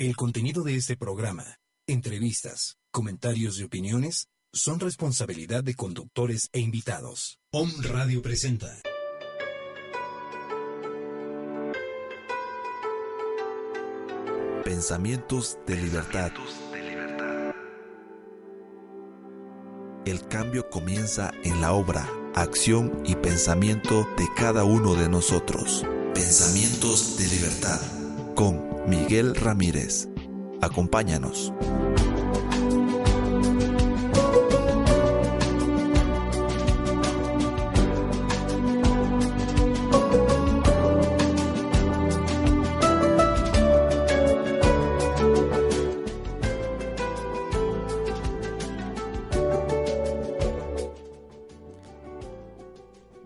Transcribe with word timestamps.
El 0.00 0.14
contenido 0.14 0.62
de 0.62 0.76
este 0.76 0.96
programa, 0.96 1.58
entrevistas, 1.88 2.76
comentarios 2.92 3.58
y 3.58 3.64
opiniones 3.64 4.28
son 4.52 4.78
responsabilidad 4.78 5.64
de 5.64 5.74
conductores 5.74 6.50
e 6.52 6.60
invitados. 6.60 7.40
Om 7.50 7.68
Radio 7.82 8.22
presenta. 8.22 8.80
Pensamientos 14.64 15.58
de 15.66 15.74
libertad. 15.74 16.30
El 20.06 20.28
cambio 20.28 20.70
comienza 20.70 21.32
en 21.42 21.60
la 21.60 21.72
obra, 21.72 22.08
acción 22.36 23.02
y 23.04 23.16
pensamiento 23.16 24.06
de 24.16 24.28
cada 24.36 24.62
uno 24.62 24.94
de 24.94 25.08
nosotros. 25.08 25.84
Pensamientos 26.14 27.18
de 27.18 27.26
libertad 27.26 27.80
con 28.36 28.67
Miguel 28.88 29.34
Ramírez. 29.34 30.08
Acompáñanos. 30.62 31.52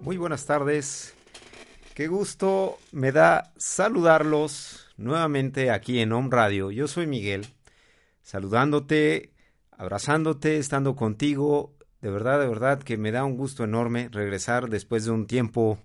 Muy 0.01 0.17
buenas 0.17 0.45
tardes. 0.45 1.15
Qué 1.95 2.09
gusto 2.09 2.79
me 2.91 3.13
da 3.13 3.53
saludarlos 3.57 4.72
nuevamente 4.97 5.71
aquí 5.71 6.01
en 6.01 6.13
Home 6.13 6.29
Radio. 6.31 6.71
Yo 6.71 6.89
soy 6.89 7.07
Miguel, 7.07 7.47
saludándote, 8.23 9.33
abrazándote, 9.71 10.59
estando 10.59 10.97
contigo. 10.97 11.75
De 12.01 12.11
verdad, 12.11 12.41
de 12.41 12.49
verdad 12.49 12.83
que 12.83 12.97
me 12.97 13.13
da 13.13 13.25
un 13.25 13.37
gusto 13.37 13.65
enorme 13.65 14.09
regresar 14.11 14.69
después 14.69 15.05
de 15.05 15.13
un 15.13 15.27
tiempo, 15.27 15.79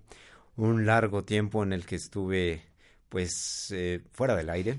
un 0.56 0.86
largo 0.86 1.24
tiempo 1.24 1.62
en 1.62 1.72
el 1.72 1.86
que 1.86 1.96
estuve 1.96 2.62
pues 3.08 3.72
eh, 3.74 4.02
fuera 4.12 4.36
del 4.36 4.50
aire 4.50 4.78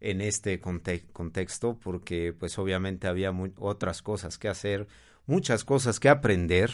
en 0.00 0.20
este 0.20 0.60
contexto 0.60 1.78
porque 1.82 2.34
pues 2.38 2.58
obviamente 2.58 3.06
había 3.06 3.32
otras 3.58 4.02
cosas 4.02 4.36
que 4.36 4.48
hacer, 4.48 4.86
muchas 5.26 5.64
cosas 5.64 5.98
que 5.98 6.10
aprender 6.10 6.70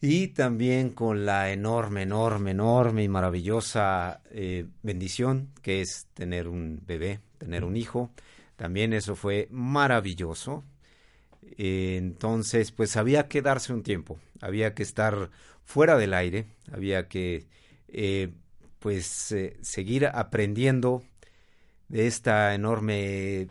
y 0.00 0.28
también 0.28 0.90
con 0.90 1.26
la 1.26 1.52
enorme, 1.52 2.02
enorme, 2.02 2.52
enorme 2.52 3.04
y 3.04 3.08
maravillosa 3.08 4.22
eh, 4.30 4.66
bendición 4.82 5.50
que 5.62 5.82
es 5.82 6.06
tener 6.14 6.48
un 6.48 6.80
bebé, 6.86 7.20
tener 7.38 7.64
un 7.64 7.76
hijo. 7.76 8.10
También 8.56 8.92
eso 8.92 9.14
fue 9.14 9.48
maravilloso. 9.50 10.64
entonces, 11.58 12.72
pues 12.72 12.96
había 12.96 13.28
que 13.28 13.42
darse 13.42 13.72
un 13.72 13.82
tiempo, 13.82 14.18
había 14.40 14.74
que 14.74 14.82
estar 14.82 15.30
fuera 15.64 15.96
del 15.98 16.14
aire, 16.14 16.46
había 16.72 17.08
que, 17.08 17.46
eh, 17.88 18.32
pues, 18.78 19.32
eh, 19.32 19.56
seguir 19.62 20.06
aprendiendo 20.06 21.02
de 21.88 22.06
esta 22.06 22.54
enorme 22.54 23.48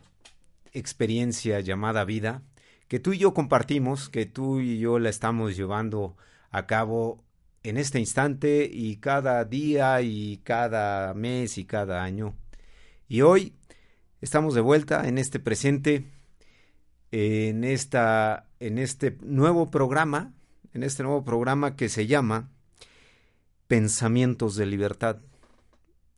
experiencia 0.74 1.60
llamada 1.62 2.06
vida 2.06 2.42
que 2.88 3.00
tú 3.00 3.14
y 3.14 3.20
yo 3.20 3.34
compartimos, 3.34 4.10
que 4.10 4.26
tú 4.26 4.60
y 4.60 4.80
yo 4.80 4.98
la 5.00 5.10
estamos 5.10 5.56
llevando 5.56 6.18
a 6.52 6.66
cabo 6.66 7.24
en 7.64 7.78
este 7.78 8.00
instante 8.00 8.70
y 8.72 8.98
cada 8.98 9.44
día 9.46 10.02
y 10.02 10.38
cada 10.44 11.14
mes 11.14 11.58
y 11.58 11.66
cada 11.66 12.04
año. 12.04 12.36
Y 13.08 13.22
hoy 13.22 13.54
estamos 14.22 14.54
de 14.54 14.62
vuelta 14.62 15.08
en 15.08 15.18
este 15.18 15.40
presente, 15.40 16.06
en, 17.12 17.64
esta, 17.64 18.48
en 18.60 18.78
este 18.78 19.18
nuevo 19.22 19.70
programa, 19.70 20.34
en 20.74 20.84
este 20.84 21.04
nuevo 21.04 21.24
programa 21.24 21.76
que 21.76 21.90
se 21.90 22.08
llama 22.08 22.50
Pensamientos 23.68 24.56
de 24.56 24.66
Libertad. 24.66 25.18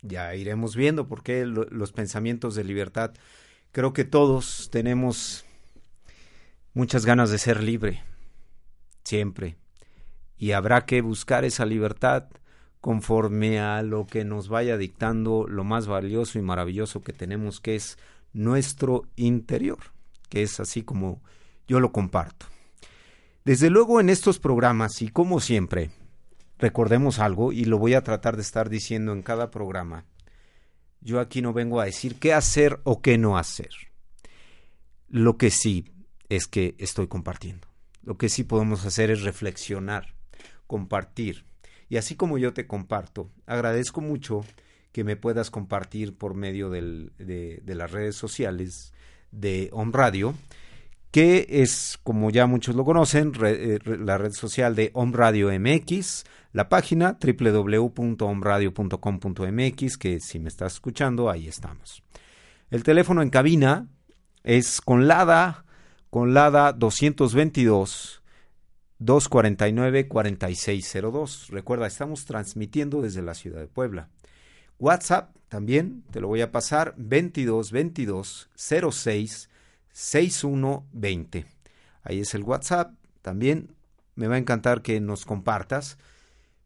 Ya 0.01 0.35
iremos 0.35 0.75
viendo 0.75 1.07
por 1.07 1.23
qué 1.23 1.45
los 1.45 1.91
pensamientos 1.91 2.55
de 2.55 2.63
libertad. 2.63 3.13
Creo 3.71 3.93
que 3.93 4.03
todos 4.03 4.69
tenemos 4.71 5.45
muchas 6.73 7.05
ganas 7.05 7.29
de 7.29 7.37
ser 7.37 7.61
libre, 7.61 8.03
siempre 9.03 9.57
y 10.41 10.53
habrá 10.53 10.87
que 10.87 11.01
buscar 11.01 11.45
esa 11.45 11.67
libertad 11.67 12.23
conforme 12.79 13.59
a 13.59 13.83
lo 13.83 14.07
que 14.07 14.25
nos 14.25 14.49
vaya 14.49 14.75
dictando 14.75 15.45
lo 15.47 15.63
más 15.63 15.85
valioso 15.85 16.39
y 16.39 16.41
maravilloso 16.41 17.03
que 17.03 17.13
tenemos, 17.13 17.59
que 17.59 17.75
es 17.75 17.99
nuestro 18.33 19.03
interior, 19.15 19.77
que 20.29 20.41
es 20.41 20.59
así 20.59 20.81
como 20.81 21.21
yo 21.67 21.79
lo 21.79 21.91
comparto. 21.91 22.47
Desde 23.45 23.69
luego 23.69 23.99
en 23.99 24.09
estos 24.09 24.39
programas, 24.39 25.03
y 25.03 25.09
como 25.09 25.39
siempre, 25.39 25.91
recordemos 26.57 27.19
algo, 27.19 27.51
y 27.51 27.65
lo 27.65 27.77
voy 27.77 27.93
a 27.93 28.03
tratar 28.03 28.35
de 28.35 28.41
estar 28.41 28.67
diciendo 28.67 29.13
en 29.13 29.21
cada 29.21 29.51
programa, 29.51 30.05
yo 31.01 31.19
aquí 31.19 31.43
no 31.43 31.53
vengo 31.53 31.79
a 31.79 31.85
decir 31.85 32.15
qué 32.15 32.33
hacer 32.33 32.79
o 32.83 33.03
qué 33.03 33.19
no 33.19 33.37
hacer. 33.37 33.69
Lo 35.07 35.37
que 35.37 35.51
sí 35.51 35.85
es 36.29 36.47
que 36.47 36.73
estoy 36.79 37.05
compartiendo. 37.05 37.67
Lo 38.01 38.17
que 38.17 38.27
sí 38.27 38.43
podemos 38.43 38.87
hacer 38.87 39.11
es 39.11 39.21
reflexionar 39.21 40.19
compartir. 40.71 41.43
Y 41.89 41.97
así 41.97 42.15
como 42.15 42.37
yo 42.37 42.53
te 42.53 42.65
comparto, 42.65 43.29
agradezco 43.45 43.99
mucho 43.99 44.45
que 44.93 45.03
me 45.03 45.17
puedas 45.17 45.51
compartir 45.51 46.17
por 46.17 46.33
medio 46.33 46.69
de, 46.69 47.11
las 47.65 47.91
redes 47.91 48.15
sociales 48.15 48.93
de 49.33 49.67
Home 49.73 49.91
Radio, 49.93 50.33
que 51.11 51.45
es, 51.49 51.99
como 52.03 52.29
ya 52.29 52.45
muchos 52.45 52.75
lo 52.75 52.85
conocen, 52.85 53.33
eh, 53.43 53.79
la 53.83 54.17
red 54.17 54.31
social 54.31 54.75
de 54.75 54.91
Home 54.93 55.11
Radio 55.13 55.49
MX, 55.51 56.23
la 56.53 56.69
página 56.69 57.17
www.omradio.com.mx, 57.21 59.97
que 59.97 60.21
si 60.21 60.39
me 60.39 60.47
estás 60.47 60.75
escuchando, 60.75 61.29
ahí 61.29 61.49
estamos. 61.49 62.01
El 62.69 62.83
teléfono 62.83 63.21
en 63.21 63.29
cabina 63.29 63.89
es 64.45 64.79
con 64.79 65.09
LADA, 65.09 65.65
con 66.09 66.33
LADA 66.33 66.71
222 66.71 68.20
249-4602. 69.01 71.49
Recuerda, 71.49 71.87
estamos 71.87 72.25
transmitiendo 72.25 73.01
desde 73.01 73.21
la 73.21 73.33
ciudad 73.33 73.59
de 73.59 73.67
Puebla. 73.67 74.09
WhatsApp 74.79 75.35
también, 75.47 76.03
te 76.11 76.19
lo 76.21 76.27
voy 76.27 76.41
a 76.41 76.51
pasar, 76.51 76.93
2222 76.97 78.49
06 78.55 79.49
6120. 79.91 81.45
Ahí 82.03 82.21
es 82.21 82.33
el 82.33 82.43
WhatsApp. 82.43 82.93
También 83.21 83.75
me 84.15 84.27
va 84.27 84.35
a 84.35 84.39
encantar 84.39 84.81
que 84.81 84.99
nos 84.99 85.25
compartas, 85.25 85.97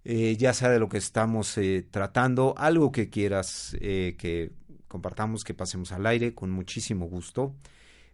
eh, 0.03 0.35
ya 0.37 0.53
sea 0.53 0.69
de 0.69 0.79
lo 0.79 0.87
que 0.87 0.97
estamos 0.97 1.57
eh, 1.57 1.85
tratando, 1.89 2.53
algo 2.57 2.91
que 2.91 3.09
quieras 3.09 3.75
eh, 3.81 4.15
que 4.17 4.51
compartamos, 4.87 5.43
que 5.43 5.53
pasemos 5.53 5.91
al 5.91 6.05
aire, 6.05 6.33
con 6.33 6.51
muchísimo 6.51 7.07
gusto. 7.07 7.55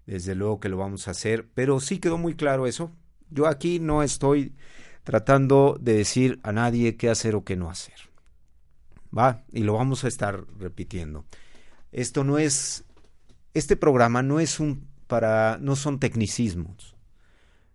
Desde 0.06 0.36
luego 0.36 0.60
que 0.60 0.70
lo 0.70 0.78
vamos 0.78 1.08
a 1.08 1.12
hacer, 1.12 1.48
pero 1.54 1.80
sí 1.80 2.00
quedó 2.00 2.18
muy 2.18 2.36
claro 2.36 2.66
eso, 2.66 2.92
yo 3.32 3.48
aquí 3.48 3.80
no 3.80 4.04
estoy 4.04 4.56
tratando 5.04 5.78
de 5.82 5.94
decir 5.94 6.40
a 6.44 6.52
nadie 6.52 6.96
qué 6.96 7.10
hacer 7.10 7.36
o 7.36 7.44
qué 7.44 7.56
no 7.56 7.70
hacer. 7.70 7.96
¿Va? 9.18 9.44
Y 9.52 9.64
lo 9.64 9.74
vamos 9.74 10.04
a 10.04 10.08
estar 10.08 10.46
repitiendo. 10.58 11.26
Esto 11.92 12.24
no 12.24 12.38
es 12.38 12.86
este 13.54 13.76
programa 13.76 14.24
no 14.24 14.40
es 14.40 14.60
un 14.60 14.88
para 15.08 15.58
no 15.60 15.76
son 15.76 16.00
tecnicismos. 16.00 16.96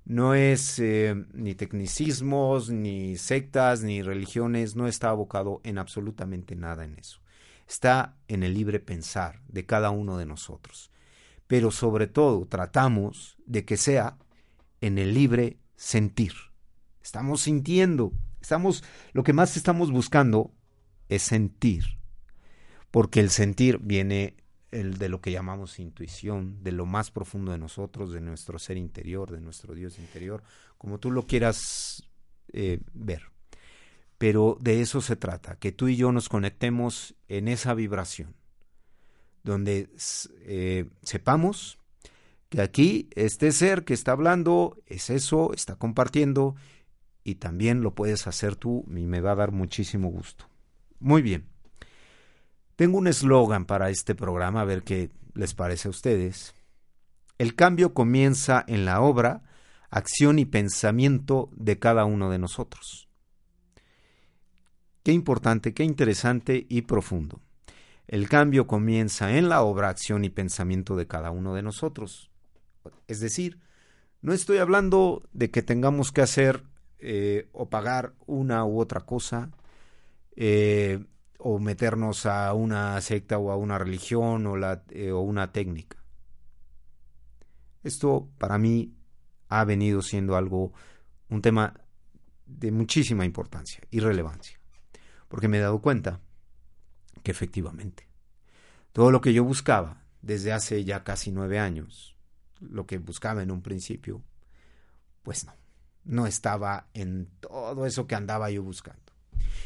No 0.06 0.34
es 0.34 0.78
eh, 0.78 1.15
ni 1.34 1.55
tecnicismos, 1.55 2.71
ni 2.71 3.17
sectas, 3.17 3.83
ni 3.83 4.03
religiones, 4.03 4.77
no 4.77 4.87
está 4.87 5.11
abocado 5.11 5.61
en 5.65 5.78
absolutamente 5.78 6.55
nada 6.55 6.84
en 6.84 6.94
eso. 6.94 7.21
Está 7.69 8.17
en 8.28 8.44
el 8.44 8.55
libre 8.55 8.78
pensar 8.78 9.43
de 9.49 9.67
cada 9.67 9.91
uno 9.91 10.17
de 10.17 10.25
nosotros. 10.25 10.93
Pero 11.49 11.73
sobre 11.73 12.06
todo 12.06 12.47
tratamos 12.47 13.37
de 13.47 13.64
que 13.64 13.76
sea 13.76 14.17
en 14.87 14.99
el 14.99 15.15
libre 15.15 15.59
sentir. 15.75 16.33
Estamos 17.03 17.43
sintiendo, 17.43 18.12
estamos 18.41 18.85
lo 19.12 19.23
que 19.23 19.33
más 19.33 19.56
estamos 19.56 19.91
buscando 19.91 20.53
es 21.09 21.23
sentir. 21.23 21.99
Porque 22.91 23.21
el 23.21 23.31
sentir 23.31 23.79
viene 23.79 24.37
el 24.71 24.99
de 24.99 25.09
lo 25.09 25.21
que 25.21 25.33
llamamos 25.33 25.79
intuición, 25.79 26.62
de 26.62 26.73
lo 26.73 26.87
más 26.87 27.11
profundo 27.11 27.53
de 27.53 27.59
nosotros, 27.59 28.12
de 28.12 28.21
nuestro 28.21 28.59
ser 28.59 28.77
interior, 28.77 29.31
de 29.31 29.41
nuestro 29.41 29.75
Dios 29.75 29.99
interior, 29.99 30.43
como 30.79 30.99
tú 30.99 31.11
lo 31.11 31.27
quieras 31.27 32.05
eh, 32.53 32.81
ver. 32.93 33.23
Pero 34.19 34.56
de 34.61 34.81
eso 34.81 35.00
se 35.00 35.17
trata, 35.17 35.56
que 35.56 35.73
tú 35.73 35.88
y 35.88 35.97
yo 35.97 36.11
nos 36.11 36.29
conectemos 36.29 37.15
en 37.29 37.49
esa 37.49 37.75
vibración, 37.75 38.35
donde 39.43 39.91
eh, 40.41 40.88
sepamos 41.03 41.79
que 42.48 42.60
aquí 42.60 43.08
este 43.14 43.52
ser 43.52 43.84
que 43.84 43.94
está 43.94 44.12
hablando 44.12 44.76
es 44.87 45.10
eso, 45.10 45.52
está 45.52 45.76
compartiendo 45.76 46.54
y 47.25 47.37
también 47.37 47.82
lo 47.82 47.94
puedes 47.94 48.26
hacer 48.26 48.56
tú 48.56 48.84
y 48.88 49.06
me 49.06 49.20
va 49.20 49.32
a 49.32 49.37
dar 49.37 49.52
muchísimo 49.52 50.08
gusto. 50.08 50.48
Muy 51.00 51.22
bien. 51.22 51.48
Tengo 52.76 52.98
un 52.98 53.08
eslogan 53.08 53.64
para 53.64 53.90
este 53.90 54.14
programa, 54.14 54.60
a 54.60 54.64
ver 54.64 54.82
qué 54.82 55.10
les 55.34 55.54
parece 55.54 55.88
a 55.88 55.90
ustedes. 55.90 56.54
El 57.38 57.54
cambio 57.54 57.94
comienza 57.94 58.64
en 58.66 58.84
la 58.84 59.00
obra, 59.00 59.42
acción 59.90 60.38
y 60.38 60.44
pensamiento 60.44 61.50
de 61.54 61.78
cada 61.78 62.04
uno 62.04 62.31
de 62.31 62.38
nosotros. 62.38 63.08
Qué 65.02 65.12
importante, 65.12 65.75
qué 65.75 65.84
interesante 65.84 66.66
y 66.69 66.82
profundo. 66.82 67.40
El 68.08 68.28
cambio 68.28 68.66
comienza 68.66 69.37
en 69.37 69.49
la 69.49 69.62
obra, 69.62 69.88
acción 69.88 70.25
y 70.25 70.31
pensamiento 70.31 70.96
de 70.96 71.06
cada 71.06 71.31
uno 71.31 71.54
de 71.54 71.62
nosotros. 71.62 72.31
Es 73.09 73.21
decir, 73.21 73.61
no 74.23 74.33
estoy 74.33 74.59
hablando 74.59 75.23
de 75.33 75.50
que 75.50 75.62
tengamos 75.62 76.12
que 76.12 76.23
hacer 76.23 76.65
eh, 76.99 77.49
o 77.53 77.69
pagar 77.69 78.15
una 78.27 78.65
u 78.65 78.81
otra 78.81 79.00
cosa, 79.00 79.50
eh, 80.35 81.05
o 81.38 81.59
meternos 81.59 82.27
a 82.27 82.53
una 82.55 83.00
secta 83.00 83.38
o 83.38 83.50
a 83.50 83.56
una 83.56 83.79
religión 83.79 84.47
o, 84.47 84.56
la, 84.56 84.83
eh, 84.91 85.12
o 85.12 85.21
una 85.21 85.53
técnica. 85.53 85.99
Esto 87.85 88.29
para 88.38 88.59
mí 88.59 88.94
ha 89.49 89.65
venido 89.65 90.03
siendo 90.03 90.37
algo, 90.37 90.73
un 91.29 91.43
tema 91.43 91.75
de 92.47 92.73
muchísima 92.73 93.25
importancia 93.25 93.81
y 93.91 94.00
relevancia, 94.00 94.59
porque 95.29 95.49
me 95.49 95.59
he 95.59 95.61
dado 95.61 95.81
cuenta 95.81 96.21
que 97.23 97.31
efectivamente 97.31 98.09
todo 98.93 99.11
lo 99.11 99.21
que 99.21 99.33
yo 99.33 99.44
buscaba 99.44 100.03
desde 100.23 100.53
hace 100.53 100.85
ya 100.85 101.05
casi 101.05 101.31
nueve 101.31 101.59
años, 101.59 102.15
lo 102.61 102.87
que 102.87 102.99
buscaba 102.99 103.43
en 103.43 103.50
un 103.50 103.62
principio, 103.62 104.23
pues 105.23 105.44
no, 105.44 105.55
no 106.05 106.26
estaba 106.26 106.88
en 106.94 107.29
todo 107.41 107.87
eso 107.87 108.06
que 108.06 108.14
andaba 108.14 108.50
yo 108.50 108.62
buscando 108.62 109.06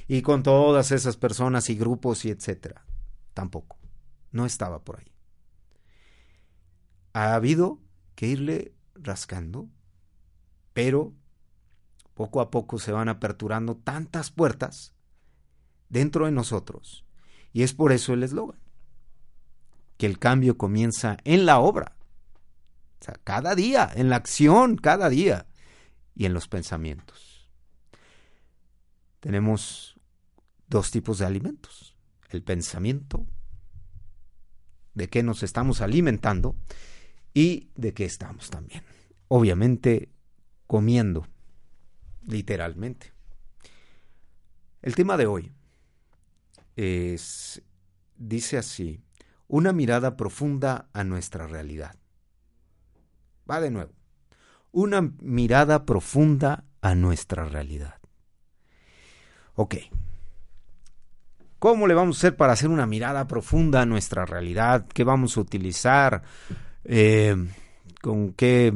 y 0.08 0.22
con 0.22 0.42
todas 0.42 0.90
esas 0.90 1.16
personas 1.16 1.70
y 1.70 1.76
grupos 1.76 2.24
y 2.24 2.30
etcétera. 2.30 2.84
Tampoco. 3.32 3.78
No 4.32 4.46
estaba 4.46 4.82
por 4.82 4.98
ahí. 4.98 5.12
Ha 7.12 7.34
habido 7.34 7.78
que 8.14 8.26
irle 8.26 8.74
rascando, 8.94 9.68
pero 10.72 11.12
poco 12.14 12.40
a 12.40 12.50
poco 12.50 12.78
se 12.78 12.92
van 12.92 13.08
aperturando 13.08 13.76
tantas 13.76 14.30
puertas 14.30 14.94
dentro 15.88 16.26
de 16.26 16.32
nosotros. 16.32 17.04
Y 17.52 17.62
es 17.62 17.72
por 17.72 17.92
eso 17.92 18.12
el 18.12 18.22
eslogan, 18.22 18.58
que 19.96 20.06
el 20.06 20.18
cambio 20.18 20.56
comienza 20.56 21.18
en 21.24 21.46
la 21.46 21.58
obra. 21.60 21.96
O 23.00 23.04
sea, 23.04 23.14
cada 23.24 23.54
día, 23.54 23.90
en 23.94 24.10
la 24.10 24.16
acción, 24.16 24.76
cada 24.76 25.08
día, 25.08 25.46
y 26.14 26.26
en 26.26 26.34
los 26.34 26.48
pensamientos 26.48 27.30
tenemos 29.20 29.98
dos 30.66 30.90
tipos 30.90 31.18
de 31.18 31.26
alimentos. 31.26 31.96
El 32.30 32.42
pensamiento, 32.42 33.26
de 34.94 35.08
qué 35.08 35.22
nos 35.22 35.42
estamos 35.42 35.80
alimentando 35.80 36.56
y 37.34 37.70
de 37.74 37.92
qué 37.92 38.04
estamos 38.04 38.50
también. 38.50 38.82
Obviamente 39.28 40.10
comiendo, 40.66 41.26
literalmente. 42.26 43.12
El 44.82 44.94
tema 44.94 45.16
de 45.16 45.26
hoy 45.26 45.52
es, 46.76 47.62
dice 48.16 48.58
así, 48.58 49.00
una 49.48 49.72
mirada 49.72 50.16
profunda 50.16 50.88
a 50.92 51.04
nuestra 51.04 51.46
realidad. 51.46 51.99
Va 53.50 53.60
de 53.60 53.70
nuevo. 53.70 53.92
Una 54.70 55.00
mirada 55.00 55.84
profunda 55.84 56.64
a 56.80 56.94
nuestra 56.94 57.44
realidad. 57.44 57.96
Ok. 59.54 59.76
¿Cómo 61.58 61.86
le 61.86 61.94
vamos 61.94 62.16
a 62.16 62.20
hacer 62.20 62.36
para 62.36 62.54
hacer 62.54 62.70
una 62.70 62.86
mirada 62.86 63.26
profunda 63.26 63.82
a 63.82 63.86
nuestra 63.86 64.24
realidad? 64.24 64.86
¿Qué 64.86 65.04
vamos 65.04 65.36
a 65.36 65.40
utilizar? 65.40 66.22
Eh, 66.84 67.36
¿Con 68.00 68.32
qué 68.32 68.72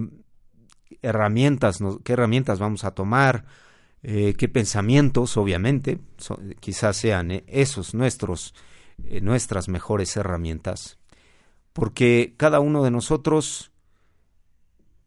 herramientas, 1.01 1.79
qué 2.03 2.13
herramientas 2.13 2.59
vamos 2.59 2.85
a 2.85 2.91
tomar? 2.91 3.47
Eh, 4.03 4.35
¿Qué 4.37 4.49
pensamientos, 4.49 5.37
obviamente? 5.39 5.99
quizás 6.61 6.97
sean 6.99 7.31
eh, 7.31 7.45
esos 7.47 7.95
nuestros, 7.95 8.55
nuestras 9.23 9.69
mejores 9.69 10.15
herramientas. 10.19 10.99
Porque 11.73 12.35
cada 12.37 12.61
uno 12.61 12.85
de 12.85 12.91
nosotros 12.91 13.73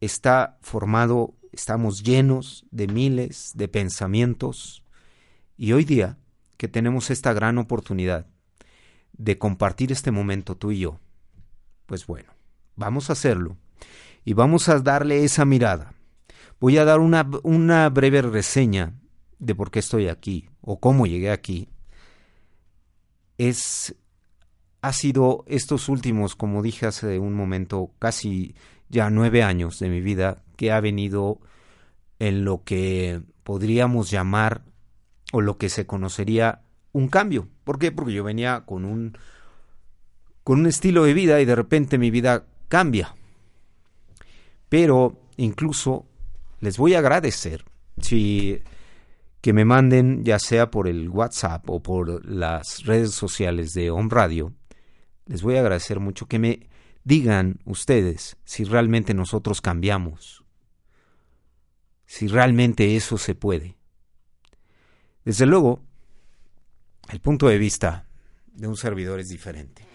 está 0.00 0.58
formado, 0.60 1.34
estamos 1.52 2.02
llenos 2.02 2.66
de 2.70 2.86
miles 2.86 3.52
de 3.54 3.68
pensamientos, 3.68 4.82
y 5.56 5.72
hoy 5.72 5.84
día 5.84 6.16
que 6.56 6.68
tenemos 6.68 7.10
esta 7.10 7.32
gran 7.32 7.58
oportunidad 7.58 8.26
de 9.12 9.38
compartir 9.38 9.90
este 9.92 10.10
momento 10.10 10.56
tú 10.56 10.70
y 10.70 10.80
yo, 10.80 11.00
pues 11.86 12.06
bueno, 12.06 12.32
vamos 12.76 13.10
a 13.10 13.14
hacerlo 13.14 13.56
y 14.24 14.34
vamos 14.34 14.68
a 14.68 14.78
darle 14.78 15.24
esa 15.24 15.44
mirada. 15.44 15.94
Voy 16.60 16.78
a 16.78 16.84
dar 16.84 17.00
una, 17.00 17.28
una 17.42 17.88
breve 17.88 18.22
reseña 18.22 18.94
de 19.38 19.54
por 19.54 19.70
qué 19.70 19.78
estoy 19.80 20.08
aquí 20.08 20.48
o 20.60 20.80
cómo 20.80 21.06
llegué 21.06 21.30
aquí. 21.30 21.68
Es 23.36 23.94
ha 24.80 24.92
sido 24.92 25.44
estos 25.48 25.88
últimos, 25.88 26.36
como 26.36 26.62
dije 26.62 26.86
hace 26.86 27.18
un 27.18 27.34
momento, 27.34 27.90
casi 27.98 28.54
ya 28.88 29.10
nueve 29.10 29.42
años 29.42 29.78
de 29.78 29.88
mi 29.88 30.00
vida 30.00 30.42
que 30.56 30.72
ha 30.72 30.80
venido 30.80 31.40
en 32.18 32.44
lo 32.44 32.64
que 32.64 33.22
podríamos 33.44 34.10
llamar 34.10 34.62
o 35.32 35.40
lo 35.40 35.58
que 35.58 35.68
se 35.68 35.86
conocería 35.86 36.62
un 36.92 37.08
cambio. 37.08 37.48
¿Por 37.64 37.78
qué? 37.78 37.92
Porque 37.92 38.12
yo 38.12 38.24
venía 38.24 38.64
con 38.66 38.84
un 38.84 39.16
con 40.42 40.60
un 40.60 40.66
estilo 40.66 41.04
de 41.04 41.12
vida 41.12 41.40
y 41.40 41.44
de 41.44 41.54
repente 41.54 41.98
mi 41.98 42.10
vida 42.10 42.46
cambia. 42.68 43.14
Pero 44.68 45.18
incluso 45.36 46.06
les 46.60 46.78
voy 46.78 46.94
a 46.94 47.00
agradecer 47.00 47.64
si 48.00 48.62
que 49.40 49.52
me 49.52 49.64
manden 49.64 50.24
ya 50.24 50.38
sea 50.38 50.70
por 50.70 50.88
el 50.88 51.10
WhatsApp 51.10 51.68
o 51.68 51.82
por 51.82 52.24
las 52.26 52.84
redes 52.84 53.12
sociales 53.12 53.72
de 53.74 53.90
Home 53.90 54.08
Radio. 54.10 54.52
Les 55.26 55.42
voy 55.42 55.56
a 55.56 55.60
agradecer 55.60 56.00
mucho 56.00 56.26
que 56.26 56.38
me 56.38 56.67
digan 57.08 57.58
ustedes 57.64 58.36
si 58.44 58.64
realmente 58.64 59.14
nosotros 59.14 59.62
cambiamos. 59.62 60.44
Si 62.04 62.28
realmente 62.28 62.96
eso 62.96 63.16
se 63.16 63.34
puede. 63.34 63.76
Desde 65.24 65.46
luego, 65.46 65.82
el 67.10 67.20
punto 67.20 67.48
de 67.48 67.56
vista 67.56 68.06
de 68.52 68.68
un 68.68 68.76
servidor 68.76 69.20
es 69.20 69.28
diferente. 69.28 69.86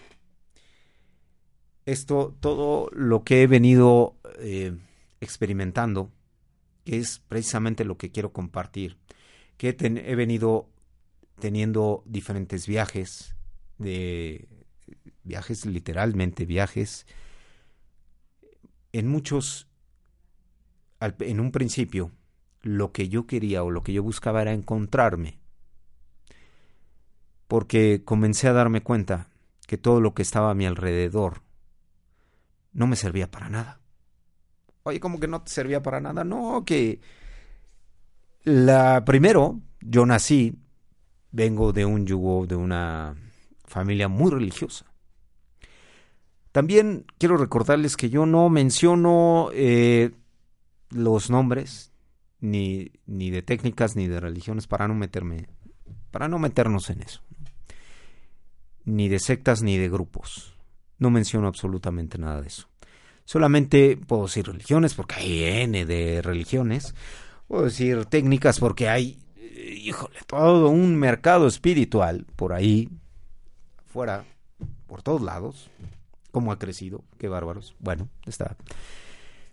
Esto, 1.86 2.36
todo 2.40 2.88
lo 2.92 3.22
que 3.22 3.42
he 3.42 3.46
venido 3.46 4.16
eh, 4.40 4.76
experimentando, 5.20 6.10
que 6.84 6.98
es 6.98 7.20
precisamente 7.28 7.84
lo 7.84 7.96
que 7.96 8.10
quiero 8.10 8.32
compartir, 8.32 8.98
que 9.56 9.76
he 9.78 10.14
venido 10.16 10.68
teniendo 11.38 12.02
diferentes 12.06 12.66
viajes, 12.66 13.36
de 13.78 14.48
viajes 15.22 15.66
literalmente, 15.66 16.46
viajes 16.46 17.06
en 18.92 19.08
muchos, 19.08 19.68
en 21.00 21.40
un 21.40 21.50
principio, 21.50 22.12
lo 22.62 22.92
que 22.92 23.08
yo 23.08 23.26
quería 23.26 23.62
o 23.64 23.70
lo 23.70 23.82
que 23.82 23.92
yo 23.92 24.02
buscaba 24.02 24.42
era 24.42 24.52
encontrarme. 24.52 25.40
Porque 27.48 28.02
comencé 28.04 28.48
a 28.48 28.52
darme 28.52 28.82
cuenta 28.82 29.28
que 29.66 29.78
todo 29.78 30.00
lo 30.00 30.14
que 30.14 30.22
estaba 30.22 30.50
a 30.50 30.54
mi 30.54 30.64
alrededor 30.64 31.42
no 32.72 32.86
me 32.86 32.96
servía 32.96 33.30
para 33.30 33.48
nada. 33.48 33.80
Oye, 34.84 35.00
¿cómo 35.00 35.18
que 35.18 35.28
no 35.28 35.42
te 35.42 35.50
servía 35.50 35.82
para 35.82 36.00
nada? 36.00 36.24
No, 36.24 36.64
que 36.64 37.00
la 38.44 39.04
primero, 39.04 39.60
yo 39.80 40.06
nací, 40.06 40.58
vengo 41.32 41.72
de 41.72 41.84
un 41.84 42.06
yugo, 42.06 42.46
de 42.46 42.56
una 42.56 43.16
familia 43.64 44.08
muy 44.08 44.30
religiosa. 44.30 44.86
También 46.52 47.06
quiero 47.18 47.36
recordarles 47.36 47.96
que 47.96 48.10
yo 48.10 48.26
no 48.26 48.48
menciono 48.48 49.48
eh, 49.52 50.12
los 50.90 51.28
nombres 51.28 51.92
ni, 52.40 52.92
ni 53.06 53.30
de 53.30 53.42
técnicas 53.42 53.96
ni 53.96 54.06
de 54.06 54.20
religiones 54.20 54.66
para 54.66 54.86
no 54.86 54.94
meterme, 54.94 55.48
para 56.10 56.28
no 56.28 56.38
meternos 56.38 56.90
en 56.90 57.02
eso. 57.02 57.22
Ni 58.84 59.08
de 59.08 59.18
sectas 59.18 59.62
ni 59.62 59.78
de 59.78 59.88
grupos. 59.88 60.54
No 60.98 61.10
menciono 61.10 61.48
absolutamente 61.48 62.18
nada 62.18 62.40
de 62.40 62.48
eso. 62.48 62.68
Solamente 63.24 63.96
puedo 63.96 64.24
decir 64.24 64.46
religiones 64.46 64.94
porque 64.94 65.14
hay 65.16 65.44
N 65.62 65.86
de 65.86 66.22
religiones. 66.22 66.94
Puedo 67.48 67.64
decir 67.64 68.04
técnicas 68.04 68.60
porque 68.60 68.88
hay, 68.88 69.18
híjole, 69.76 70.18
todo 70.26 70.68
un 70.68 70.96
mercado 70.96 71.46
espiritual 71.46 72.26
por 72.36 72.52
ahí, 72.52 72.90
fuera, 73.94 74.24
por 74.88 75.02
todos 75.02 75.22
lados. 75.22 75.70
¿Cómo 76.32 76.50
ha 76.50 76.58
crecido? 76.58 77.04
Qué 77.16 77.28
bárbaros. 77.28 77.76
Bueno, 77.78 78.08
está. 78.26 78.56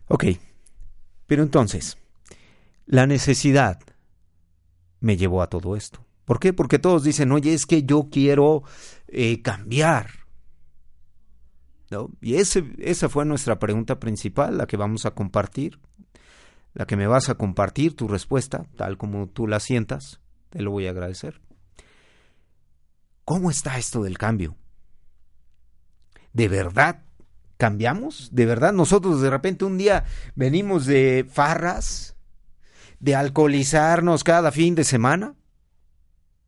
Ok. 0.07 0.25
Pero 1.27 1.43
entonces, 1.43 1.99
la 2.87 3.05
necesidad 3.05 3.79
me 4.99 5.15
llevó 5.15 5.43
a 5.43 5.47
todo 5.47 5.75
esto. 5.75 6.03
¿Por 6.25 6.39
qué? 6.39 6.53
Porque 6.53 6.79
todos 6.79 7.03
dicen, 7.03 7.31
oye, 7.31 7.53
es 7.53 7.67
que 7.67 7.83
yo 7.83 8.07
quiero 8.11 8.63
eh, 9.07 9.43
cambiar. 9.43 10.09
¿No? 11.91 12.09
Y 12.19 12.35
ese, 12.35 12.65
esa 12.79 13.09
fue 13.09 13.25
nuestra 13.25 13.59
pregunta 13.59 13.99
principal, 13.99 14.57
la 14.57 14.65
que 14.65 14.75
vamos 14.75 15.05
a 15.05 15.11
compartir, 15.11 15.79
la 16.73 16.87
que 16.87 16.95
me 16.95 17.05
vas 17.05 17.29
a 17.29 17.35
compartir 17.35 17.95
tu 17.95 18.07
respuesta, 18.07 18.65
tal 18.75 18.97
como 18.97 19.27
tú 19.27 19.45
la 19.45 19.59
sientas, 19.59 20.19
te 20.49 20.63
lo 20.63 20.71
voy 20.71 20.87
a 20.87 20.91
agradecer. 20.91 21.41
¿Cómo 23.25 23.49
está 23.49 23.77
esto 23.77 24.03
del 24.03 24.17
cambio? 24.17 24.55
¿De 26.33 26.47
verdad 26.47 27.03
cambiamos? 27.57 28.29
¿De 28.33 28.45
verdad 28.45 28.73
nosotros 28.73 29.21
de 29.21 29.29
repente 29.29 29.65
un 29.65 29.77
día 29.77 30.05
venimos 30.35 30.85
de 30.85 31.25
farras, 31.29 32.15
de 32.99 33.15
alcoholizarnos 33.15 34.23
cada 34.23 34.51
fin 34.51 34.75
de 34.75 34.83
semana? 34.83 35.35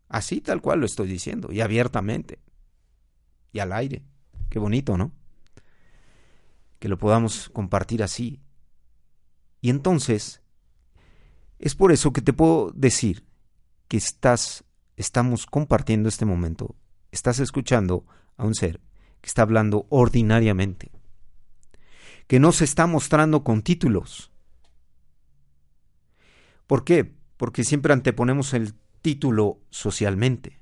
Así 0.09 0.41
tal 0.41 0.61
cual 0.61 0.79
lo 0.79 0.85
estoy 0.85 1.07
diciendo, 1.07 1.51
y 1.51 1.61
abiertamente, 1.61 2.39
y 3.51 3.59
al 3.59 3.73
aire. 3.73 4.03
Qué 4.49 4.59
bonito, 4.59 4.97
¿no? 4.97 5.11
Que 6.77 6.87
lo 6.87 6.97
podamos 6.99 7.49
compartir 7.49 8.03
así. 8.03 8.39
Y 9.61 9.71
entonces, 9.71 10.41
es 11.57 11.73
por 11.73 11.91
eso 11.91 12.13
que 12.13 12.21
te 12.21 12.33
puedo 12.33 12.71
decir 12.75 13.25
que 13.87 13.97
estás, 13.97 14.63
estamos 14.97 15.45
compartiendo 15.45 16.09
este 16.09 16.25
momento, 16.25 16.75
estás 17.11 17.39
escuchando 17.39 18.05
a 18.37 18.45
un 18.45 18.55
ser 18.55 18.79
que 19.21 19.27
está 19.27 19.43
hablando 19.43 19.87
ordinariamente, 19.89 20.91
que 22.27 22.39
no 22.39 22.51
se 22.51 22.65
está 22.65 22.87
mostrando 22.87 23.43
con 23.43 23.61
títulos. 23.61 24.31
¿Por 26.67 26.83
qué? 26.83 27.13
Porque 27.37 27.63
siempre 27.63 27.93
anteponemos 27.93 28.53
el 28.53 28.73
título 29.01 29.59
socialmente. 29.69 30.59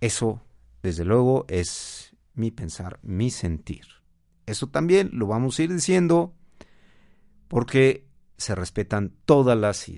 Eso, 0.00 0.42
desde 0.82 1.04
luego, 1.04 1.44
es 1.48 2.16
mi 2.34 2.50
pensar, 2.50 2.98
mi 3.02 3.30
sentir. 3.30 3.86
Eso 4.46 4.68
también 4.68 5.10
lo 5.12 5.26
vamos 5.26 5.58
a 5.58 5.62
ir 5.62 5.72
diciendo 5.72 6.34
porque 7.48 8.06
se 8.36 8.54
respetan 8.54 9.12
todas 9.24 9.56
las, 9.56 9.90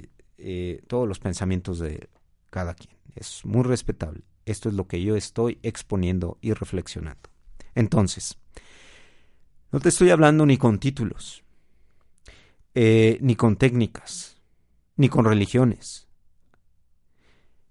eh, 0.47 0.83
todos 0.89 1.09
los 1.09 1.19
pensamientos 1.19 1.79
de 1.79 2.11
cada 2.51 2.75
quien. 2.75 2.95
Es 3.15 3.47
muy 3.47 3.63
respetable. 3.63 4.21
Esto 4.45 4.69
es 4.69 4.75
lo 4.75 4.87
que 4.87 5.03
yo 5.03 5.17
estoy 5.17 5.59
exponiendo 5.63 6.37
y 6.43 6.53
reflexionando. 6.53 7.31
Entonces, 7.75 8.37
no 9.73 9.81
te 9.81 9.89
estoy 9.89 10.11
hablando 10.11 10.45
ni 10.45 10.59
con 10.59 10.79
títulos, 10.79 11.43
eh, 12.75 13.17
ni 13.23 13.37
con 13.37 13.57
técnicas, 13.57 14.37
ni 14.97 15.09
con 15.09 15.25
religiones. 15.25 16.09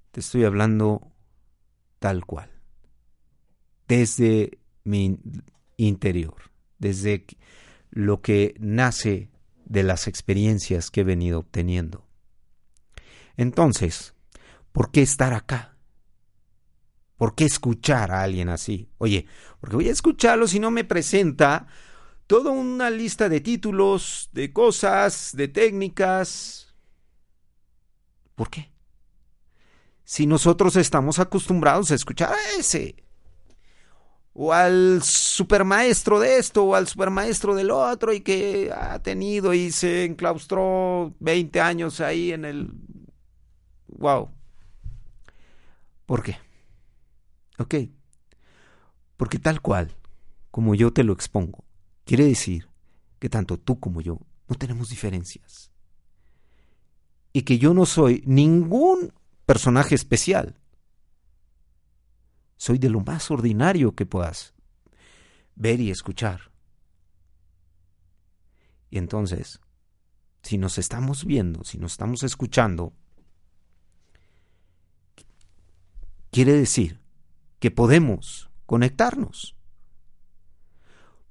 Te 0.09 0.21
estoy 0.21 0.43
hablando 0.43 1.11
tal 1.99 2.25
cual, 2.25 2.49
desde 3.87 4.57
mi 4.83 5.19
interior, 5.77 6.35
desde 6.79 7.25
lo 7.91 8.21
que 8.21 8.55
nace 8.59 9.29
de 9.65 9.83
las 9.83 10.07
experiencias 10.07 10.89
que 10.89 11.01
he 11.01 11.03
venido 11.03 11.39
obteniendo. 11.39 12.03
Entonces, 13.37 14.13
¿por 14.71 14.91
qué 14.91 15.01
estar 15.01 15.33
acá? 15.33 15.77
¿Por 17.17 17.35
qué 17.35 17.45
escuchar 17.45 18.11
a 18.11 18.23
alguien 18.23 18.49
así? 18.49 18.89
Oye, 18.97 19.27
porque 19.59 19.75
voy 19.75 19.89
a 19.89 19.91
escucharlo 19.91 20.47
si 20.47 20.59
no 20.59 20.71
me 20.71 20.83
presenta 20.83 21.67
toda 22.27 22.51
una 22.51 22.89
lista 22.89 23.29
de 23.29 23.41
títulos, 23.41 24.29
de 24.33 24.51
cosas, 24.51 25.31
de 25.33 25.47
técnicas. 25.47 26.73
¿Por 28.35 28.49
qué? 28.49 28.71
Si 30.03 30.25
nosotros 30.25 30.75
estamos 30.75 31.19
acostumbrados 31.19 31.91
a 31.91 31.95
escuchar 31.95 32.33
a 32.33 32.59
ese, 32.59 33.03
o 34.33 34.51
al 34.51 35.01
supermaestro 35.03 36.19
de 36.19 36.37
esto, 36.37 36.65
o 36.65 36.75
al 36.75 36.87
supermaestro 36.87 37.55
del 37.55 37.71
otro, 37.71 38.11
y 38.13 38.21
que 38.21 38.71
ha 38.75 38.99
tenido 38.99 39.53
y 39.53 39.71
se 39.71 40.05
enclaustró 40.05 41.13
20 41.19 41.61
años 41.61 42.01
ahí 42.01 42.31
en 42.31 42.45
el... 42.45 42.69
¡Wow! 43.97 44.29
¿Por 46.05 46.23
qué? 46.23 46.37
Ok. 47.57 47.75
Porque 49.17 49.39
tal 49.39 49.61
cual, 49.61 49.95
como 50.51 50.75
yo 50.75 50.91
te 50.91 51.03
lo 51.03 51.13
expongo, 51.13 51.63
quiere 52.03 52.25
decir 52.25 52.69
que 53.19 53.29
tanto 53.29 53.57
tú 53.57 53.79
como 53.79 54.01
yo 54.01 54.19
no 54.47 54.55
tenemos 54.55 54.89
diferencias. 54.89 55.71
Y 57.31 57.43
que 57.43 57.57
yo 57.57 57.73
no 57.73 57.85
soy 57.85 58.23
ningún 58.25 59.13
personaje 59.45 59.95
especial. 59.95 60.59
Soy 62.57 62.77
de 62.77 62.89
lo 62.89 62.99
más 62.99 63.31
ordinario 63.31 63.95
que 63.95 64.05
puedas 64.05 64.53
ver 65.55 65.79
y 65.79 65.89
escuchar. 65.89 66.51
Y 68.89 68.97
entonces, 68.97 69.59
si 70.43 70.57
nos 70.57 70.77
estamos 70.77 71.25
viendo, 71.25 71.63
si 71.63 71.77
nos 71.77 71.93
estamos 71.93 72.23
escuchando, 72.23 72.93
quiere 76.33 76.53
decir 76.53 76.99
que 77.59 77.71
podemos 77.71 78.49
conectarnos. 78.65 79.55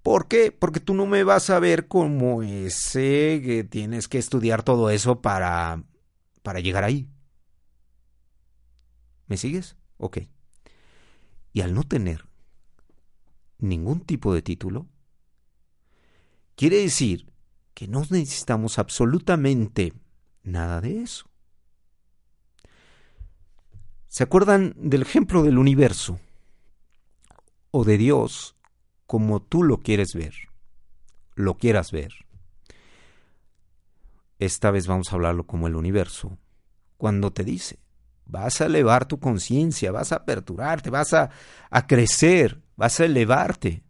¿Por 0.03 0.29
qué? 0.29 0.53
Porque 0.53 0.81
tú 0.81 0.95
no 0.95 1.07
me 1.07 1.25
vas 1.25 1.51
a 1.51 1.59
ver 1.59 1.89
como 1.89 2.43
ese 2.43 3.43
que 3.45 3.65
tienes 3.69 4.09
que 4.09 4.19
estudiar 4.19 4.63
todo 4.63 4.91
eso 4.91 5.21
para, 5.21 5.83
para 6.43 6.61
llegar 6.61 6.85
ahí. 6.85 7.09
¿Me 9.27 9.37
sigues? 9.37 9.77
Ok. 9.99 10.19
Y 11.53 11.61
al 11.61 11.75
no 11.75 11.83
tener 11.83 12.25
ningún 13.59 14.01
tipo 14.01 14.33
de 14.33 14.43
título, 14.43 14.89
quiere 16.55 16.77
decir 16.77 17.31
que 17.75 17.89
no 17.89 18.01
necesitamos 18.01 18.79
absolutamente 18.79 19.93
nada 20.45 20.81
de 20.81 21.03
eso. 21.03 21.32
¿Se 24.13 24.25
acuerdan 24.25 24.75
del 24.77 25.01
ejemplo 25.01 25.43
del 25.43 25.57
universo? 25.57 26.21
O 27.71 27.83
de 27.83 27.97
Dios 27.97 28.57
como 29.07 29.41
tú 29.41 29.63
lo 29.63 29.79
quieres 29.79 30.13
ver, 30.13 30.35
lo 31.35 31.57
quieras 31.57 31.93
ver. 31.93 32.13
Esta 34.39 34.71
vez 34.71 34.87
vamos 34.87 35.11
a 35.11 35.15
hablarlo 35.15 35.47
como 35.47 35.67
el 35.67 35.77
universo. 35.77 36.37
Cuando 36.99 37.33
te 37.33 37.43
dice, 37.43 37.79
vas 38.27 38.61
a 38.61 38.67
elevar 38.67 39.07
tu 39.07 39.19
conciencia, 39.19 39.93
vas 39.93 40.13
a 40.13 40.17
aperturarte, 40.17 40.91
vas 40.91 41.15
a, 41.15 41.31
a 41.71 41.87
crecer, 41.87 42.61
vas 42.77 43.01
a 43.01 43.07
elevarte. 43.07 43.83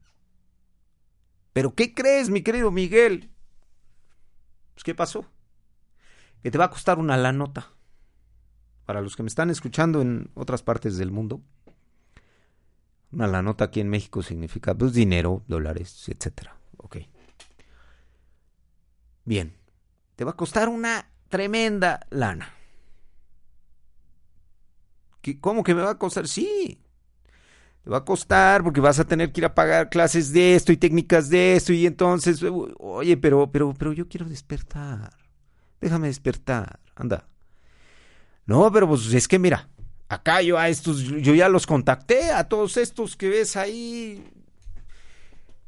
Pero 1.52 1.74
¿qué 1.74 1.94
crees, 1.94 2.30
mi 2.30 2.42
querido 2.42 2.70
Miguel? 2.70 3.32
Pues, 4.74 4.84
¿Qué 4.84 4.94
pasó? 4.94 5.26
Que 6.44 6.52
te 6.52 6.58
va 6.58 6.66
a 6.66 6.70
costar 6.70 7.00
una 7.00 7.16
la 7.16 7.32
nota 7.32 7.72
para 8.92 9.00
los 9.00 9.16
que 9.16 9.22
me 9.22 9.28
están 9.28 9.48
escuchando 9.48 10.02
en 10.02 10.28
otras 10.34 10.62
partes 10.62 10.98
del 10.98 11.10
mundo, 11.10 11.40
una 13.10 13.26
la 13.26 13.40
nota 13.40 13.64
aquí 13.64 13.80
en 13.80 13.88
México 13.88 14.22
significa 14.22 14.74
pues, 14.74 14.92
dinero, 14.92 15.42
dólares, 15.48 16.10
etcétera. 16.10 16.58
Ok. 16.76 16.98
Bien. 19.24 19.56
Te 20.14 20.24
va 20.24 20.32
a 20.32 20.36
costar 20.36 20.68
una 20.68 21.08
tremenda 21.30 22.06
lana. 22.10 22.50
¿Cómo 25.40 25.62
que 25.62 25.74
me 25.74 25.80
va 25.80 25.92
a 25.92 25.98
costar? 25.98 26.28
Sí. 26.28 26.78
Te 27.84 27.88
va 27.88 27.96
a 27.96 28.04
costar 28.04 28.62
porque 28.62 28.82
vas 28.82 28.98
a 28.98 29.04
tener 29.04 29.32
que 29.32 29.40
ir 29.40 29.46
a 29.46 29.54
pagar 29.54 29.88
clases 29.88 30.34
de 30.34 30.54
esto 30.54 30.70
y 30.70 30.76
técnicas 30.76 31.30
de 31.30 31.56
esto 31.56 31.72
y 31.72 31.86
entonces, 31.86 32.44
oye, 32.78 33.16
pero, 33.16 33.50
pero, 33.50 33.72
pero 33.72 33.94
yo 33.94 34.06
quiero 34.06 34.26
despertar. 34.26 35.14
Déjame 35.80 36.08
despertar. 36.08 36.78
Anda. 36.94 37.31
No, 38.52 38.70
pero 38.70 38.86
pues 38.86 39.10
es 39.14 39.28
que 39.28 39.38
mira, 39.38 39.70
acá 40.10 40.42
yo 40.42 40.58
a 40.58 40.68
estos, 40.68 41.04
yo 41.04 41.34
ya 41.34 41.48
los 41.48 41.66
contacté, 41.66 42.32
a 42.32 42.50
todos 42.50 42.76
estos 42.76 43.16
que 43.16 43.30
ves 43.30 43.56
ahí 43.56 44.22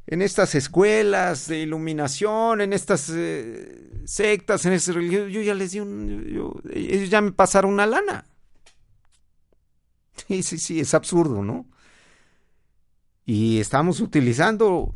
en 0.05 0.21
estas 0.21 0.53
escuelas 0.53 1.47
de 1.47 1.61
iluminación, 1.61 2.61
en 2.61 2.73
estas 2.73 3.09
eh, 3.11 3.89
sectas, 4.05 4.67
en 4.67 4.73
ese 4.73 4.93
religión, 4.93 5.29
yo 5.29 5.41
ya 5.41 5.55
les 5.55 5.71
di 5.71 5.79
un, 5.79 6.61
ellos 6.71 7.09
ya 7.09 7.21
me 7.21 7.31
pasaron 7.31 7.73
una 7.73 7.87
lana. 7.87 8.27
Sí, 10.27 10.43
sí, 10.43 10.59
sí, 10.59 10.79
es 10.79 10.93
absurdo, 10.93 11.43
¿no? 11.43 11.65
Y 13.25 13.59
estamos 13.59 13.99
utilizando 13.99 14.93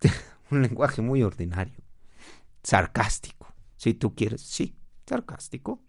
un 0.50 0.60
lenguaje 0.60 1.00
muy 1.00 1.22
ordinario, 1.22 1.82
sarcástico, 2.62 3.54
si 3.78 3.94
tú 3.94 4.14
quieres, 4.14 4.42
sí, 4.42 4.76
sarcástico. 5.06 5.85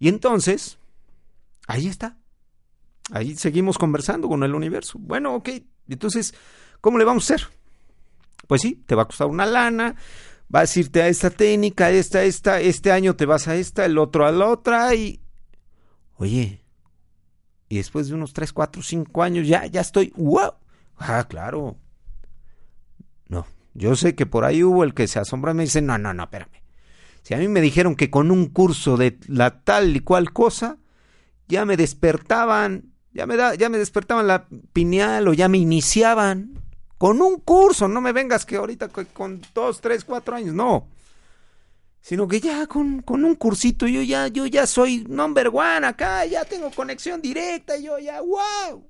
Y 0.00 0.08
entonces, 0.08 0.78
ahí 1.68 1.86
está. 1.86 2.16
Ahí 3.12 3.36
seguimos 3.36 3.78
conversando 3.78 4.28
con 4.28 4.42
el 4.42 4.54
universo. 4.54 4.98
Bueno, 4.98 5.34
ok, 5.36 5.50
entonces, 5.88 6.34
¿cómo 6.80 6.98
le 6.98 7.04
vamos 7.04 7.30
a 7.30 7.34
hacer? 7.34 7.48
Pues 8.48 8.62
sí, 8.62 8.82
te 8.86 8.94
va 8.94 9.02
a 9.02 9.06
costar 9.06 9.28
una 9.28 9.46
lana, 9.46 9.94
vas 10.48 10.74
a 10.74 10.80
irte 10.80 11.02
a 11.02 11.08
esta 11.08 11.30
técnica, 11.30 11.90
esta, 11.90 12.24
esta, 12.24 12.60
este 12.60 12.90
año 12.90 13.14
te 13.14 13.26
vas 13.26 13.46
a 13.46 13.56
esta, 13.56 13.84
el 13.84 13.98
otro 13.98 14.26
a 14.26 14.32
la 14.32 14.48
otra 14.48 14.94
y... 14.94 15.20
Oye, 16.16 16.64
Y 17.68 17.76
después 17.76 18.08
de 18.08 18.14
unos 18.14 18.32
3, 18.32 18.52
4, 18.52 18.82
5 18.82 19.22
años 19.22 19.46
ya, 19.46 19.66
ya 19.66 19.82
estoy, 19.82 20.12
wow. 20.16 20.54
Ah, 20.96 21.26
claro. 21.28 21.76
No, 23.28 23.46
yo 23.74 23.94
sé 23.96 24.14
que 24.14 24.26
por 24.26 24.44
ahí 24.44 24.64
hubo 24.64 24.82
el 24.82 24.94
que 24.94 25.06
se 25.06 25.18
asombra 25.18 25.52
y 25.52 25.54
me 25.54 25.62
dice, 25.64 25.82
no, 25.82 25.98
no, 25.98 26.14
no, 26.14 26.24
espérame. 26.24 26.59
Si 27.22 27.34
a 27.34 27.38
mí 27.38 27.48
me 27.48 27.60
dijeron 27.60 27.94
que 27.96 28.10
con 28.10 28.30
un 28.30 28.46
curso 28.46 28.96
de 28.96 29.18
la 29.28 29.62
tal 29.62 29.94
y 29.96 30.00
cual 30.00 30.32
cosa, 30.32 30.78
ya 31.48 31.64
me 31.64 31.76
despertaban, 31.76 32.92
ya 33.12 33.26
me, 33.26 33.36
da, 33.36 33.54
ya 33.54 33.68
me 33.68 33.78
despertaban 33.78 34.26
la 34.26 34.48
pineal 34.72 35.28
o 35.28 35.32
ya 35.34 35.48
me 35.48 35.58
iniciaban. 35.58 36.54
Con 36.96 37.22
un 37.22 37.40
curso, 37.40 37.88
no 37.88 38.00
me 38.00 38.12
vengas 38.12 38.44
que 38.44 38.56
ahorita 38.56 38.88
con 38.88 39.40
dos, 39.54 39.80
tres, 39.80 40.04
cuatro 40.04 40.36
años, 40.36 40.54
no. 40.54 40.88
Sino 42.02 42.28
que 42.28 42.40
ya 42.40 42.66
con, 42.66 43.02
con 43.02 43.24
un 43.24 43.34
cursito 43.34 43.86
yo 43.86 44.02
ya, 44.02 44.28
yo 44.28 44.46
ya 44.46 44.66
soy 44.66 45.04
number 45.08 45.48
one 45.48 45.86
acá, 45.86 46.24
ya 46.24 46.44
tengo 46.44 46.70
conexión 46.70 47.20
directa, 47.20 47.76
yo 47.76 47.98
ya, 47.98 48.20
wow. 48.20 48.86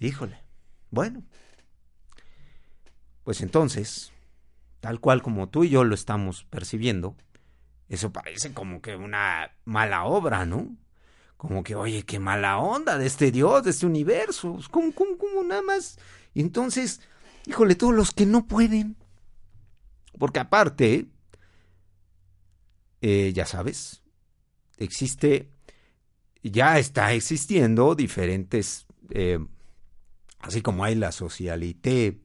Híjole, 0.00 0.38
bueno. 0.90 1.22
Pues 3.24 3.40
entonces, 3.42 4.12
tal 4.80 5.00
cual 5.00 5.22
como 5.22 5.48
tú 5.48 5.64
y 5.64 5.70
yo 5.70 5.84
lo 5.84 5.94
estamos 5.94 6.44
percibiendo, 6.44 7.16
eso 7.88 8.12
parece 8.12 8.52
como 8.52 8.80
que 8.80 8.96
una 8.96 9.52
mala 9.64 10.04
obra, 10.04 10.46
¿no? 10.46 10.76
Como 11.36 11.62
que, 11.64 11.74
oye, 11.74 12.04
qué 12.04 12.18
mala 12.18 12.58
onda 12.58 12.98
de 12.98 13.06
este 13.06 13.30
Dios, 13.30 13.64
de 13.64 13.70
este 13.70 13.86
universo. 13.86 14.58
¿Cómo, 14.70 14.92
cómo, 14.92 15.16
cómo 15.18 15.42
nada 15.42 15.62
más? 15.62 15.98
Entonces, 16.34 17.00
híjole, 17.46 17.74
todos 17.74 17.94
los 17.94 18.12
que 18.12 18.26
no 18.26 18.46
pueden. 18.46 18.96
Porque 20.18 20.38
aparte, 20.38 21.06
eh, 23.00 23.32
ya 23.34 23.46
sabes, 23.46 24.02
existe, 24.76 25.50
ya 26.42 26.78
está 26.78 27.12
existiendo 27.12 27.94
diferentes, 27.94 28.86
eh, 29.10 29.38
así 30.40 30.60
como 30.62 30.84
hay 30.84 30.94
la 30.94 31.10
socialité, 31.10 32.20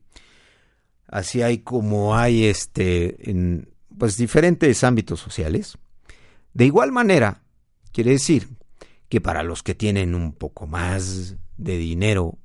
así 1.15 1.41
hay 1.41 1.59
como 1.59 2.17
hay 2.17 2.43
este, 2.43 3.29
en, 3.31 3.73
pues 3.97 4.17
diferentes 4.17 4.83
ámbitos 4.83 5.21
sociales. 5.21 5.77
De 6.53 6.65
igual 6.65 6.91
manera, 6.91 7.41
quiere 7.93 8.11
decir 8.11 8.49
que 9.07 9.21
para 9.21 9.41
los 9.41 9.63
que 9.63 9.75
tienen 9.75 10.13
un 10.13 10.33
poco 10.33 10.67
más 10.67 11.37
de 11.55 11.77
dinero, 11.77 12.37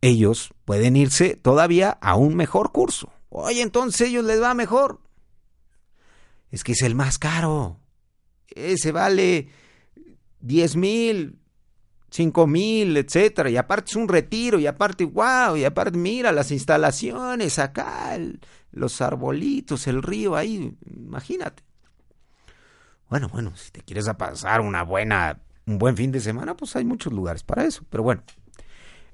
ellos 0.00 0.54
pueden 0.64 0.96
irse 0.96 1.36
todavía 1.36 1.90
a 1.90 2.16
un 2.16 2.36
mejor 2.36 2.72
curso. 2.72 3.12
Oye, 3.28 3.60
entonces 3.60 4.08
ellos 4.08 4.24
les 4.24 4.40
va 4.40 4.54
mejor. 4.54 5.00
Es 6.50 6.64
que 6.64 6.72
es 6.72 6.80
el 6.80 6.94
más 6.94 7.18
caro. 7.18 7.80
Ese 8.48 8.92
vale 8.92 9.48
10 10.40 10.76
mil, 10.76 11.38
5 12.14 12.46
mil, 12.46 12.96
etcétera. 12.96 13.50
Y 13.50 13.56
aparte 13.56 13.90
es 13.90 13.96
un 13.96 14.06
retiro, 14.06 14.60
y 14.60 14.68
aparte, 14.68 15.04
wow, 15.04 15.56
y 15.56 15.64
aparte, 15.64 15.98
mira 15.98 16.30
las 16.30 16.52
instalaciones 16.52 17.58
acá, 17.58 18.16
los 18.70 19.00
arbolitos, 19.00 19.88
el 19.88 20.00
río 20.00 20.36
ahí, 20.36 20.76
imagínate. 20.86 21.64
Bueno, 23.10 23.28
bueno, 23.28 23.56
si 23.56 23.72
te 23.72 23.80
quieres 23.80 24.06
a 24.06 24.16
pasar 24.16 24.60
una 24.60 24.84
buena, 24.84 25.40
un 25.66 25.78
buen 25.78 25.96
fin 25.96 26.12
de 26.12 26.20
semana, 26.20 26.56
pues 26.56 26.76
hay 26.76 26.84
muchos 26.84 27.12
lugares 27.12 27.42
para 27.42 27.64
eso. 27.64 27.82
Pero 27.90 28.04
bueno, 28.04 28.22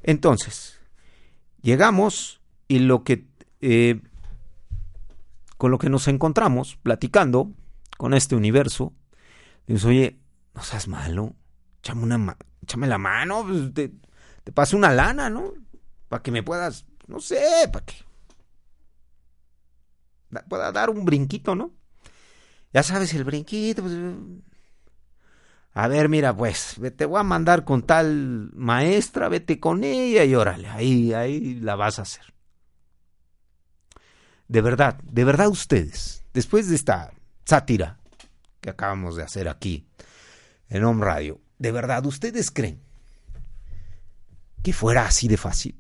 entonces, 0.02 0.78
llegamos 1.62 2.42
y 2.68 2.80
lo 2.80 3.02
que, 3.02 3.26
eh, 3.62 4.02
con 5.56 5.70
lo 5.70 5.78
que 5.78 5.88
nos 5.88 6.06
encontramos 6.06 6.76
platicando 6.82 7.50
con 7.96 8.12
este 8.12 8.36
universo, 8.36 8.92
dices, 9.66 9.86
oye, 9.86 10.20
no 10.54 10.62
seas 10.62 10.86
malo, 10.86 11.34
échame, 11.80 12.02
una, 12.04 12.36
échame 12.62 12.86
la 12.86 12.98
mano, 12.98 13.44
pues, 13.46 13.74
te, 13.74 13.92
te 14.44 14.52
paso 14.52 14.76
una 14.76 14.92
lana, 14.92 15.28
¿no? 15.28 15.52
Para 16.08 16.22
que 16.22 16.30
me 16.30 16.42
puedas, 16.42 16.86
no 17.06 17.20
sé, 17.20 17.68
para 17.72 17.84
que 17.84 17.94
pueda 20.48 20.70
dar 20.72 20.90
un 20.90 21.04
brinquito, 21.04 21.54
¿no? 21.54 21.72
Ya 22.72 22.82
sabes, 22.82 23.12
el 23.14 23.24
brinquito. 23.24 23.82
Pues, 23.82 23.94
a 25.72 25.88
ver, 25.88 26.08
mira, 26.08 26.36
pues, 26.36 26.76
te 26.96 27.04
voy 27.04 27.20
a 27.20 27.24
mandar 27.24 27.64
con 27.64 27.82
tal 27.82 28.50
maestra, 28.54 29.28
vete 29.28 29.60
con 29.60 29.84
ella 29.84 30.24
y 30.24 30.34
órale, 30.34 30.68
ahí, 30.68 31.12
ahí 31.12 31.54
la 31.60 31.76
vas 31.76 31.98
a 31.98 32.02
hacer. 32.02 32.34
De 34.48 34.60
verdad, 34.60 34.98
de 35.04 35.24
verdad 35.24 35.48
ustedes, 35.48 36.24
después 36.34 36.68
de 36.68 36.74
esta 36.74 37.12
sátira 37.44 37.98
que 38.60 38.70
acabamos 38.70 39.14
de 39.14 39.22
hacer 39.22 39.48
aquí 39.48 39.86
en 40.68 40.84
Home 40.84 41.04
Radio, 41.04 41.40
de 41.60 41.72
verdad, 41.72 42.04
¿ustedes 42.06 42.50
creen 42.50 42.80
que 44.62 44.72
fuera 44.72 45.04
así 45.04 45.28
de 45.28 45.36
fácil? 45.36 45.78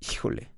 Híjole, 0.00 0.50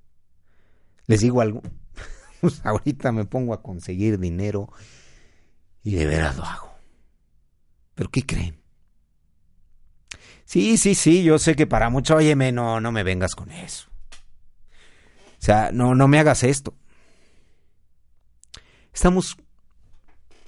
les 1.07 1.19
digo 1.19 1.41
algo, 1.41 1.61
pues 2.41 2.65
ahorita 2.65 3.11
me 3.11 3.25
pongo 3.25 3.53
a 3.53 3.61
conseguir 3.61 4.17
dinero 4.17 4.71
y 5.83 5.95
de 5.95 6.05
veras 6.05 6.37
lo 6.37 6.45
hago. 6.45 6.71
¿Pero 7.93 8.09
qué 8.09 8.25
creen? 8.25 8.61
Sí, 10.45 10.77
sí, 10.77 10.95
sí, 10.95 11.23
yo 11.23 11.37
sé 11.37 11.57
que 11.57 11.67
para 11.67 11.89
mucho, 11.89 12.15
óyeme, 12.15 12.53
no, 12.53 12.79
no 12.79 12.93
me 12.93 13.03
vengas 13.03 13.35
con 13.35 13.51
eso. 13.51 13.89
O 14.13 15.43
sea, 15.43 15.71
no, 15.73 15.95
no 15.95 16.07
me 16.07 16.17
hagas 16.17 16.43
esto. 16.43 16.73
Estamos, 18.93 19.35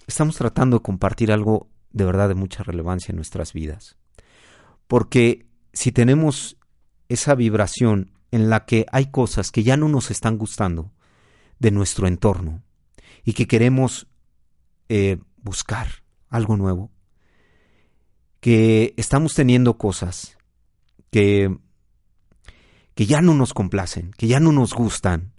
estamos 0.08 0.38
tratando 0.38 0.78
de 0.78 0.84
compartir 0.84 1.30
algo 1.30 1.73
de 1.94 2.06
verdad 2.06 2.28
de 2.28 2.36
mucha 2.36 2.64
relevancia 2.64 3.12
en 3.12 3.16
nuestras 3.16 3.54
vidas. 3.54 3.96
Porque 4.88 5.48
si 5.72 5.92
tenemos 5.92 6.58
esa 7.08 7.36
vibración 7.36 8.12
en 8.32 8.50
la 8.50 8.66
que 8.66 8.86
hay 8.92 9.12
cosas 9.12 9.52
que 9.52 9.64
ya 9.64 9.78
no 9.78 9.88
nos 9.88 10.12
están 10.12 10.38
gustando, 10.38 10.92
de 11.64 11.72
nuestro 11.72 12.08
entorno 12.08 12.62
y 13.24 13.34
que 13.34 13.48
queremos 13.48 14.08
eh, 14.90 15.18
buscar 15.38 16.04
algo 16.30 16.58
nuevo, 16.58 16.92
que 18.42 18.94
estamos 18.98 19.34
teniendo 19.34 19.78
cosas 19.78 20.38
que, 21.10 21.58
que 22.96 23.06
ya 23.06 23.22
no 23.22 23.34
nos 23.34 23.54
complacen, 23.54 24.12
que 24.18 24.28
ya 24.28 24.42
no 24.42 24.52
nos 24.52 24.74
gustan, 24.74 25.32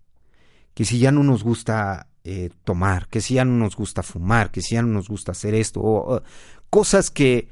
que 0.72 0.86
si 0.86 0.98
ya 0.98 1.12
no 1.12 1.22
nos 1.22 1.44
gusta 1.44 2.08
eh, 2.24 2.50
tomar, 2.64 3.08
que 3.08 3.20
si 3.20 3.34
ya 3.34 3.44
no 3.44 3.52
nos 3.52 3.76
gusta 3.76 4.02
fumar, 4.02 4.50
que 4.50 4.62
si 4.62 4.74
ya 4.74 4.82
no 4.82 4.88
nos 4.88 5.08
gusta 5.08 5.32
hacer 5.32 5.54
esto, 5.54 5.80
o, 5.82 6.22
cosas 6.70 7.10
que 7.10 7.48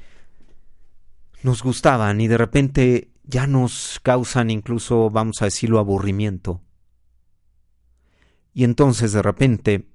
nos 1.42 1.62
gustaban 1.62 2.20
y 2.20 2.28
de 2.28 2.38
repente 2.38 3.10
ya 3.24 3.46
nos 3.46 4.00
causan 4.02 4.50
incluso, 4.50 5.10
vamos 5.10 5.42
a 5.42 5.46
decirlo, 5.46 5.78
aburrimiento. 5.78 6.60
Y 8.54 8.64
entonces 8.64 9.12
de 9.12 9.22
repente 9.22 9.86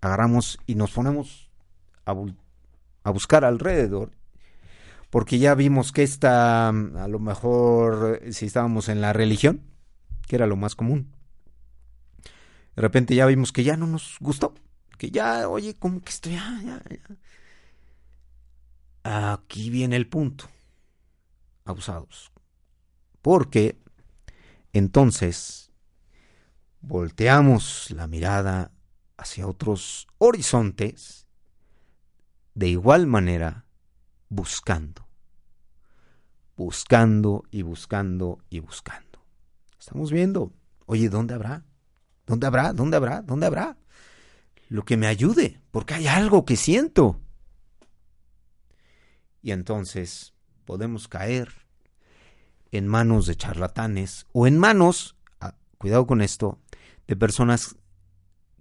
agarramos 0.00 0.58
y 0.66 0.74
nos 0.74 0.90
ponemos 0.92 1.50
a, 2.04 2.14
a 3.04 3.10
buscar 3.10 3.44
alrededor 3.44 4.10
porque 5.12 5.38
ya 5.38 5.54
vimos 5.54 5.92
que 5.92 6.02
esta, 6.02 6.70
a 6.70 7.06
lo 7.06 7.18
mejor, 7.18 8.22
si 8.30 8.46
estábamos 8.46 8.88
en 8.88 9.02
la 9.02 9.12
religión, 9.12 9.60
que 10.26 10.36
era 10.36 10.46
lo 10.46 10.56
más 10.56 10.74
común, 10.74 11.12
de 12.74 12.82
repente 12.82 13.14
ya 13.14 13.26
vimos 13.26 13.52
que 13.52 13.64
ya 13.64 13.76
no 13.76 13.86
nos 13.86 14.16
gustó, 14.20 14.54
que 14.98 15.10
ya, 15.10 15.48
oye, 15.48 15.74
como 15.74 16.00
que 16.00 16.10
estoy, 16.10 16.32
ya, 16.32 16.60
ya, 16.64 16.82
ya. 16.88 17.16
Aquí 19.32 19.68
viene 19.70 19.96
el 19.96 20.08
punto, 20.08 20.48
abusados, 21.64 22.32
porque 23.20 23.78
entonces 24.72 25.72
volteamos 26.80 27.90
la 27.90 28.06
mirada 28.06 28.72
hacia 29.16 29.46
otros 29.46 30.06
horizontes, 30.18 31.26
de 32.54 32.68
igual 32.68 33.06
manera 33.06 33.66
buscando, 34.28 35.06
buscando 36.56 37.44
y 37.50 37.62
buscando 37.62 38.38
y 38.50 38.60
buscando. 38.60 39.24
Estamos 39.78 40.10
viendo, 40.12 40.52
oye, 40.86 41.08
¿dónde 41.08 41.34
habrá? 41.34 41.64
¿Dónde 42.32 42.46
habrá? 42.46 42.72
¿Dónde 42.72 42.96
habrá? 42.96 43.20
¿Dónde 43.20 43.44
habrá? 43.44 43.76
Lo 44.70 44.86
que 44.86 44.96
me 44.96 45.06
ayude, 45.06 45.60
porque 45.70 45.92
hay 45.92 46.06
algo 46.06 46.46
que 46.46 46.56
siento. 46.56 47.20
Y 49.42 49.50
entonces 49.50 50.32
podemos 50.64 51.08
caer 51.08 51.50
en 52.70 52.88
manos 52.88 53.26
de 53.26 53.36
charlatanes 53.36 54.24
o 54.32 54.46
en 54.46 54.56
manos, 54.56 55.14
ah, 55.40 55.56
cuidado 55.76 56.06
con 56.06 56.22
esto, 56.22 56.58
de 57.06 57.16
personas 57.16 57.76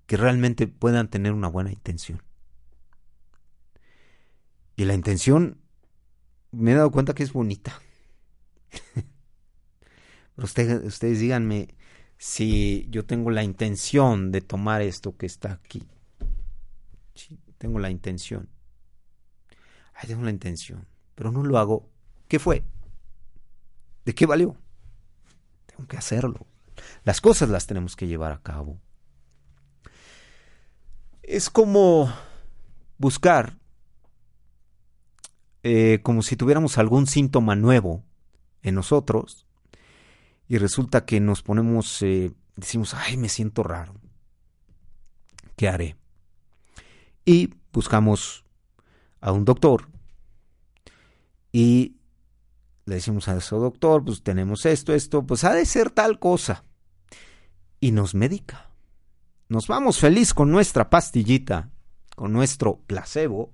que 0.05 0.17
realmente 0.17 0.67
puedan 0.67 1.07
tener 1.07 1.31
una 1.31 1.47
buena 1.47 1.71
intención. 1.71 2.21
Y 4.75 4.83
la 4.83 4.95
intención, 4.95 5.61
me 6.51 6.73
he 6.73 6.75
dado 6.75 6.91
cuenta 6.91 7.15
que 7.15 7.23
es 7.23 7.31
bonita. 7.31 7.81
Pero 10.35 10.45
ustedes 10.45 11.21
díganme 11.21 11.69
si 12.21 12.85
yo 12.91 13.03
tengo 13.03 13.31
la 13.31 13.41
intención 13.41 14.31
de 14.31 14.41
tomar 14.41 14.83
esto 14.83 15.17
que 15.17 15.25
está 15.25 15.53
aquí. 15.53 15.87
tengo 17.57 17.79
la 17.79 17.89
intención. 17.89 18.47
Tengo 20.05 20.21
la 20.21 20.29
intención, 20.29 20.85
pero 21.15 21.31
no 21.31 21.41
lo 21.41 21.57
hago. 21.57 21.89
¿Qué 22.27 22.37
fue? 22.37 22.63
¿De 24.05 24.13
qué 24.13 24.27
valió? 24.27 24.55
Tengo 25.65 25.87
que 25.87 25.97
hacerlo. 25.97 26.45
Las 27.05 27.21
cosas 27.21 27.49
las 27.49 27.65
tenemos 27.65 27.95
que 27.95 28.05
llevar 28.05 28.33
a 28.33 28.43
cabo. 28.43 28.79
Es 31.23 31.49
como 31.49 32.13
buscar, 32.99 33.57
eh, 35.63 36.01
como 36.03 36.21
si 36.21 36.35
tuviéramos 36.35 36.77
algún 36.77 37.07
síntoma 37.07 37.55
nuevo 37.55 38.03
en 38.61 38.75
nosotros 38.75 39.47
y 40.51 40.57
resulta 40.57 41.05
que 41.05 41.21
nos 41.21 41.43
ponemos, 41.43 42.01
eh, 42.01 42.33
decimos, 42.57 42.93
ay, 42.93 43.15
me 43.15 43.29
siento 43.29 43.63
raro. 43.63 43.93
¿Qué 45.55 45.69
haré? 45.69 45.95
Y 47.23 47.53
buscamos 47.71 48.43
a 49.21 49.31
un 49.31 49.45
doctor 49.45 49.87
y 51.53 51.95
le 52.83 52.95
decimos 52.95 53.29
a 53.29 53.37
ese 53.37 53.55
doctor, 53.55 54.03
pues 54.03 54.23
tenemos 54.23 54.65
esto, 54.65 54.93
esto, 54.93 55.25
pues 55.25 55.45
ha 55.45 55.53
de 55.53 55.65
ser 55.65 55.89
tal 55.89 56.19
cosa. 56.19 56.65
Y 57.79 57.93
nos 57.93 58.13
medica. 58.13 58.71
Nos 59.47 59.67
vamos 59.67 59.99
feliz 59.99 60.33
con 60.33 60.51
nuestra 60.51 60.89
pastillita, 60.89 61.69
con 62.13 62.33
nuestro 62.33 62.81
placebo, 62.87 63.53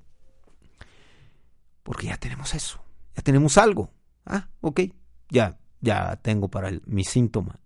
porque 1.83 2.07
ya 2.07 2.17
tenemos 2.17 2.55
eso, 2.55 2.83
ya 3.15 3.21
tenemos 3.21 3.59
algo. 3.59 3.93
Ah, 4.25 4.49
ok, 4.61 4.81
ya, 5.29 5.59
ya 5.81 6.15
tengo 6.17 6.49
para 6.49 6.71
mi 6.85 7.03
síntoma. 7.03 7.59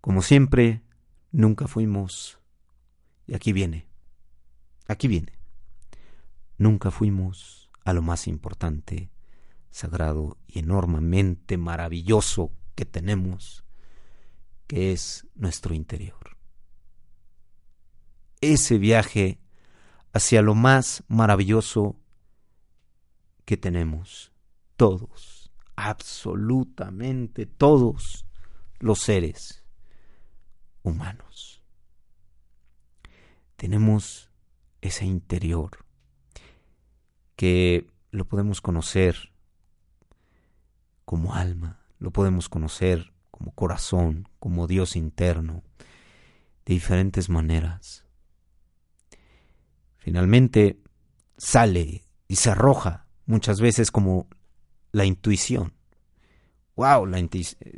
Como 0.00 0.22
siempre, 0.22 0.82
nunca 1.32 1.66
fuimos, 1.66 2.38
y 3.26 3.34
aquí 3.34 3.52
viene, 3.52 3.86
aquí 4.86 5.08
viene, 5.08 5.32
nunca 6.58 6.90
fuimos 6.90 7.70
a 7.84 7.92
lo 7.92 8.02
más 8.02 8.28
importante 8.28 9.10
sagrado 9.70 10.38
y 10.46 10.60
enormemente 10.60 11.58
maravilloso 11.58 12.50
que 12.74 12.84
tenemos, 12.84 13.64
que 14.66 14.92
es 14.92 15.26
nuestro 15.34 15.74
interior. 15.74 16.36
Ese 18.40 18.78
viaje 18.78 19.38
hacia 20.12 20.40
lo 20.40 20.54
más 20.54 21.04
maravilloso 21.08 21.96
que 23.44 23.56
tenemos, 23.56 24.32
todos, 24.76 25.35
absolutamente 25.76 27.46
todos 27.46 28.26
los 28.80 29.00
seres 29.00 29.64
humanos. 30.82 31.62
Tenemos 33.56 34.30
ese 34.80 35.04
interior 35.04 35.84
que 37.36 37.86
lo 38.10 38.26
podemos 38.26 38.60
conocer 38.60 39.32
como 41.04 41.34
alma, 41.34 41.80
lo 41.98 42.10
podemos 42.10 42.48
conocer 42.48 43.12
como 43.30 43.52
corazón, 43.52 44.28
como 44.38 44.66
Dios 44.66 44.96
interno, 44.96 45.62
de 46.64 46.74
diferentes 46.74 47.28
maneras. 47.28 48.04
Finalmente 49.98 50.80
sale 51.36 52.04
y 52.28 52.36
se 52.36 52.50
arroja 52.50 53.06
muchas 53.26 53.60
veces 53.60 53.90
como 53.90 54.28
la 54.92 55.04
intuición. 55.04 55.72
Wow, 56.76 57.06
la 57.06 57.26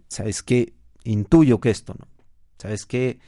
¿sabes 0.09 0.43
qué? 0.43 0.75
Intuyo 1.05 1.61
que 1.61 1.71
esto, 1.71 1.95
¿no? 1.99 2.07
¿Sabes 2.59 2.87
qué? 2.87 3.21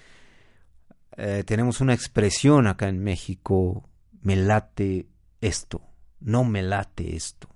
Eh, 1.17 1.45
tenemos 1.47 1.81
una 1.81 1.95
expresión 1.95 2.67
acá 2.67 2.89
en 2.89 3.03
México, 3.03 3.89
me 4.23 4.37
late 4.37 5.07
esto, 5.41 5.83
no 6.21 6.45
me 6.45 6.63
late 6.63 7.15
esto 7.15 7.51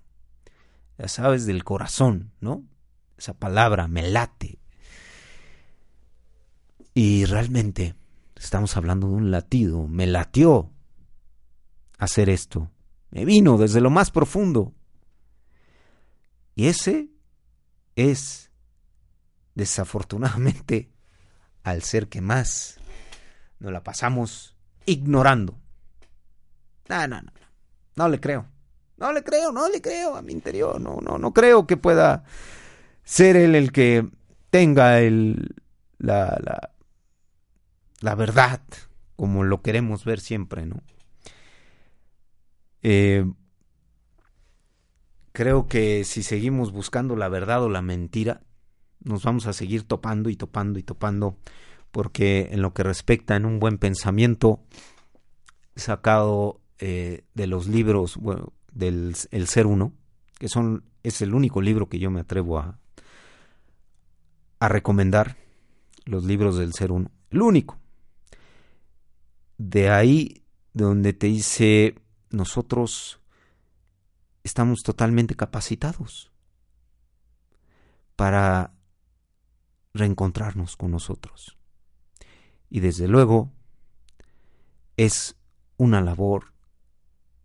ya 0.98 1.08
sabes, 1.08 1.46
del 1.46 1.64
corazón, 1.64 2.32
¿no? 2.40 2.64
Esa 3.18 3.34
palabra 3.34 3.88
me 3.88 4.08
late. 4.08 4.58
Y 6.94 7.24
realmente 7.24 7.94
estamos 8.36 8.76
hablando 8.76 9.08
de 9.08 9.14
un 9.14 9.30
latido, 9.30 9.88
me 9.88 10.06
latió 10.06 10.70
hacer 11.98 12.28
esto, 12.28 12.70
me 13.10 13.24
vino 13.24 13.58
desde 13.58 13.80
lo 13.80 13.90
más 13.90 14.10
profundo. 14.10 14.72
Y 16.54 16.68
ese 16.68 17.08
es, 17.96 18.50
desafortunadamente, 19.54 20.90
al 21.62 21.82
ser 21.82 22.08
que 22.08 22.20
más 22.20 22.78
nos 23.58 23.72
la 23.72 23.82
pasamos 23.82 24.56
ignorando. 24.86 25.58
No, 26.88 27.08
no, 27.08 27.22
no, 27.22 27.22
no, 27.22 27.46
no 27.96 28.08
le 28.08 28.20
creo. 28.20 28.46
No 28.96 29.12
le 29.12 29.24
creo, 29.24 29.50
no 29.50 29.68
le 29.68 29.80
creo 29.80 30.14
a 30.14 30.22
mi 30.22 30.32
interior, 30.32 30.80
no, 30.80 30.98
no, 31.02 31.18
no 31.18 31.32
creo 31.32 31.66
que 31.66 31.76
pueda 31.76 32.24
ser 33.02 33.36
él 33.36 33.56
el 33.56 33.72
que 33.72 34.08
tenga 34.50 35.00
el, 35.00 35.56
la, 35.98 36.38
la, 36.40 36.70
la 38.00 38.14
verdad, 38.14 38.60
como 39.16 39.42
lo 39.42 39.62
queremos 39.62 40.04
ver 40.04 40.20
siempre, 40.20 40.64
¿no? 40.64 40.80
Eh, 42.82 43.24
creo 45.34 45.66
que 45.66 46.04
si 46.04 46.22
seguimos 46.22 46.70
buscando 46.70 47.16
la 47.16 47.28
verdad 47.28 47.64
o 47.64 47.68
la 47.68 47.82
mentira, 47.82 48.40
nos 49.00 49.24
vamos 49.24 49.46
a 49.46 49.52
seguir 49.52 49.82
topando 49.82 50.30
y 50.30 50.36
topando 50.36 50.78
y 50.78 50.84
topando, 50.84 51.36
porque 51.90 52.50
en 52.52 52.62
lo 52.62 52.72
que 52.72 52.84
respecta 52.84 53.34
en 53.34 53.44
un 53.44 53.58
buen 53.58 53.78
pensamiento, 53.78 54.62
sacado 55.74 56.60
eh, 56.78 57.24
de 57.34 57.48
los 57.48 57.66
libros, 57.66 58.16
del 58.72 59.16
El 59.32 59.48
Ser 59.48 59.66
Uno, 59.66 59.92
que 60.38 60.48
son, 60.48 60.84
es 61.02 61.20
el 61.20 61.34
único 61.34 61.60
libro 61.60 61.88
que 61.88 61.98
yo 61.98 62.12
me 62.12 62.20
atrevo 62.20 62.60
a, 62.60 62.78
a 64.60 64.68
recomendar, 64.68 65.36
los 66.04 66.22
libros 66.22 66.58
del 66.58 66.72
Ser 66.74 66.92
Uno, 66.92 67.10
el 67.30 67.42
único. 67.42 67.76
De 69.58 69.90
ahí 69.90 70.44
donde 70.74 71.12
te 71.12 71.26
dice, 71.26 71.96
nosotros 72.30 73.18
estamos 74.44 74.82
totalmente 74.82 75.34
capacitados 75.34 76.30
para 78.14 78.72
reencontrarnos 79.94 80.76
con 80.76 80.90
nosotros. 80.90 81.56
Y 82.70 82.80
desde 82.80 83.08
luego 83.08 83.50
es 84.96 85.36
una 85.76 86.00
labor 86.00 86.52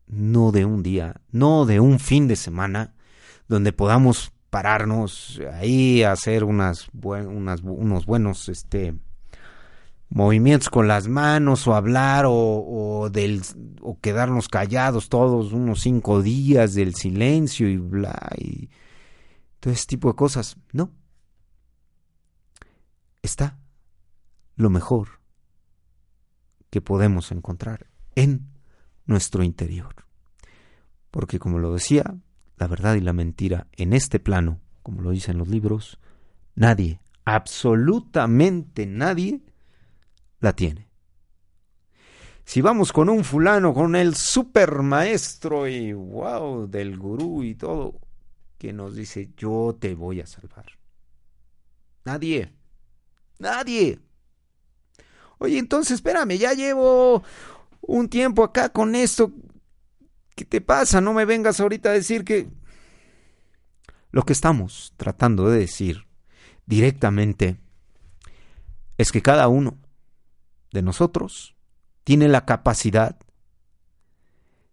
no 0.08 0.52
de 0.52 0.66
un 0.66 0.84
día, 0.84 1.22
no 1.32 1.66
de 1.66 1.80
un 1.80 2.00
fin 2.00 2.28
de 2.28 2.36
semana, 2.36 2.94
donde 3.48 3.74
podamos 3.74 4.32
pararnos 4.50 5.40
ahí 5.54 6.04
hacer 6.04 6.44
unas, 6.44 6.90
unos 6.94 8.06
buenos 8.06 8.50
este, 8.50 8.96
movimientos 10.10 10.70
con 10.70 10.88
las 10.88 11.08
manos 11.08 11.68
o 11.68 11.76
hablar 11.76 12.26
o, 12.28 13.10
del, 13.12 13.42
o 13.82 14.00
quedarnos 14.00 14.48
callados 14.48 15.08
todos 15.08 15.54
unos 15.54 15.82
cinco 15.82 16.22
días 16.22 16.74
del 16.74 16.96
silencio 16.96 17.70
y 17.70 17.78
bla 17.78 18.30
y 18.38 18.70
todo 19.60 19.74
ese 19.74 19.86
tipo 19.86 20.10
de 20.10 20.16
cosas. 20.16 20.58
No. 20.74 20.92
Está 23.22 23.60
lo 24.56 24.70
mejor 24.70 25.20
que 26.70 26.82
podemos 26.82 27.32
encontrar 27.32 27.88
en 28.16 28.50
nuestro 29.06 29.44
interior. 29.44 29.96
Porque 31.12 31.40
como 31.40 31.60
lo 31.60 31.74
decía, 31.74 32.16
la 32.58 32.68
verdad 32.68 32.96
y 32.96 33.02
la 33.02 33.14
mentira 33.14 33.68
en 33.74 33.94
este 33.94 34.20
plano, 34.20 34.60
como 34.84 35.02
lo 35.02 35.12
dicen 35.12 35.38
los 35.38 35.48
libros, 35.48 36.00
nadie, 36.56 37.00
absolutamente 37.26 38.86
nadie, 38.86 39.42
la 40.40 40.54
tiene. 40.54 40.90
Si 42.46 42.62
vamos 42.62 42.92
con 42.92 43.10
un 43.10 43.24
fulano, 43.24 43.74
con 43.74 43.96
el 43.96 44.16
super 44.16 44.82
maestro 44.82 45.68
y 45.68 45.94
wow, 45.94 46.68
del 46.68 46.98
gurú 46.98 47.44
y 47.44 47.54
todo, 47.54 48.00
que 48.58 48.74
nos 48.74 48.96
dice, 48.96 49.30
yo 49.38 49.78
te 49.80 49.94
voy 49.94 50.20
a 50.20 50.26
salvar. 50.26 50.66
Nadie. 52.06 52.52
Nadie. 53.38 54.00
Oye, 55.38 55.60
entonces 55.60 55.96
espérame, 55.96 56.38
ya 56.38 56.54
llevo 56.54 57.24
un 57.82 58.10
tiempo 58.10 58.44
acá 58.44 58.70
con 58.70 58.96
esto. 58.96 59.32
¿Qué 60.36 60.44
te 60.44 60.60
pasa? 60.60 61.02
No 61.02 61.14
me 61.14 61.26
vengas 61.26 61.60
ahorita 61.60 61.90
a 61.90 61.94
decir 61.94 62.24
que... 62.24 62.50
Lo 64.12 64.24
que 64.24 64.34
estamos 64.34 64.94
tratando 64.98 65.50
de 65.52 65.60
decir 65.60 66.08
directamente 66.66 67.58
es 68.98 69.12
que 69.12 69.22
cada 69.22 69.48
uno 69.48 69.78
de 70.72 70.82
nosotros 70.82 71.56
tiene 72.04 72.28
la 72.28 72.46
capacidad, 72.46 73.18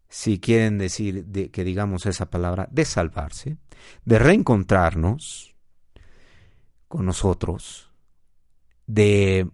si 0.08 0.38
quieren 0.38 0.78
decir 0.78 1.26
de, 1.26 1.50
que 1.50 1.64
digamos 1.64 2.06
esa 2.06 2.30
palabra, 2.30 2.68
de 2.70 2.84
salvarse, 2.84 3.58
de 4.04 4.18
reencontrarnos 4.18 5.54
con 6.88 7.04
nosotros, 7.04 7.90
de 8.86 9.50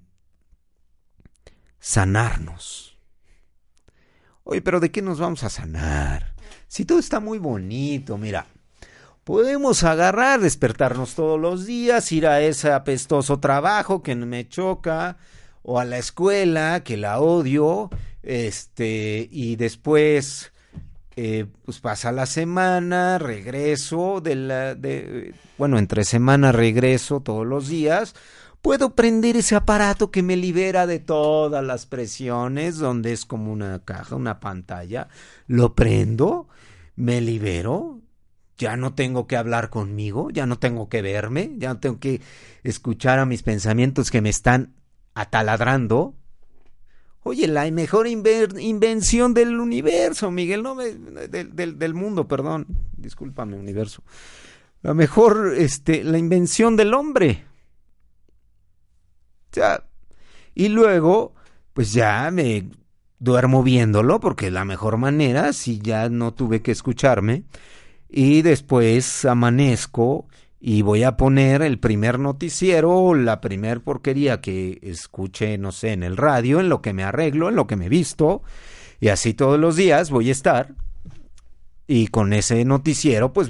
sanarnos 1.80 2.92
Oye, 4.44 4.60
pero 4.60 4.80
¿de 4.80 4.90
qué 4.90 5.02
nos 5.02 5.18
vamos 5.20 5.44
a 5.44 5.50
sanar? 5.50 6.32
si 6.68 6.86
todo 6.86 6.98
está 6.98 7.20
muy 7.20 7.38
bonito, 7.38 8.16
mira, 8.16 8.46
podemos 9.24 9.84
agarrar, 9.84 10.40
despertarnos 10.40 11.14
todos 11.14 11.38
los 11.38 11.66
días, 11.66 12.10
ir 12.12 12.26
a 12.26 12.40
ese 12.40 12.72
apestoso 12.72 13.40
trabajo 13.40 14.02
que 14.02 14.14
me 14.14 14.48
choca, 14.48 15.18
o 15.62 15.78
a 15.78 15.84
la 15.84 15.98
escuela 15.98 16.82
que 16.84 16.96
la 16.96 17.20
odio, 17.20 17.90
este, 18.22 19.28
y 19.30 19.56
después, 19.56 20.52
eh, 21.16 21.46
pues 21.64 21.80
pasa 21.80 22.12
la 22.12 22.26
semana, 22.26 23.18
regreso 23.18 24.20
de 24.20 24.34
la, 24.34 24.74
de, 24.74 25.34
bueno, 25.58 25.78
entre 25.78 26.04
semana 26.04 26.52
regreso 26.52 27.20
todos 27.20 27.46
los 27.46 27.68
días, 27.68 28.14
puedo 28.60 28.94
prender 28.94 29.36
ese 29.36 29.56
aparato 29.56 30.10
que 30.10 30.22
me 30.22 30.36
libera 30.36 30.86
de 30.86 31.00
todas 31.00 31.64
las 31.64 31.86
presiones, 31.86 32.78
donde 32.78 33.12
es 33.12 33.26
como 33.26 33.52
una 33.52 33.84
caja, 33.84 34.16
una 34.16 34.40
pantalla, 34.40 35.08
lo 35.46 35.74
prendo, 35.74 36.48
me 36.96 37.20
libero, 37.20 38.00
ya 38.58 38.76
no 38.76 38.94
tengo 38.94 39.26
que 39.26 39.36
hablar 39.36 39.70
conmigo, 39.70 40.30
ya 40.30 40.46
no 40.46 40.58
tengo 40.58 40.88
que 40.88 41.02
verme, 41.02 41.52
ya 41.58 41.74
no 41.74 41.80
tengo 41.80 41.98
que 41.98 42.20
escuchar 42.62 43.18
a 43.18 43.26
mis 43.26 43.42
pensamientos 43.42 44.10
que 44.10 44.20
me 44.20 44.30
están 44.30 44.74
ataladrando. 45.14 46.14
Oye, 47.24 47.46
la 47.46 47.70
mejor 47.70 48.08
invención 48.08 49.32
del 49.32 49.60
universo, 49.60 50.30
Miguel, 50.30 50.62
no 50.62 50.74
me, 50.74 50.92
del, 50.92 51.78
del, 51.78 51.94
mundo, 51.94 52.26
perdón, 52.26 52.66
discúlpame, 52.96 53.56
universo. 53.56 54.02
La 54.82 54.92
mejor, 54.94 55.54
este, 55.56 56.02
la 56.02 56.18
invención 56.18 56.76
del 56.76 56.94
hombre. 56.94 57.44
Ya. 59.52 59.84
Y 60.54 60.68
luego, 60.68 61.34
pues 61.72 61.92
ya 61.92 62.28
me 62.32 62.68
duermo 63.20 63.62
viéndolo, 63.62 64.18
porque 64.18 64.50
la 64.50 64.64
mejor 64.64 64.96
manera, 64.96 65.52
si 65.52 65.78
ya 65.78 66.08
no 66.08 66.34
tuve 66.34 66.60
que 66.60 66.72
escucharme, 66.72 67.44
y 68.08 68.42
después 68.42 69.24
amanezco 69.24 70.26
y 70.64 70.82
voy 70.82 71.02
a 71.02 71.16
poner 71.16 71.60
el 71.60 71.80
primer 71.80 72.20
noticiero, 72.20 73.16
la 73.16 73.40
primer 73.40 73.80
porquería 73.80 74.40
que 74.40 74.78
escuche, 74.82 75.58
no 75.58 75.72
sé, 75.72 75.90
en 75.92 76.04
el 76.04 76.16
radio, 76.16 76.60
en 76.60 76.68
lo 76.68 76.80
que 76.80 76.92
me 76.92 77.02
arreglo, 77.02 77.48
en 77.48 77.56
lo 77.56 77.66
que 77.66 77.74
me 77.74 77.88
visto, 77.88 78.44
y 79.00 79.08
así 79.08 79.34
todos 79.34 79.58
los 79.58 79.74
días 79.74 80.10
voy 80.12 80.28
a 80.28 80.32
estar. 80.32 80.76
Y 81.88 82.06
con 82.06 82.32
ese 82.32 82.64
noticiero, 82.64 83.32
pues 83.32 83.48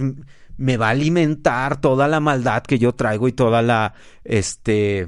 me 0.56 0.78
va 0.78 0.86
a 0.86 0.92
alimentar 0.92 1.82
toda 1.82 2.08
la 2.08 2.18
maldad 2.18 2.62
que 2.62 2.78
yo 2.78 2.94
traigo 2.94 3.28
y 3.28 3.32
toda 3.32 3.60
la, 3.60 3.92
este, 4.24 5.06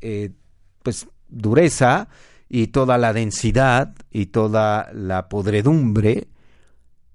eh, 0.00 0.30
pues, 0.84 1.08
dureza 1.28 2.06
y 2.48 2.68
toda 2.68 2.98
la 2.98 3.12
densidad 3.12 3.96
y 4.12 4.26
toda 4.26 4.92
la 4.92 5.28
podredumbre 5.28 6.28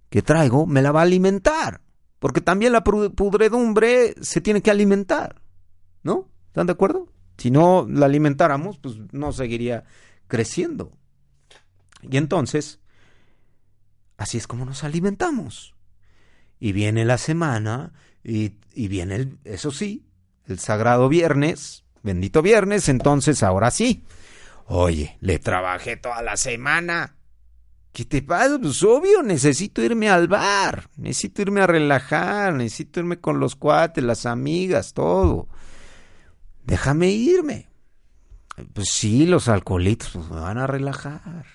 que 0.10 0.22
traigo 0.22 0.66
me 0.66 0.82
la 0.82 0.92
va 0.92 1.00
a 1.00 1.04
alimentar. 1.04 1.87
Porque 2.20 2.42
también 2.42 2.74
la 2.74 2.84
pudredumbre 2.84 4.16
se 4.22 4.42
tiene 4.42 4.62
que 4.62 4.72
alimentar. 4.72 5.42
¿No? 6.04 6.30
¿Están 6.48 6.68
de 6.68 6.74
acuerdo? 6.74 7.12
Si 7.38 7.52
no 7.52 7.86
la 7.90 8.08
alimentáramos, 8.08 8.80
pues 8.80 8.96
no 9.12 9.32
seguiría 9.32 9.84
creciendo. 10.28 10.92
Y 12.02 12.18
entonces, 12.18 12.80
así 14.18 14.38
es 14.38 14.48
como 14.48 14.66
nos 14.66 14.84
alimentamos. 14.84 15.76
Y 16.60 16.72
viene 16.72 17.06
la 17.06 17.18
semana 17.18 17.94
y, 18.24 18.54
y 18.74 18.88
viene, 18.88 19.16
el, 19.16 19.38
eso 19.44 19.72
sí, 19.72 20.08
el 20.48 20.58
sagrado 20.60 21.10
viernes, 21.10 21.84
bendito 22.02 22.42
viernes, 22.42 22.90
entonces 22.90 23.44
ahora 23.44 23.70
sí. 23.70 24.04
Oye, 24.66 25.18
le 25.22 25.40
trabajé 25.40 25.98
toda 25.98 26.22
la 26.22 26.38
semana. 26.38 27.17
¿Qué 27.98 28.06
te 28.06 28.22
pasa? 28.22 28.60
Pues 28.60 28.84
obvio, 28.84 29.24
necesito 29.24 29.82
irme 29.82 30.08
al 30.08 30.28
bar, 30.28 30.88
necesito 30.98 31.42
irme 31.42 31.62
a 31.62 31.66
relajar, 31.66 32.54
necesito 32.54 33.00
irme 33.00 33.20
con 33.20 33.40
los 33.40 33.56
cuates, 33.56 34.04
las 34.04 34.28
amigas, 34.28 34.94
todo. 34.94 35.48
Déjame 36.64 37.10
irme. 37.10 37.70
Pues 38.72 38.90
sí, 38.92 39.26
los 39.26 39.48
alcoholitos 39.48 40.12
pues, 40.14 40.30
me 40.30 40.40
van 40.40 40.60
a 40.60 40.68
relajar. 40.68 41.48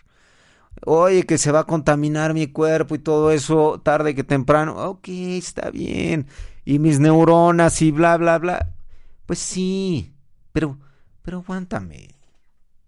Oye, 0.85 1.27
que 1.27 1.39
se 1.39 1.53
va 1.53 1.61
a 1.61 1.65
contaminar 1.65 2.35
mi 2.35 2.49
cuerpo 2.49 2.97
y 2.97 2.99
todo 2.99 3.31
eso 3.31 3.81
tarde 3.81 4.17
que 4.17 4.25
temprano. 4.25 4.75
Ok, 4.89 5.11
está 5.11 5.71
bien. 5.71 6.27
Y 6.65 6.81
mis 6.81 6.99
neuronas 6.99 7.81
y 7.83 7.93
bla, 7.93 8.17
bla, 8.17 8.41
bla. 8.41 8.69
Pues 9.27 9.39
sí, 9.39 10.13
pero, 10.53 10.77
pero 11.23 11.39
aguántame. 11.39 12.09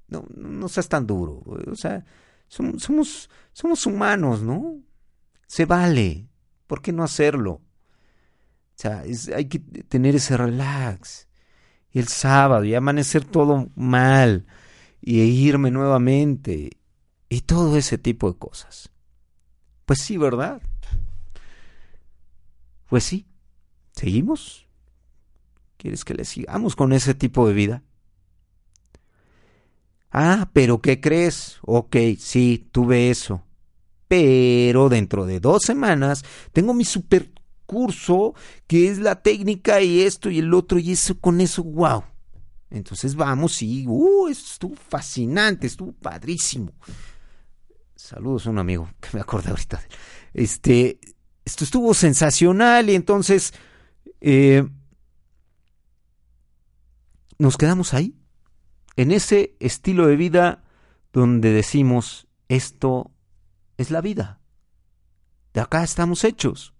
No, 0.08 0.24
no 0.34 0.68
seas 0.68 0.88
tan 0.88 1.06
duro. 1.06 1.40
O 1.70 1.76
sea, 1.76 2.04
somos, 2.78 3.30
somos, 3.52 3.86
humanos, 3.86 4.42
¿no? 4.42 4.80
Se 5.46 5.64
vale. 5.64 6.28
¿Por 6.66 6.80
qué 6.82 6.92
no 6.92 7.02
hacerlo? 7.02 7.52
O 7.52 7.62
sea, 8.76 9.04
hay 9.34 9.46
que 9.46 9.58
tener 9.58 10.14
ese 10.16 10.36
relax. 10.36 11.28
Y 11.90 11.98
el 11.98 12.08
sábado, 12.08 12.64
y 12.64 12.74
amanecer 12.74 13.24
todo 13.24 13.68
mal, 13.76 14.46
y 15.00 15.20
irme 15.20 15.70
nuevamente, 15.70 16.70
y 17.28 17.40
todo 17.42 17.76
ese 17.76 17.98
tipo 17.98 18.32
de 18.32 18.38
cosas. 18.38 18.90
Pues 19.84 20.00
sí, 20.00 20.16
¿verdad? 20.16 20.60
Pues 22.88 23.04
sí. 23.04 23.26
¿Seguimos? 23.92 24.66
¿Quieres 25.76 26.04
que 26.04 26.14
le 26.14 26.24
sigamos 26.24 26.74
con 26.74 26.92
ese 26.92 27.14
tipo 27.14 27.46
de 27.46 27.54
vida? 27.54 27.82
Ah, 30.16 30.48
pero 30.52 30.80
¿qué 30.80 31.00
crees? 31.00 31.58
Ok, 31.62 31.96
sí, 32.20 32.68
tuve 32.70 33.10
eso. 33.10 33.42
Pero 34.06 34.88
dentro 34.88 35.26
de 35.26 35.40
dos 35.40 35.64
semanas 35.64 36.24
tengo 36.52 36.72
mi 36.72 36.84
super 36.84 37.32
curso 37.66 38.32
que 38.68 38.88
es 38.88 38.98
la 38.98 39.22
técnica 39.22 39.80
y 39.80 40.02
esto 40.02 40.30
y 40.30 40.38
el 40.38 40.54
otro 40.54 40.78
y 40.78 40.92
eso 40.92 41.18
con 41.18 41.40
eso, 41.40 41.64
wow. 41.64 42.04
Entonces 42.70 43.16
vamos 43.16 43.60
y, 43.60 43.86
uh, 43.88 44.28
estuvo 44.28 44.76
fascinante, 44.76 45.66
estuvo 45.66 45.90
padrísimo. 45.90 46.70
Saludos 47.96 48.46
a 48.46 48.50
un 48.50 48.60
amigo 48.60 48.88
que 49.00 49.08
me 49.14 49.20
acordé 49.20 49.50
ahorita. 49.50 49.82
Este, 50.32 51.00
esto 51.44 51.64
estuvo 51.64 51.92
sensacional 51.92 52.88
y 52.88 52.94
entonces 52.94 53.52
eh, 54.20 54.64
nos 57.36 57.56
quedamos 57.56 57.94
ahí 57.94 58.14
en 58.96 59.10
ese 59.10 59.56
estilo 59.60 60.06
de 60.06 60.16
vida 60.16 60.62
donde 61.12 61.52
decimos, 61.52 62.26
esto 62.48 63.10
es 63.76 63.90
la 63.90 64.00
vida. 64.00 64.40
De 65.52 65.60
acá 65.60 65.82
estamos 65.82 66.24
hechos. 66.24 66.74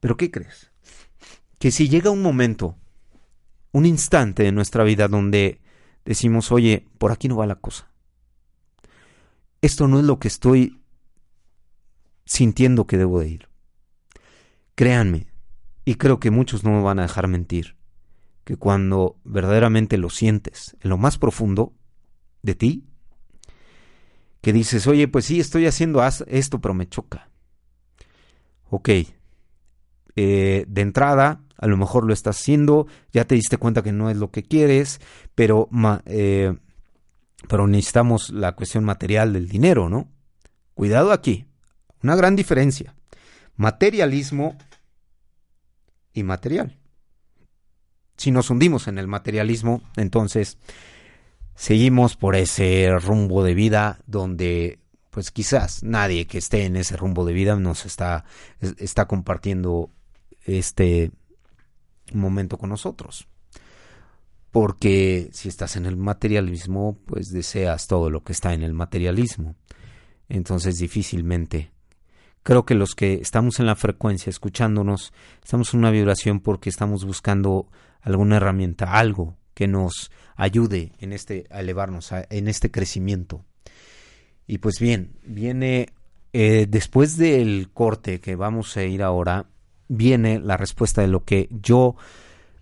Pero 0.00 0.16
¿qué 0.16 0.30
crees? 0.30 0.70
Que 1.58 1.70
si 1.70 1.88
llega 1.88 2.10
un 2.10 2.22
momento, 2.22 2.76
un 3.72 3.86
instante 3.86 4.42
de 4.42 4.52
nuestra 4.52 4.84
vida 4.84 5.08
donde 5.08 5.60
decimos, 6.04 6.52
oye, 6.52 6.86
por 6.98 7.12
aquí 7.12 7.28
no 7.28 7.36
va 7.36 7.46
la 7.46 7.56
cosa. 7.56 7.90
Esto 9.62 9.88
no 9.88 9.98
es 9.98 10.04
lo 10.04 10.18
que 10.18 10.28
estoy 10.28 10.80
sintiendo 12.24 12.86
que 12.86 12.98
debo 12.98 13.20
de 13.20 13.28
ir. 13.28 13.48
Créanme, 14.74 15.28
y 15.84 15.94
creo 15.94 16.20
que 16.20 16.30
muchos 16.30 16.64
no 16.64 16.72
me 16.72 16.82
van 16.82 16.98
a 16.98 17.02
dejar 17.02 17.28
mentir 17.28 17.75
que 18.46 18.56
cuando 18.56 19.18
verdaderamente 19.24 19.98
lo 19.98 20.08
sientes 20.08 20.76
en 20.80 20.90
lo 20.90 20.98
más 20.98 21.18
profundo 21.18 21.74
de 22.42 22.54
ti, 22.54 22.84
que 24.40 24.52
dices, 24.52 24.86
oye, 24.86 25.08
pues 25.08 25.24
sí, 25.24 25.40
estoy 25.40 25.66
haciendo 25.66 26.00
esto, 26.28 26.60
pero 26.60 26.72
me 26.72 26.88
choca. 26.88 27.28
Ok, 28.70 28.88
eh, 30.14 30.64
de 30.68 30.80
entrada, 30.80 31.42
a 31.58 31.66
lo 31.66 31.76
mejor 31.76 32.04
lo 32.04 32.12
estás 32.12 32.38
haciendo, 32.38 32.86
ya 33.12 33.24
te 33.24 33.34
diste 33.34 33.58
cuenta 33.58 33.82
que 33.82 33.90
no 33.90 34.10
es 34.10 34.16
lo 34.16 34.30
que 34.30 34.44
quieres, 34.44 35.00
pero, 35.34 35.68
eh, 36.04 36.56
pero 37.48 37.66
necesitamos 37.66 38.30
la 38.30 38.52
cuestión 38.52 38.84
material 38.84 39.32
del 39.32 39.48
dinero, 39.48 39.88
¿no? 39.88 40.08
Cuidado 40.74 41.10
aquí, 41.10 41.46
una 42.00 42.14
gran 42.14 42.36
diferencia. 42.36 42.94
Materialismo 43.56 44.56
y 46.12 46.22
material 46.22 46.78
si 48.16 48.30
nos 48.30 48.50
hundimos 48.50 48.88
en 48.88 48.98
el 48.98 49.06
materialismo, 49.06 49.82
entonces 49.96 50.58
seguimos 51.54 52.16
por 52.16 52.36
ese 52.36 52.90
rumbo 52.98 53.42
de 53.42 53.54
vida 53.54 53.98
donde 54.06 54.78
pues 55.10 55.30
quizás 55.30 55.82
nadie 55.82 56.26
que 56.26 56.36
esté 56.36 56.66
en 56.66 56.76
ese 56.76 56.96
rumbo 56.96 57.24
de 57.24 57.32
vida 57.32 57.56
nos 57.56 57.86
está, 57.86 58.26
está 58.60 59.06
compartiendo 59.06 59.90
este 60.44 61.10
momento 62.12 62.58
con 62.58 62.68
nosotros. 62.68 63.26
Porque 64.50 65.30
si 65.32 65.48
estás 65.48 65.76
en 65.76 65.86
el 65.86 65.96
materialismo, 65.96 66.98
pues 67.06 67.30
deseas 67.30 67.86
todo 67.86 68.10
lo 68.10 68.24
que 68.24 68.32
está 68.32 68.52
en 68.52 68.62
el 68.62 68.74
materialismo. 68.74 69.54
Entonces 70.28 70.76
difícilmente. 70.78 71.70
Creo 72.46 72.64
que 72.64 72.76
los 72.76 72.94
que 72.94 73.14
estamos 73.14 73.58
en 73.58 73.66
la 73.66 73.74
frecuencia 73.74 74.30
escuchándonos, 74.30 75.12
estamos 75.42 75.74
en 75.74 75.80
una 75.80 75.90
vibración 75.90 76.38
porque 76.38 76.70
estamos 76.70 77.04
buscando 77.04 77.66
alguna 78.02 78.36
herramienta, 78.36 78.92
algo 78.92 79.36
que 79.52 79.66
nos 79.66 80.12
ayude 80.36 80.92
en 81.00 81.12
este 81.12 81.48
a 81.50 81.58
elevarnos, 81.58 82.12
en 82.12 82.46
este 82.46 82.70
crecimiento. 82.70 83.44
Y 84.46 84.58
pues 84.58 84.78
bien, 84.78 85.16
viene 85.24 85.88
eh, 86.32 86.66
después 86.68 87.16
del 87.16 87.68
corte 87.74 88.20
que 88.20 88.36
vamos 88.36 88.76
a 88.76 88.84
ir 88.84 89.02
ahora, 89.02 89.46
viene 89.88 90.38
la 90.38 90.56
respuesta 90.56 91.02
de 91.02 91.08
lo 91.08 91.24
que 91.24 91.48
yo 91.50 91.96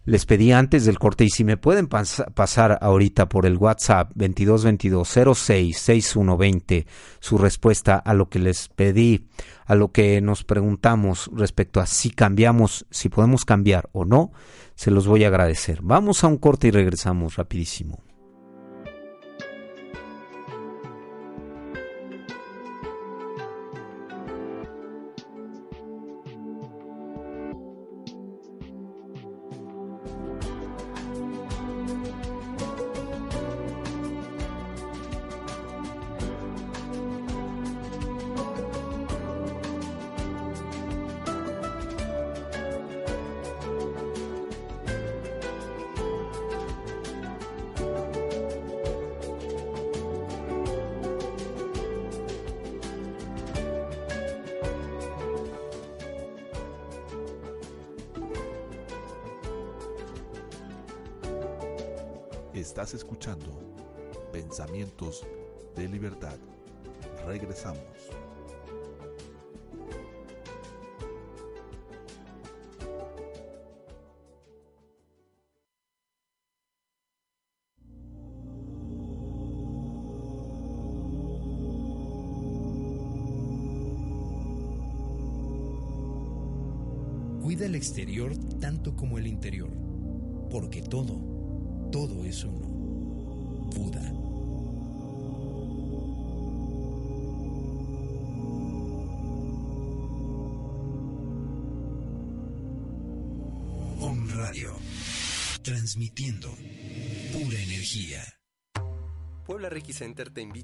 les 0.04 0.26
pedí 0.26 0.52
antes 0.52 0.84
del 0.84 0.98
corte 0.98 1.24
y 1.24 1.30
si 1.30 1.44
me 1.44 1.56
pueden 1.56 1.88
pasar 1.88 2.78
ahorita 2.80 3.28
por 3.28 3.46
el 3.46 3.56
WhatsApp 3.56 4.12
2222066120 4.16 6.86
su 7.20 7.38
respuesta 7.38 7.96
a 7.96 8.12
lo 8.14 8.28
que 8.28 8.38
les 8.38 8.68
pedí, 8.68 9.26
a 9.66 9.74
lo 9.74 9.90
que 9.92 10.20
nos 10.20 10.44
preguntamos 10.44 11.30
respecto 11.32 11.80
a 11.80 11.86
si 11.86 12.10
cambiamos, 12.10 12.86
si 12.90 13.08
podemos 13.08 13.44
cambiar 13.44 13.88
o 13.92 14.04
no, 14.04 14.32
se 14.74 14.90
los 14.90 15.06
voy 15.06 15.24
a 15.24 15.28
agradecer. 15.28 15.80
Vamos 15.82 16.24
a 16.24 16.28
un 16.28 16.38
corte 16.38 16.68
y 16.68 16.70
regresamos 16.70 17.36
rapidísimo. 17.36 18.02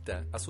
Center 0.04 0.14
te 0.14 0.18
invita 0.18 0.36
a 0.36 0.38
su 0.38 0.49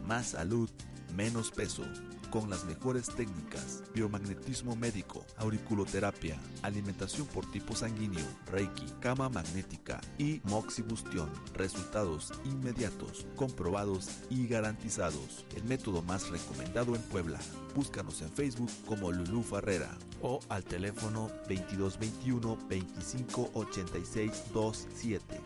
Más 0.06 0.28
salud 0.28 0.69
menos 1.17 1.52
peso, 1.52 1.84
con 2.29 2.49
las 2.49 2.65
mejores 2.65 3.07
técnicas, 3.07 3.83
biomagnetismo 3.93 4.75
médico, 4.75 5.25
auriculoterapia, 5.37 6.37
alimentación 6.61 7.27
por 7.27 7.49
tipo 7.51 7.75
sanguíneo, 7.75 8.25
reiki, 8.51 8.85
cama 8.99 9.29
magnética 9.29 10.01
y 10.17 10.41
moxibustión. 10.45 11.29
Resultados 11.53 12.31
inmediatos, 12.45 13.25
comprobados 13.35 14.09
y 14.29 14.47
garantizados. 14.47 15.45
El 15.55 15.63
método 15.63 16.01
más 16.01 16.29
recomendado 16.29 16.95
en 16.95 17.01
Puebla. 17.03 17.39
Búscanos 17.75 18.21
en 18.21 18.29
Facebook 18.31 18.71
como 18.85 19.11
Lulú 19.11 19.43
Farrera 19.43 19.97
o 20.21 20.39
al 20.49 20.63
teléfono 20.63 21.29
2221 21.47 22.57
2586 22.69 24.43
27. 24.53 25.41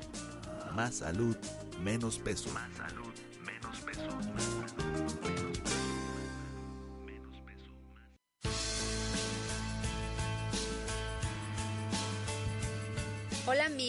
Más 0.75 0.95
salud, 0.95 1.35
menos 1.83 2.17
peso. 2.17 2.49
Más 2.53 2.71
salud, 2.77 3.13
menos 3.45 3.79
peso. 3.81 4.80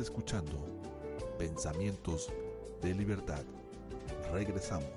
Escuchando 0.00 0.58
Pensamientos 1.38 2.32
de 2.82 2.94
Libertad. 2.94 3.44
Regresamos. 4.32 4.90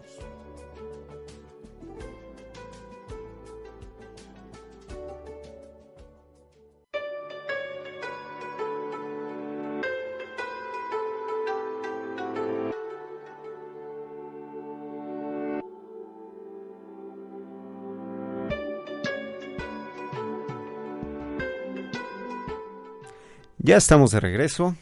Ya 23.59 23.75
estamos 23.75 24.11
de 24.11 24.21
regreso 24.21 24.75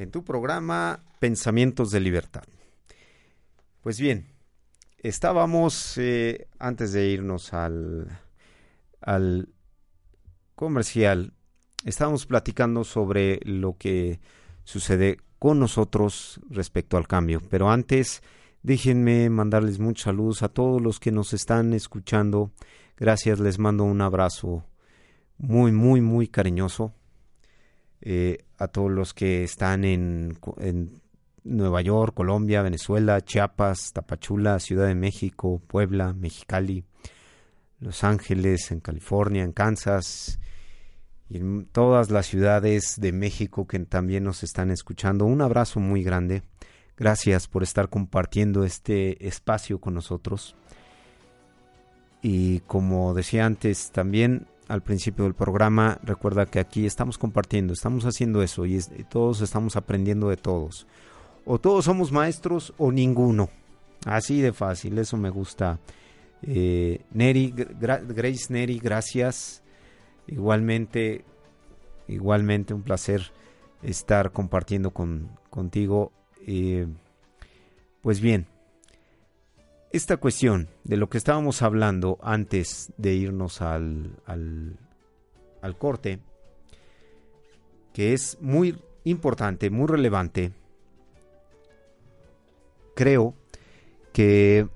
en 0.00 0.10
tu 0.10 0.24
programa 0.24 1.04
Pensamientos 1.18 1.90
de 1.90 2.00
Libertad. 2.00 2.44
Pues 3.82 4.00
bien, 4.00 4.28
estábamos, 4.96 5.98
eh, 5.98 6.48
antes 6.58 6.94
de 6.94 7.08
irnos 7.08 7.52
al, 7.52 8.18
al 9.02 9.50
comercial, 10.54 11.34
estábamos 11.84 12.24
platicando 12.24 12.82
sobre 12.82 13.40
lo 13.44 13.76
que 13.76 14.20
sucede 14.64 15.18
con 15.38 15.60
nosotros 15.60 16.40
respecto 16.48 16.96
al 16.96 17.06
cambio. 17.06 17.42
Pero 17.50 17.70
antes, 17.70 18.22
déjenme 18.62 19.28
mandarles 19.28 19.80
muchos 19.80 20.04
saludos 20.04 20.42
a 20.42 20.48
todos 20.48 20.80
los 20.80 20.98
que 20.98 21.12
nos 21.12 21.34
están 21.34 21.74
escuchando. 21.74 22.52
Gracias, 22.96 23.38
les 23.38 23.58
mando 23.58 23.84
un 23.84 24.00
abrazo 24.00 24.64
muy, 25.36 25.72
muy, 25.72 26.00
muy 26.00 26.26
cariñoso 26.26 26.94
eh, 28.02 28.38
a 28.58 28.68
todos 28.68 28.90
los 28.90 29.14
que 29.14 29.44
están 29.44 29.84
en, 29.84 30.38
en, 30.58 31.00
Nueva 31.42 31.80
York, 31.80 32.14
Colombia, 32.14 32.60
Venezuela, 32.60 33.22
Chiapas, 33.22 33.92
Tapachula, 33.94 34.58
Ciudad 34.58 34.86
de 34.86 34.94
México, 34.94 35.60
Puebla, 35.66 36.12
Mexicali, 36.12 36.84
Los 37.78 38.04
Ángeles, 38.04 38.70
en 38.70 38.80
California, 38.80 39.42
en 39.42 39.52
Kansas 39.52 40.38
y 41.30 41.38
en 41.38 41.64
todas 41.64 42.10
las 42.10 42.26
ciudades 42.26 42.96
de 43.00 43.12
México 43.12 43.66
que 43.66 43.78
también 43.80 44.24
nos 44.24 44.42
están 44.42 44.70
escuchando. 44.70 45.24
Un 45.24 45.40
abrazo 45.40 45.80
muy 45.80 46.02
grande. 46.02 46.42
Gracias 46.94 47.48
por 47.48 47.62
estar 47.62 47.88
compartiendo 47.88 48.64
este 48.64 49.26
espacio 49.26 49.80
con 49.80 49.94
nosotros. 49.94 50.54
Y 52.20 52.60
como 52.60 53.14
decía 53.14 53.46
antes, 53.46 53.90
también 53.92 54.46
al 54.70 54.82
principio 54.82 55.24
del 55.24 55.34
programa, 55.34 55.98
recuerda 56.04 56.46
que 56.46 56.60
aquí 56.60 56.86
estamos 56.86 57.18
compartiendo, 57.18 57.72
estamos 57.72 58.04
haciendo 58.04 58.40
eso 58.40 58.66
y, 58.66 58.78
todos 59.08 59.40
estamos 59.40 59.74
aprendiendo 59.74 60.28
de 60.28 60.36
todos. 60.36 60.86
O 61.44 61.58
todos 61.58 61.86
somos 61.86 62.12
maestros 62.12 62.72
o 62.78 62.92
ninguno. 62.92 63.48
Así 64.06 64.40
de 64.40 64.52
fácil, 64.52 64.96
eso 64.98 65.16
me 65.16 65.28
gusta. 65.28 65.80
Eh, 66.42 67.00
Neri, 67.10 67.52
Grace 67.52 68.52
Neri, 68.52 68.78
gracias. 68.78 69.64
Igualmente, 70.28 71.24
igualmente 72.06 72.72
un 72.72 72.82
placer 72.82 73.32
estar 73.82 74.30
compartiendo 74.30 74.92
con, 74.92 75.30
contigo. 75.50 76.12
Eh, 76.46 76.86
pues 78.02 78.20
bien, 78.20 78.46
esta 79.92 80.16
cuestión 80.18 80.68
de 80.84 80.96
lo 80.96 81.08
que 81.08 81.18
estábamos 81.18 81.62
hablando 81.62 82.18
antes 82.22 82.92
de 82.96 83.14
irnos 83.14 83.60
al, 83.60 84.16
al, 84.24 84.78
al 85.62 85.78
corte, 85.78 86.20
que 87.92 88.12
es 88.12 88.38
muy 88.40 88.78
importante, 89.04 89.70
muy 89.70 89.86
relevante, 89.86 90.52
creo 92.94 93.34
que 94.12 94.68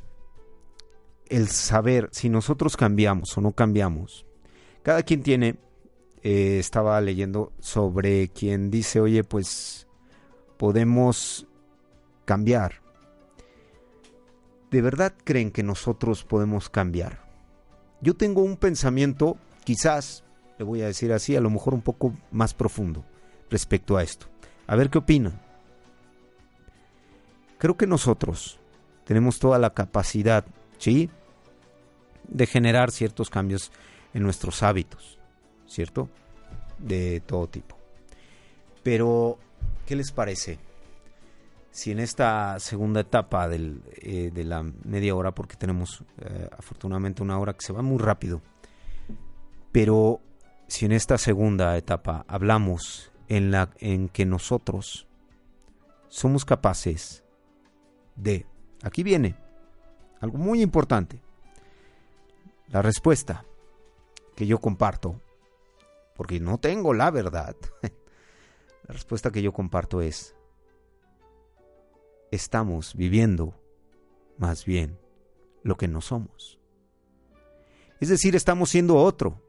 el 1.28 1.48
saber 1.48 2.08
si 2.12 2.28
nosotros 2.28 2.76
cambiamos 2.76 3.36
o 3.36 3.40
no 3.40 3.52
cambiamos, 3.52 4.26
cada 4.82 5.02
quien 5.02 5.22
tiene, 5.22 5.56
eh, 6.22 6.58
estaba 6.58 7.00
leyendo 7.00 7.52
sobre 7.60 8.28
quien 8.28 8.70
dice, 8.70 9.00
oye, 9.00 9.24
pues 9.24 9.86
podemos 10.56 11.46
cambiar, 12.24 12.83
¿de 14.74 14.82
verdad 14.82 15.14
creen 15.22 15.52
que 15.52 15.62
nosotros 15.62 16.24
podemos 16.24 16.68
cambiar? 16.68 17.20
Yo 18.00 18.16
tengo 18.16 18.42
un 18.42 18.56
pensamiento, 18.56 19.36
quizás, 19.62 20.24
le 20.58 20.64
voy 20.64 20.82
a 20.82 20.86
decir 20.86 21.12
así, 21.12 21.36
a 21.36 21.40
lo 21.40 21.48
mejor 21.48 21.74
un 21.74 21.80
poco 21.80 22.12
más 22.32 22.54
profundo 22.54 23.04
respecto 23.50 23.96
a 23.96 24.02
esto. 24.02 24.26
A 24.66 24.74
ver 24.74 24.90
qué 24.90 24.98
opinan. 24.98 25.40
Creo 27.58 27.76
que 27.76 27.86
nosotros 27.86 28.58
tenemos 29.04 29.38
toda 29.38 29.60
la 29.60 29.74
capacidad, 29.74 30.44
¿sí? 30.78 31.08
De 32.26 32.46
generar 32.46 32.90
ciertos 32.90 33.30
cambios 33.30 33.70
en 34.12 34.24
nuestros 34.24 34.64
hábitos, 34.64 35.20
¿cierto? 35.68 36.08
De 36.78 37.20
todo 37.20 37.46
tipo. 37.46 37.78
Pero, 38.82 39.38
¿qué 39.86 39.94
les 39.94 40.10
parece? 40.10 40.58
Si 41.74 41.90
en 41.90 41.98
esta 41.98 42.60
segunda 42.60 43.00
etapa 43.00 43.48
eh, 43.50 44.30
de 44.32 44.44
la 44.44 44.62
media 44.62 45.16
hora, 45.16 45.34
porque 45.34 45.56
tenemos 45.56 46.04
eh, 46.20 46.48
afortunadamente 46.56 47.20
una 47.20 47.36
hora 47.36 47.52
que 47.52 47.66
se 47.66 47.72
va 47.72 47.82
muy 47.82 47.98
rápido, 47.98 48.42
pero 49.72 50.20
si 50.68 50.86
en 50.86 50.92
esta 50.92 51.18
segunda 51.18 51.76
etapa 51.76 52.24
hablamos 52.28 53.10
en, 53.26 53.50
la, 53.50 53.70
en 53.80 54.08
que 54.08 54.24
nosotros 54.24 55.08
somos 56.06 56.44
capaces 56.44 57.24
de, 58.14 58.46
aquí 58.84 59.02
viene 59.02 59.34
algo 60.20 60.38
muy 60.38 60.62
importante, 60.62 61.20
la 62.68 62.82
respuesta 62.82 63.44
que 64.36 64.46
yo 64.46 64.60
comparto, 64.60 65.20
porque 66.14 66.38
no 66.38 66.58
tengo 66.58 66.94
la 66.94 67.10
verdad, 67.10 67.56
la 67.82 68.94
respuesta 68.94 69.32
que 69.32 69.42
yo 69.42 69.50
comparto 69.50 70.00
es, 70.00 70.36
estamos 72.34 72.94
viviendo 72.94 73.54
más 74.38 74.64
bien 74.64 74.98
lo 75.62 75.76
que 75.76 75.88
no 75.88 76.00
somos. 76.00 76.58
Es 78.00 78.08
decir, 78.08 78.34
estamos 78.36 78.70
siendo 78.70 78.96
otro. 78.96 79.40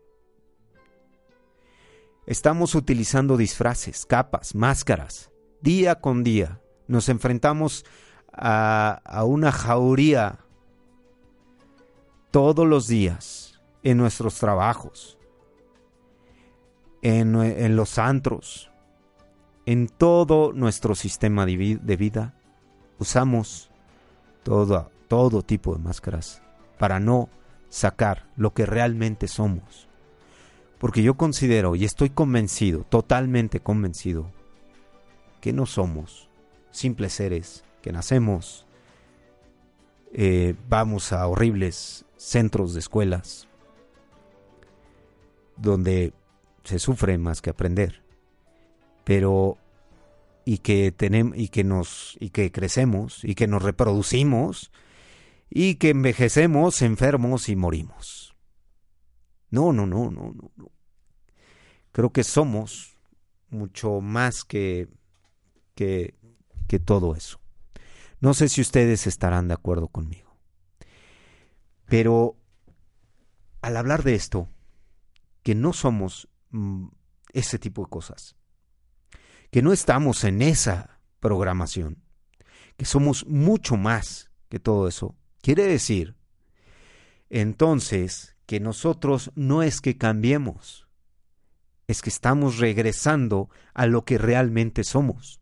Estamos 2.25 2.75
utilizando 2.75 3.37
disfraces, 3.37 4.05
capas, 4.05 4.55
máscaras. 4.55 5.31
Día 5.61 5.95
con 5.95 6.23
día 6.23 6.61
nos 6.87 7.09
enfrentamos 7.09 7.85
a, 8.31 9.01
una 9.25 9.51
jauría 9.51 10.39
todos 12.31 12.67
los 12.67 12.87
días 12.87 13.61
en 13.83 13.97
nuestros 13.97 14.35
trabajos, 14.35 15.17
en, 17.01 17.75
los 17.75 17.97
antros, 17.97 18.71
en 19.65 19.87
todo 19.87 20.53
nuestro 20.53 20.95
sistema 20.95 21.45
de 21.45 21.97
vida 21.97 22.35
usamos 22.99 23.69
todo, 24.43 24.91
todo 25.07 25.41
tipo 25.41 25.73
de 25.75 25.83
máscaras 25.83 26.41
para 26.77 26.99
no 26.99 27.29
sacar 27.69 28.27
lo 28.35 28.53
que 28.53 28.65
realmente 28.65 29.27
somos. 29.27 29.87
Porque 30.77 31.03
yo 31.03 31.15
considero 31.15 31.75
y 31.75 31.85
estoy 31.85 32.09
convencido, 32.09 32.83
totalmente 32.83 33.59
convencido, 33.59 34.31
que 35.41 35.53
no 35.53 35.65
somos 35.65 36.29
simples 36.71 37.13
seres 37.13 37.63
que 37.81 37.91
nacemos, 37.91 38.65
eh, 40.13 40.55
vamos 40.69 41.13
a 41.13 41.27
horribles 41.27 42.05
centros 42.17 42.73
de 42.73 42.79
escuelas 42.79 43.47
donde 45.57 46.13
se 46.63 46.79
sufre 46.79 47.17
más 47.17 47.41
que 47.41 47.49
aprender. 47.49 48.01
Pero 49.03 49.57
y 50.45 50.59
que 50.59 50.91
tenemos 50.91 51.37
y 51.37 51.49
que 51.49 51.63
nos 51.63 52.15
y 52.19 52.29
que 52.29 52.51
crecemos 52.51 53.23
y 53.23 53.35
que 53.35 53.47
nos 53.47 53.63
reproducimos 53.63 54.71
y 55.49 55.75
que 55.75 55.89
envejecemos 55.89 56.81
enfermos 56.81 57.49
y 57.49 57.55
morimos. 57.55 58.35
No, 59.49 59.73
no, 59.73 59.85
no, 59.87 60.11
no, 60.11 60.33
no. 60.33 60.71
Creo 61.91 62.11
que 62.11 62.23
somos 62.23 62.97
mucho 63.49 64.01
más 64.01 64.43
que, 64.43 64.89
que, 65.75 66.15
que 66.67 66.79
todo 66.79 67.15
eso. 67.15 67.39
No 68.19 68.33
sé 68.33 68.49
si 68.49 68.61
ustedes 68.61 69.07
estarán 69.07 69.47
de 69.47 69.53
acuerdo 69.53 69.87
conmigo. 69.87 70.35
Pero 71.85 72.35
al 73.61 73.77
hablar 73.77 74.03
de 74.03 74.15
esto, 74.15 74.49
que 75.43 75.55
no 75.55 75.73
somos 75.73 76.27
mm, 76.49 76.87
ese 77.33 77.59
tipo 77.59 77.83
de 77.83 77.89
cosas, 77.89 78.35
que 79.55 79.61
no 79.61 79.71
estamos 79.71 80.25
en 80.25 80.41
esa 80.41 80.99
programación, 81.21 82.03
que 82.75 82.83
somos 82.83 83.25
mucho 83.25 83.77
más 83.77 84.29
que 84.49 84.59
todo 84.59 84.89
eso. 84.89 85.15
Quiere 85.41 85.63
decir, 85.63 86.17
entonces, 87.29 88.35
que 88.47 88.59
nosotros 88.59 89.31
no 89.33 89.63
es 89.63 89.79
que 89.79 89.97
cambiemos, 89.97 90.89
es 91.87 92.01
que 92.01 92.09
estamos 92.09 92.57
regresando 92.57 93.49
a 93.73 93.85
lo 93.85 94.03
que 94.03 94.17
realmente 94.17 94.83
somos. 94.83 95.39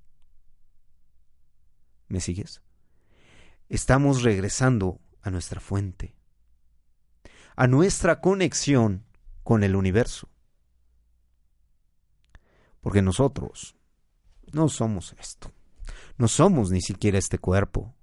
¿Me 2.07 2.19
sigues? 2.19 2.61
Estamos 3.67 4.21
regresando 4.21 5.01
a 5.23 5.31
nuestra 5.31 5.59
fuente, 5.59 6.13
a 7.55 7.65
nuestra 7.65 8.21
conexión 8.21 9.07
con 9.41 9.63
el 9.63 9.75
universo. 9.75 10.29
Porque 12.79 13.01
nosotros 13.01 13.75
no 14.53 14.69
somos 14.69 15.13
esto. 15.19 15.51
No 16.17 16.27
somos 16.27 16.71
ni 16.71 16.81
siquiera 16.81 17.17
este 17.17 17.39
cuerpo. 17.39 17.93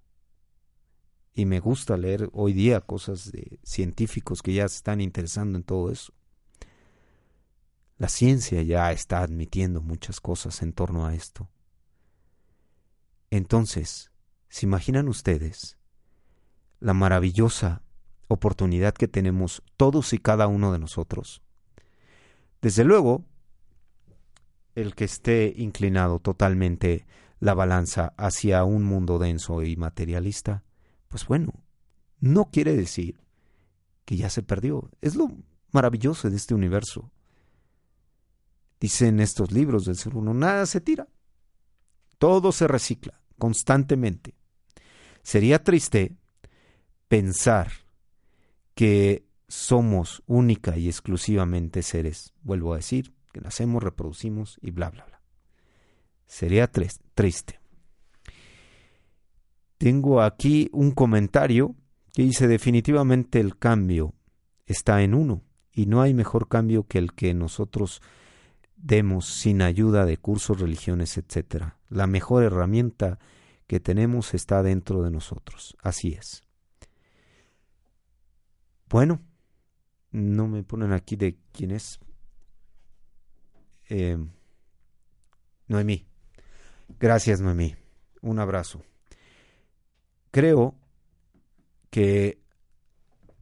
Y 1.33 1.47
me 1.47 1.61
gusta 1.61 1.97
leer 1.97 2.29
hoy 2.33 2.53
día 2.53 2.81
cosas 2.81 3.31
de 3.33 3.59
científicos 3.63 4.43
que 4.43 4.53
ya 4.53 4.69
se 4.69 4.77
están 4.77 5.01
interesando 5.01 5.57
en 5.57 5.65
todo 5.65 5.91
eso. 5.91 6.13
La 7.97 8.09
ciencia 8.09 8.63
ya 8.63 8.91
está 8.93 9.23
admitiendo 9.23 9.81
muchas 9.81 10.21
cosas 10.21 10.61
en 10.63 10.73
torno 10.73 11.07
a 11.07 11.15
esto. 11.15 11.49
Entonces, 13.31 14.11
¿se 14.49 14.67
imaginan 14.67 15.07
ustedes 15.07 15.79
la 16.81 16.95
maravillosa 16.95 17.85
oportunidad 18.27 18.95
que 18.95 19.07
tenemos 19.07 19.63
todos 19.77 20.13
y 20.13 20.19
cada 20.19 20.49
uno 20.49 20.73
de 20.73 20.81
nosotros? 20.81 21.43
Desde 22.61 22.85
luego, 22.85 23.25
el 24.75 24.95
que 24.95 25.05
esté 25.05 25.53
inclinado 25.57 26.19
totalmente 26.19 27.07
la 27.39 27.55
balanza 27.55 28.13
hacia 28.17 28.65
un 28.65 28.85
mundo 28.85 29.19
denso 29.19 29.63
y 29.63 29.77
materialista, 29.77 30.65
pues 31.09 31.27
bueno, 31.27 31.53
no 32.21 32.51
quiere 32.51 32.77
decir 32.77 33.21
que 34.05 34.17
ya 34.17 34.31
se 34.31 34.43
perdió. 34.43 34.91
Es 35.01 35.17
lo 35.17 35.31
maravilloso 35.73 36.29
de 36.29 36.37
este 36.37 36.55
universo. 36.55 37.11
Dicen 38.79 39.21
estos 39.21 39.53
libros 39.53 39.85
del 39.85 39.97
ser 39.97 40.15
uno, 40.17 40.35
nada 40.35 40.67
se 40.67 40.81
tira. 40.81 41.09
Todo 42.19 42.53
se 42.53 42.69
recicla 42.69 43.21
constantemente. 43.39 44.35
Sería 45.23 45.63
triste 45.63 46.17
pensar 47.09 47.71
que 48.75 49.27
somos 49.49 50.23
única 50.27 50.77
y 50.77 50.89
exclusivamente 50.89 51.83
seres, 51.83 52.33
vuelvo 52.43 52.73
a 52.73 52.77
decir, 52.77 53.13
que 53.33 53.41
nacemos, 53.41 53.83
reproducimos 53.83 54.59
y 54.61 54.71
bla, 54.71 54.91
bla, 54.91 55.05
bla. 55.07 55.21
Sería 56.27 56.69
triste. 56.69 57.61
Tengo 59.79 60.21
aquí 60.21 60.69
un 60.73 60.91
comentario 60.93 61.75
que 62.13 62.23
dice 62.23 62.47
definitivamente 62.47 63.41
el 63.41 63.57
cambio 63.57 64.15
está 64.67 65.03
en 65.03 65.15
uno 65.15 65.43
y 65.73 65.87
no 65.87 66.03
hay 66.03 66.15
mejor 66.15 66.49
cambio 66.49 66.85
que 66.87 66.99
el 66.99 67.15
que 67.15 67.33
nosotros 67.35 68.03
demos 68.77 69.27
sin 69.27 69.63
ayuda 69.63 70.07
de 70.07 70.17
cursos, 70.17 70.61
religiones, 70.61 71.17
etc. 71.17 71.75
La 71.89 72.07
mejor 72.07 72.45
herramienta 72.45 73.19
que 73.67 73.81
tenemos 73.81 74.35
está 74.35 74.63
dentro 74.63 75.03
de 75.03 75.11
nosotros. 75.11 75.77
Así 75.83 76.13
es. 76.13 76.43
Bueno, 78.89 79.21
no 80.11 80.49
me 80.49 80.63
ponen 80.65 80.93
aquí 80.93 81.17
de 81.17 81.39
quién 81.53 81.71
es. 81.71 82.01
Eh, 83.91 84.17
Noemí. 85.67 86.07
Gracias, 86.99 87.41
Noemí. 87.41 87.75
Un 88.23 88.39
abrazo. 88.39 88.83
Creo 90.31 90.77
que 91.91 92.41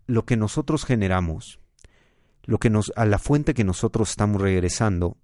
lo 0.06 0.24
que 0.24 0.36
nosotros 0.36 0.84
generamos, 0.84 1.60
lo 2.44 2.58
que 2.58 2.70
nos, 2.70 2.92
a 2.96 3.04
la 3.04 3.18
fuente 3.18 3.52
que 3.52 3.64
nosotros 3.64 4.10
estamos 4.10 4.40
regresando, 4.40 5.18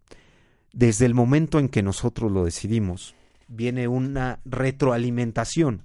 desde 0.72 1.06
el 1.06 1.14
momento 1.14 1.58
en 1.58 1.70
que 1.70 1.82
nosotros 1.82 2.30
lo 2.30 2.44
decidimos, 2.44 3.14
viene 3.48 3.88
una 3.88 4.40
retroalimentación. 4.44 5.84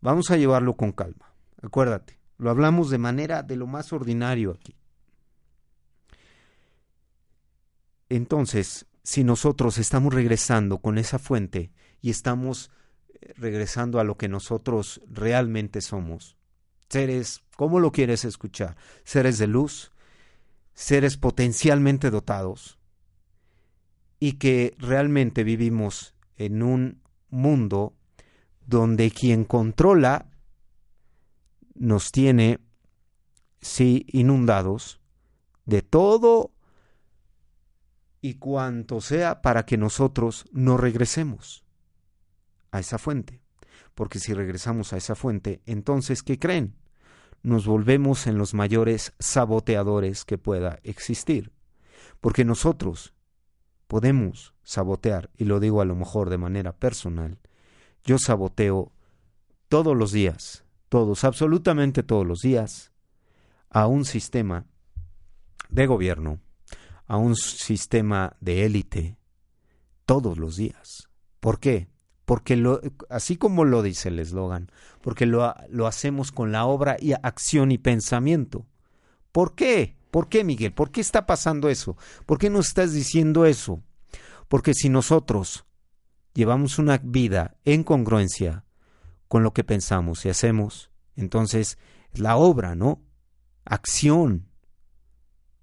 Vamos 0.00 0.30
a 0.30 0.36
llevarlo 0.36 0.74
con 0.74 0.92
calma. 0.92 1.34
Acuérdate, 1.60 2.18
lo 2.38 2.50
hablamos 2.50 2.90
de 2.90 2.98
manera 2.98 3.42
de 3.42 3.56
lo 3.56 3.66
más 3.66 3.92
ordinario 3.92 4.52
aquí. 4.52 4.76
Entonces, 8.16 8.86
si 9.02 9.24
nosotros 9.24 9.76
estamos 9.76 10.14
regresando 10.14 10.78
con 10.78 10.98
esa 10.98 11.18
fuente 11.18 11.72
y 12.00 12.10
estamos 12.10 12.70
eh, 13.08 13.34
regresando 13.36 13.98
a 13.98 14.04
lo 14.04 14.16
que 14.16 14.28
nosotros 14.28 15.00
realmente 15.10 15.80
somos, 15.80 16.36
seres, 16.88 17.42
¿cómo 17.56 17.80
lo 17.80 17.90
quieres 17.90 18.24
escuchar? 18.24 18.76
Seres 19.02 19.38
de 19.38 19.48
luz, 19.48 19.90
seres 20.74 21.16
potencialmente 21.16 22.10
dotados 22.10 22.78
y 24.20 24.34
que 24.34 24.76
realmente 24.78 25.42
vivimos 25.42 26.14
en 26.36 26.62
un 26.62 27.02
mundo 27.30 27.96
donde 28.64 29.10
quien 29.10 29.44
controla 29.44 30.30
nos 31.74 32.12
tiene, 32.12 32.60
sí, 33.60 34.06
inundados 34.12 35.00
de 35.66 35.82
todo 35.82 36.53
y 38.24 38.36
cuanto 38.36 39.02
sea 39.02 39.42
para 39.42 39.66
que 39.66 39.76
nosotros 39.76 40.46
no 40.50 40.78
regresemos 40.78 41.66
a 42.70 42.80
esa 42.80 42.96
fuente. 42.96 43.42
Porque 43.94 44.18
si 44.18 44.32
regresamos 44.32 44.94
a 44.94 44.96
esa 44.96 45.14
fuente, 45.14 45.60
entonces, 45.66 46.22
¿qué 46.22 46.38
creen? 46.38 46.74
Nos 47.42 47.66
volvemos 47.66 48.26
en 48.26 48.38
los 48.38 48.54
mayores 48.54 49.12
saboteadores 49.18 50.24
que 50.24 50.38
pueda 50.38 50.78
existir. 50.84 51.52
Porque 52.22 52.46
nosotros 52.46 53.12
podemos 53.88 54.54
sabotear, 54.62 55.28
y 55.36 55.44
lo 55.44 55.60
digo 55.60 55.82
a 55.82 55.84
lo 55.84 55.94
mejor 55.94 56.30
de 56.30 56.38
manera 56.38 56.72
personal, 56.72 57.38
yo 58.04 58.16
saboteo 58.18 58.90
todos 59.68 59.94
los 59.94 60.12
días 60.12 60.64
todos, 60.94 61.24
absolutamente 61.24 62.04
todos 62.04 62.24
los 62.24 62.38
días, 62.38 62.92
a 63.68 63.88
un 63.88 64.04
sistema 64.04 64.64
de 65.68 65.86
gobierno, 65.88 66.38
a 67.06 67.16
un 67.16 67.36
sistema 67.36 68.36
de 68.40 68.64
élite, 68.64 69.18
todos 70.06 70.38
los 70.38 70.56
días. 70.56 71.08
¿Por 71.40 71.60
qué? 71.60 71.88
Porque 72.24 72.56
lo, 72.56 72.80
así 73.10 73.36
como 73.36 73.64
lo 73.64 73.82
dice 73.82 74.08
el 74.08 74.18
eslogan, 74.18 74.70
porque 75.02 75.26
lo, 75.26 75.54
lo 75.68 75.86
hacemos 75.86 76.32
con 76.32 76.52
la 76.52 76.64
obra 76.64 76.96
y 76.98 77.12
acción 77.12 77.70
y 77.70 77.78
pensamiento. 77.78 78.66
¿Por 79.32 79.54
qué? 79.54 79.96
¿Por 80.10 80.28
qué, 80.28 80.44
Miguel? 80.44 80.72
¿Por 80.72 80.90
qué 80.90 81.00
está 81.00 81.26
pasando 81.26 81.68
eso? 81.68 81.96
¿Por 82.24 82.38
qué 82.38 82.48
nos 82.48 82.68
estás 82.68 82.92
diciendo 82.92 83.44
eso? 83.44 83.82
Porque 84.48 84.72
si 84.72 84.88
nosotros 84.88 85.66
llevamos 86.34 86.78
una 86.78 86.98
vida 86.98 87.56
en 87.64 87.84
congruencia 87.84 88.64
con 89.28 89.42
lo 89.42 89.52
que 89.52 89.64
pensamos 89.64 90.24
y 90.24 90.28
hacemos. 90.28 90.90
Entonces, 91.16 91.78
es 92.12 92.20
la 92.20 92.36
obra, 92.36 92.74
¿no? 92.74 93.02
Acción. 93.64 94.48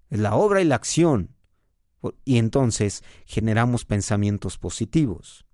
Es 0.10 0.20
la 0.20 0.36
obra 0.36 0.62
y 0.62 0.66
la 0.66 0.76
acción. 0.76 1.31
Y 2.26 2.38
entonces 2.38 3.04
generamos 3.26 3.86
pensamientos 3.86 4.58
positivos. 4.58 5.46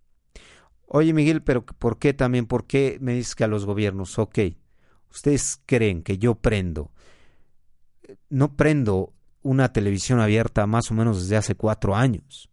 Oye, 0.86 1.14
Miguel, 1.14 1.44
pero 1.44 1.66
¿por 1.66 2.00
qué 2.00 2.14
también? 2.14 2.46
¿Por 2.46 2.66
qué 2.66 2.98
me 3.02 3.14
dices 3.14 3.36
que 3.36 3.44
a 3.44 3.48
los 3.48 3.66
gobiernos? 3.66 4.18
Ok, 4.18 4.40
ustedes 5.12 5.62
creen 5.66 6.02
que 6.02 6.18
yo 6.18 6.36
prendo. 6.36 6.92
No 8.30 8.56
prendo 8.56 9.14
una 9.42 9.74
televisión 9.74 10.22
abierta 10.22 10.66
más 10.66 10.90
o 10.92 10.94
menos 10.94 11.22
desde 11.22 11.36
hace 11.36 11.56
cuatro 11.56 11.96
años. 11.96 12.50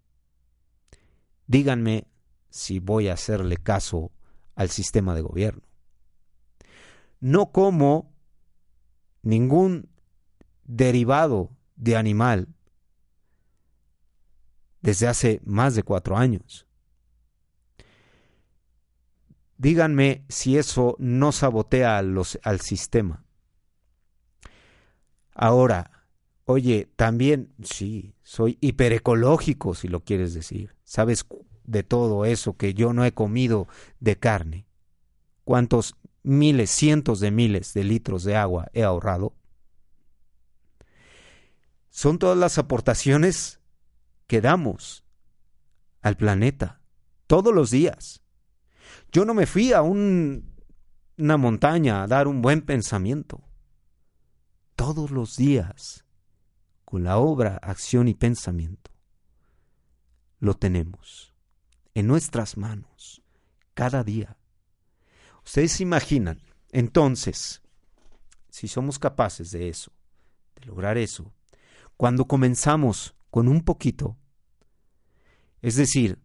Díganme 1.47 2.09
si 2.51 2.81
voy 2.81 3.09
a 3.09 3.15
hacerle 3.15 3.57
caso 3.57 4.11
al 4.57 4.71
sistema 4.71 5.15
de 5.15 5.23
gobierno. 5.23 5.63
No 7.21 7.53
como 7.53 8.13
ningún 9.23 9.89
derivado 10.65 11.51
de 11.77 11.97
animal 11.97 12.49
desde 14.85 15.09
hace 15.09 15.41
más 15.47 15.75
de 15.75 15.83
cuatro 15.83 16.15
años. 16.15 16.67
Díganme 19.57 20.27
si 20.29 20.59
eso 20.59 20.95
no 20.99 21.33
sabotea 21.33 21.97
al 21.97 22.61
sistema. 22.61 23.25
Ahora, 25.35 25.91
oye, 26.45 26.87
también, 26.97 27.55
sí, 27.63 28.15
soy 28.23 28.59
hiperecológico, 28.61 29.75
si 29.75 29.89
lo 29.89 30.01
quieres 30.01 30.35
decir. 30.35 30.77
¿Sabes 30.85 31.25
de 31.65 31.83
todo 31.83 32.27
eso 32.27 32.59
que 32.59 32.75
yo 32.75 32.93
no 32.93 33.07
he 33.07 33.13
comido 33.13 33.67
de 34.01 34.19
carne? 34.19 34.67
¿Cuántos 35.45 35.97
miles, 36.23 36.69
cientos 36.69 37.21
de 37.21 37.31
miles 37.31 37.73
de 37.73 37.85
litros 37.85 38.23
de 38.23 38.37
agua 38.37 38.69
he 38.75 38.83
ahorrado? 38.83 39.33
Son 41.89 42.19
todas 42.19 42.37
las 42.37 42.59
aportaciones 42.59 43.61
que 44.27 44.41
damos 44.41 45.05
al 46.03 46.17
planeta 46.17 46.81
todos 47.27 47.55
los 47.55 47.71
días. 47.71 48.23
Yo 49.13 49.25
no 49.25 49.35
me 49.35 49.47
fui 49.47 49.73
a 49.73 49.83
un, 49.83 50.55
una 51.17 51.37
montaña 51.37 52.03
a 52.03 52.07
dar 52.07 52.29
un 52.29 52.43
buen 52.43 52.63
pensamiento. 52.63 53.43
Todos 54.77 55.11
los 55.11 55.37
días, 55.37 56.05
con 56.85 57.05
la 57.05 57.19
obra, 57.19 57.59
acción 57.63 58.09
y 58.09 58.15
pensamiento, 58.15 58.91
lo 60.41 60.55
tenemos 60.55 61.33
en 61.95 62.07
nuestras 62.07 62.57
manos 62.57 63.23
cada 63.73 64.05
día. 64.05 64.37
Ustedes 65.45 65.73
se 65.73 65.83
imaginan, 65.83 66.43
entonces, 66.71 67.63
si 68.51 68.69
somos 68.69 68.99
capaces 68.99 69.51
de 69.53 69.69
eso, 69.69 69.93
de 70.57 70.67
lograr 70.67 70.99
eso, 70.99 71.33
cuando 71.97 72.27
comenzamos 72.27 73.15
con 73.35 73.49
un 73.49 73.63
poquito, 73.63 74.17
es 75.61 75.75
decir, 75.75 76.21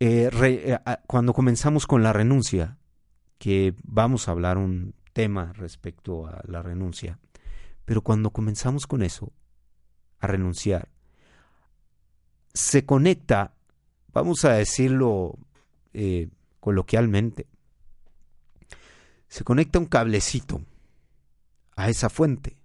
eh, 0.00 0.28
eh, 0.42 0.76
cuando 1.06 1.32
comenzamos 1.32 1.86
con 1.86 2.02
la 2.02 2.12
renuncia, 2.12 2.76
que 3.38 3.76
vamos 3.84 4.26
a 4.26 4.32
hablar 4.32 4.58
un 4.58 4.96
tema 5.12 5.52
respecto 5.52 6.26
a 6.26 6.42
la 6.48 6.60
renuncia, 6.60 7.20
pero 7.84 8.02
cuando 8.02 8.32
comenzamos 8.32 8.88
con 8.88 9.04
eso, 9.04 9.32
a 10.18 10.26
renunciar, 10.26 10.88
se 12.52 12.84
conecta, 12.84 13.54
vamos 14.08 14.44
a 14.44 14.54
decirlo 14.54 15.38
eh, 15.92 16.30
coloquialmente, 16.58 17.46
se 19.28 19.44
conecta 19.44 19.78
un 19.78 19.86
cablecito 19.86 20.62
a 21.76 21.88
esa 21.88 22.10
fuente. 22.10 22.56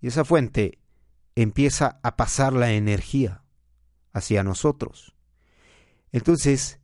Y 0.00 0.06
esa 0.06 0.24
fuente 0.24 0.79
empieza 1.42 2.00
a 2.02 2.16
pasar 2.16 2.52
la 2.52 2.72
energía 2.72 3.44
hacia 4.12 4.42
nosotros. 4.42 5.16
Entonces, 6.12 6.80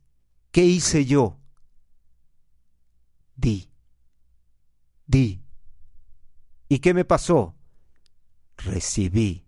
¿qué 0.51 0.63
hice 0.63 1.05
yo? 1.05 1.39
Di. 3.35 3.69
Di. 5.05 5.43
¿Y 6.69 6.79
qué 6.79 6.93
me 6.93 7.05
pasó? 7.05 7.55
Recibí. 8.57 9.45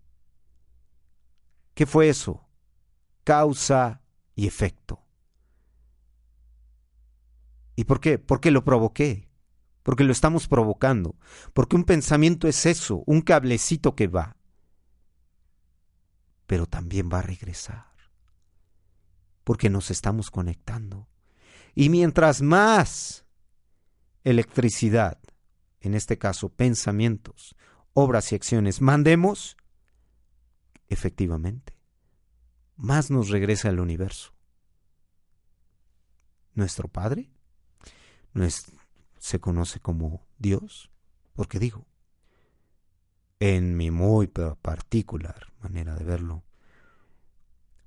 ¿Qué 1.74 1.86
fue 1.86 2.10
eso? 2.10 2.48
Causa 3.24 4.02
y 4.36 4.48
efecto. 4.48 5.04
¿Y 7.76 7.86
por 7.86 8.02
qué? 8.02 8.20
Porque 8.20 8.52
lo 8.52 8.64
provoqué. 8.64 9.30
Porque 9.84 10.04
lo 10.04 10.12
estamos 10.12 10.48
provocando. 10.48 11.16
Porque 11.54 11.78
un 11.78 11.86
pensamiento 11.86 12.48
es 12.48 12.66
eso, 12.66 13.04
un 13.06 13.22
cablecito 13.22 13.96
que 13.96 14.08
va. 14.08 14.36
Pero 16.50 16.66
también 16.66 17.12
va 17.14 17.20
a 17.20 17.22
regresar. 17.22 17.94
Porque 19.44 19.70
nos 19.70 19.92
estamos 19.92 20.32
conectando. 20.32 21.08
Y 21.76 21.90
mientras 21.90 22.42
más 22.42 23.24
electricidad, 24.24 25.20
en 25.80 25.94
este 25.94 26.18
caso 26.18 26.50
pensamientos, 26.50 27.56
obras 27.94 28.32
y 28.32 28.36
acciones, 28.36 28.82
mandemos, 28.82 29.58
efectivamente, 30.88 31.78
más 32.78 33.12
nos 33.12 33.30
regresa 33.30 33.70
al 33.70 33.80
universo. 33.80 34.34
Nuestro 36.56 36.88
Padre 36.88 37.30
no 38.34 38.48
se 39.20 39.40
conoce 39.40 39.80
como 39.80 40.26
Dios, 40.40 40.90
porque 41.36 41.60
digo, 41.60 41.86
en 43.40 43.78
mi 43.78 43.92
muy 43.92 44.28
particular 44.28 45.52
manera 45.62 45.96
de 45.96 46.04
verlo, 46.04 46.44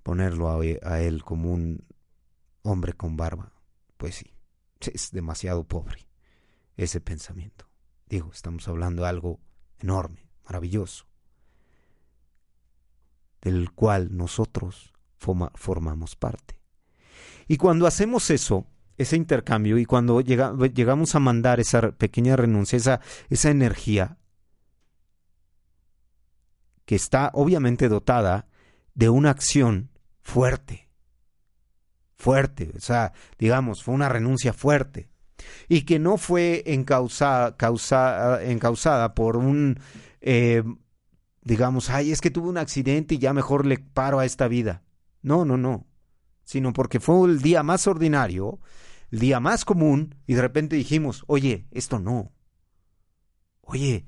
ponerlo 0.02 0.48
a, 0.48 0.60
a 0.82 1.00
él 1.00 1.22
como 1.24 1.52
un 1.52 1.84
hombre 2.62 2.94
con 2.94 3.16
barba, 3.16 3.52
pues 3.96 4.16
sí, 4.16 4.32
es 4.80 5.10
demasiado 5.12 5.64
pobre 5.64 6.06
ese 6.76 7.00
pensamiento. 7.00 7.68
Digo, 8.06 8.30
estamos 8.32 8.66
hablando 8.68 9.02
de 9.02 9.08
algo 9.08 9.40
enorme, 9.78 10.28
maravilloso, 10.44 11.06
del 13.40 13.72
cual 13.72 14.16
nosotros 14.16 14.92
formamos 15.18 16.16
parte. 16.16 16.60
Y 17.46 17.56
cuando 17.56 17.86
hacemos 17.86 18.30
eso, 18.30 18.66
ese 18.98 19.16
intercambio, 19.16 19.78
y 19.78 19.84
cuando 19.84 20.20
llegamos 20.20 21.14
a 21.14 21.20
mandar 21.20 21.60
esa 21.60 21.92
pequeña 21.92 22.36
renuncia, 22.36 22.76
esa, 22.76 23.00
esa 23.30 23.50
energía, 23.50 24.18
que 26.92 26.96
está 26.96 27.30
obviamente 27.32 27.88
dotada 27.88 28.48
de 28.94 29.08
una 29.08 29.30
acción 29.30 29.88
fuerte, 30.20 30.90
fuerte, 32.18 32.70
o 32.76 32.80
sea, 32.80 33.14
digamos, 33.38 33.82
fue 33.82 33.94
una 33.94 34.10
renuncia 34.10 34.52
fuerte, 34.52 35.08
y 35.70 35.86
que 35.86 35.98
no 35.98 36.18
fue 36.18 36.62
encausada, 36.66 37.56
por 39.14 39.38
un, 39.38 39.80
eh, 40.20 40.62
digamos, 41.40 41.88
ay, 41.88 42.12
es 42.12 42.20
que 42.20 42.30
tuve 42.30 42.50
un 42.50 42.58
accidente 42.58 43.14
y 43.14 43.18
ya 43.18 43.32
mejor 43.32 43.64
le 43.64 43.78
paro 43.78 44.18
a 44.18 44.26
esta 44.26 44.46
vida. 44.46 44.82
No, 45.22 45.46
no, 45.46 45.56
no, 45.56 45.86
sino 46.44 46.74
porque 46.74 47.00
fue 47.00 47.26
el 47.26 47.40
día 47.40 47.62
más 47.62 47.86
ordinario, 47.86 48.60
el 49.10 49.20
día 49.20 49.40
más 49.40 49.64
común, 49.64 50.16
y 50.26 50.34
de 50.34 50.42
repente 50.42 50.76
dijimos, 50.76 51.24
oye, 51.26 51.66
esto 51.70 51.98
no. 51.98 52.32
Oye, 53.62 54.04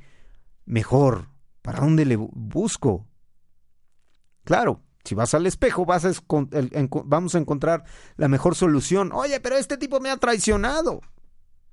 mejor, 0.67 1.33
¿para 1.65 1.81
dónde 1.81 2.05
le 2.05 2.17
busco? 2.17 3.09
Claro, 4.45 4.83
si 5.03 5.15
vas 5.15 5.33
al 5.33 5.47
espejo, 5.47 5.87
vas 5.87 6.05
a 6.05 6.13
vamos 7.07 7.35
a 7.35 7.39
encontrar 7.39 7.85
la 8.17 8.29
mejor 8.29 8.55
solución. 8.55 9.11
Oye, 9.15 9.41
pero 9.41 9.57
este 9.57 9.79
tipo 9.79 9.99
me 9.99 10.11
ha 10.11 10.19
traicionado 10.19 11.01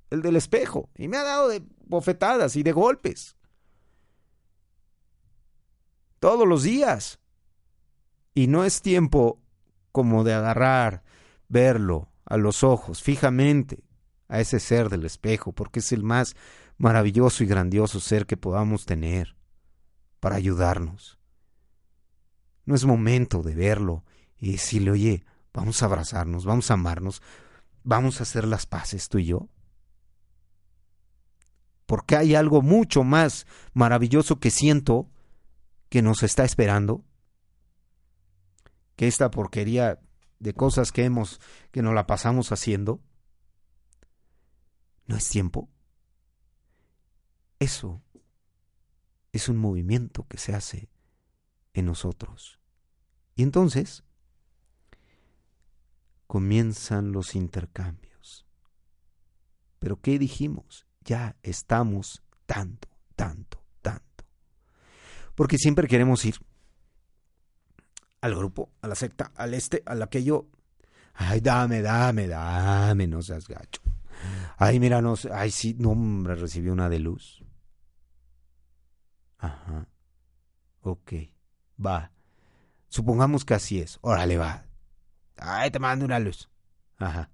el 0.09 0.21
del 0.21 0.37
espejo, 0.37 0.89
y 0.95 1.09
me 1.09 1.17
ha 1.17 1.23
dado 1.23 1.49
de 1.49 1.61
bofetadas 1.85 2.55
y 2.55 2.63
de 2.63 2.71
golpes. 2.71 3.35
Todos 6.19 6.47
los 6.47 6.63
días. 6.63 7.19
Y 8.33 8.47
no 8.47 8.63
es 8.63 8.81
tiempo 8.81 9.41
como 9.91 10.23
de 10.23 10.33
agarrar, 10.33 11.03
verlo 11.49 12.13
a 12.23 12.37
los 12.37 12.63
ojos 12.63 13.03
fijamente 13.03 13.83
a 14.29 14.39
ese 14.39 14.61
ser 14.61 14.87
del 14.87 15.05
espejo, 15.05 15.51
porque 15.51 15.79
es 15.79 15.91
el 15.91 16.03
más 16.03 16.37
maravilloso 16.77 17.43
y 17.43 17.47
grandioso 17.47 17.99
ser 17.99 18.25
que 18.25 18.37
podamos 18.37 18.85
tener 18.85 19.35
para 20.22 20.38
ayudarnos. 20.38 21.19
No 22.63 22.76
es 22.76 22.86
momento 22.86 23.43
de 23.43 23.55
verlo 23.55 24.05
y 24.38 24.53
decirle, 24.53 24.91
oye, 24.91 25.26
vamos 25.53 25.84
a 25.84 25.88
abrazarnos, 25.88 26.45
vamos 26.45 26.72
a 26.72 26.76
amarnos, 26.76 27.22
vamos 27.84 28.22
a 28.22 28.24
hacer 28.24 28.47
las 28.47 28.65
paces 28.65 29.09
tú 29.09 29.17
y 29.17 29.26
yo 29.26 29.49
porque 31.91 32.15
hay 32.15 32.36
algo 32.36 32.61
mucho 32.61 33.03
más 33.03 33.45
maravilloso 33.74 34.39
que 34.39 34.49
siento 34.49 35.09
que 35.89 36.01
nos 36.01 36.24
está 36.24 36.45
esperando 36.45 37.03
que 38.95 39.09
esta 39.09 39.30
porquería 39.30 39.99
de 40.39 40.53
cosas 40.53 40.93
que 40.93 41.03
hemos 41.03 41.41
que 41.69 41.82
nos 41.82 41.93
la 41.93 42.07
pasamos 42.07 42.53
haciendo. 42.53 43.01
No 45.05 45.17
es 45.17 45.28
tiempo. 45.28 45.67
Eso 47.59 48.01
es 49.32 49.49
un 49.49 49.57
movimiento 49.57 50.25
que 50.27 50.38
se 50.38 50.53
hace 50.53 50.89
en 51.73 51.86
nosotros 51.86 52.59
y 53.36 53.43
entonces 53.43 54.03
comienzan 56.27 57.11
los 57.11 57.36
intercambios 57.36 58.45
pero 59.79 59.99
qué 59.99 60.19
dijimos 60.19 60.86
ya 61.03 61.36
estamos 61.43 62.21
tanto, 62.45 62.88
tanto, 63.15 63.63
tanto. 63.82 64.25
Porque 65.36 65.57
siempre 65.57 65.88
queremos 65.88 66.23
ir 66.25 66.36
al 68.21 68.36
grupo, 68.36 68.69
a 68.82 68.88
la 68.88 68.95
secta, 68.95 69.32
al 69.36 69.53
este, 69.53 69.82
al 69.86 70.01
aquello. 70.01 70.47
Ay, 71.13 71.41
dame, 71.41 71.82
dame, 71.82 72.27
dame, 72.27 73.07
no 73.07 73.21
seas 73.21 73.47
gacho. 73.47 73.82
Ay, 74.57 74.79
mira, 74.79 75.01
no, 75.01 75.15
ay, 75.34 75.49
sí, 75.49 75.75
no, 75.79 75.91
hombre, 75.91 76.36
recibí 76.36 76.69
una 76.69 76.89
de 76.89 76.99
luz. 76.99 77.43
Ajá. 79.41 79.87
Ok, 80.81 81.13
va. 81.83 82.11
Supongamos 82.87 83.43
que 83.43 83.55
así 83.55 83.79
es. 83.79 83.97
Órale, 84.01 84.37
va. 84.37 84.65
Ay, 85.37 85.71
te 85.71 85.79
mando 85.79 86.05
una 86.05 86.19
luz. 86.19 86.49
Ajá. 86.97 87.29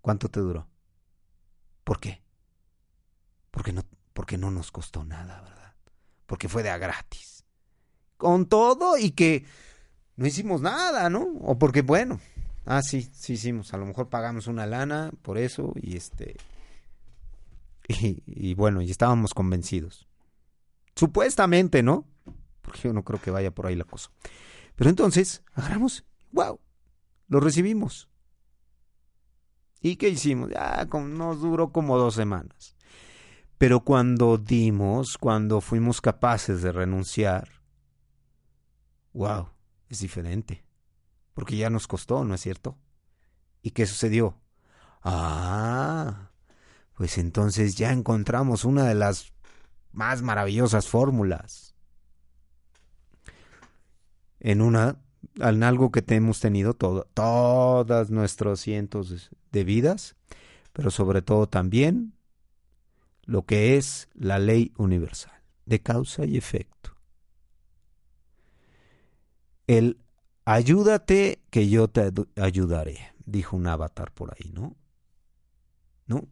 ¿Cuánto 0.00 0.28
te 0.28 0.40
duró? 0.40 0.66
¿Por 1.84 2.00
qué? 2.00 2.22
Porque 3.50 3.72
no, 3.72 3.82
porque 4.14 4.38
no 4.38 4.50
nos 4.50 4.72
costó 4.72 5.04
nada, 5.04 5.40
¿verdad? 5.42 5.74
Porque 6.26 6.48
fue 6.48 6.62
de 6.62 6.70
a 6.70 6.78
gratis. 6.78 7.44
Con 8.16 8.46
todo 8.46 8.96
y 8.96 9.10
que 9.10 9.44
no 10.16 10.26
hicimos 10.26 10.62
nada, 10.62 11.10
¿no? 11.10 11.22
O 11.42 11.58
porque, 11.58 11.82
bueno, 11.82 12.20
ah, 12.64 12.80
sí, 12.82 13.02
sí 13.12 13.34
hicimos. 13.34 13.74
A 13.74 13.76
lo 13.76 13.84
mejor 13.84 14.08
pagamos 14.08 14.46
una 14.46 14.66
lana 14.66 15.10
por 15.22 15.38
eso 15.38 15.72
y 15.76 15.96
este. 15.96 16.36
Y, 17.88 18.22
y 18.24 18.54
bueno, 18.54 18.82
y 18.82 18.90
estábamos 18.92 19.34
convencidos. 19.34 20.09
Supuestamente, 20.94 21.82
¿no? 21.82 22.06
Porque 22.62 22.80
yo 22.80 22.92
no 22.92 23.04
creo 23.04 23.20
que 23.20 23.30
vaya 23.30 23.50
por 23.50 23.66
ahí 23.66 23.76
la 23.76 23.84
cosa. 23.84 24.10
Pero 24.76 24.90
entonces, 24.90 25.42
agarramos, 25.54 26.04
wow, 26.32 26.60
lo 27.28 27.40
recibimos. 27.40 28.08
¿Y 29.80 29.96
qué 29.96 30.08
hicimos? 30.10 30.50
Ya 30.50 30.86
nos 30.92 31.40
duró 31.40 31.72
como 31.72 31.96
dos 31.96 32.14
semanas. 32.14 32.76
Pero 33.56 33.80
cuando 33.80 34.38
dimos, 34.38 35.18
cuando 35.18 35.60
fuimos 35.60 36.00
capaces 36.00 36.62
de 36.62 36.72
renunciar, 36.72 37.48
wow, 39.12 39.48
es 39.88 40.00
diferente. 40.00 40.64
Porque 41.34 41.56
ya 41.56 41.70
nos 41.70 41.86
costó, 41.86 42.24
¿no 42.24 42.34
es 42.34 42.40
cierto? 42.40 42.78
¿Y 43.62 43.70
qué 43.72 43.86
sucedió? 43.86 44.38
Ah, 45.02 46.30
pues 46.94 47.18
entonces 47.18 47.76
ya 47.76 47.92
encontramos 47.92 48.64
una 48.64 48.84
de 48.84 48.94
las 48.94 49.32
más 49.92 50.22
maravillosas 50.22 50.88
fórmulas. 50.88 51.74
En 54.40 54.62
una, 54.62 54.96
en 55.36 55.62
algo 55.62 55.90
que 55.90 56.04
hemos 56.08 56.40
tenido 56.40 56.74
todo, 56.74 57.06
todas 57.14 58.10
nuestros 58.10 58.60
cientos 58.60 59.30
de 59.52 59.64
vidas, 59.64 60.16
pero 60.72 60.90
sobre 60.90 61.22
todo 61.22 61.48
también 61.48 62.14
lo 63.24 63.44
que 63.44 63.76
es 63.76 64.08
la 64.14 64.38
ley 64.38 64.72
universal 64.76 65.40
de 65.66 65.80
causa 65.80 66.24
y 66.24 66.36
efecto. 66.36 66.96
El 69.66 69.98
ayúdate 70.44 71.42
que 71.50 71.68
yo 71.68 71.88
te 71.88 72.10
ayudaré, 72.36 73.12
dijo 73.24 73.56
un 73.56 73.68
avatar 73.68 74.10
por 74.10 74.34
ahí, 74.34 74.50
¿no? 74.52 74.76
¿No? 76.06 76.28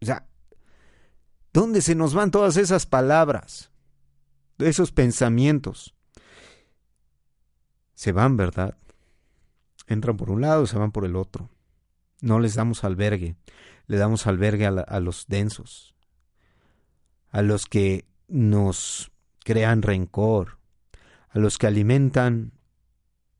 O 0.00 0.04
sea, 0.04 0.28
¿dónde 1.56 1.80
se 1.80 1.94
nos 1.94 2.12
van 2.12 2.30
todas 2.30 2.58
esas 2.58 2.84
palabras? 2.84 3.70
Esos 4.58 4.92
pensamientos. 4.92 5.94
Se 7.94 8.12
van, 8.12 8.36
¿verdad? 8.36 8.76
Entran 9.86 10.18
por 10.18 10.30
un 10.30 10.42
lado, 10.42 10.66
se 10.66 10.76
van 10.76 10.92
por 10.92 11.06
el 11.06 11.16
otro. 11.16 11.48
No 12.20 12.40
les 12.40 12.56
damos 12.56 12.84
albergue, 12.84 13.36
le 13.86 13.96
damos 13.96 14.26
albergue 14.26 14.66
a, 14.66 15.00
los 15.00 15.28
densos, 15.28 15.94
a 17.30 17.40
los 17.40 17.64
que 17.64 18.04
nos 18.28 19.10
crean 19.42 19.80
rencor, 19.80 20.58
a 21.30 21.38
los 21.38 21.56
que 21.56 21.68
alimentan 21.68 22.52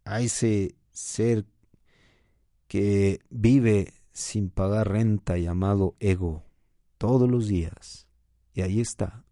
a 0.07 0.23
ese 0.23 0.75
ser 0.91 1.45
que 2.67 3.21
vive 3.29 3.93
sin 4.13 4.49
pagar 4.49 4.89
renta 4.89 5.37
llamado 5.37 5.97
ego 6.01 6.45
todos 6.97 7.31
los 7.31 7.47
días. 7.47 8.06
Y 8.57 8.63
ahí 8.63 8.81
está, 8.81 9.27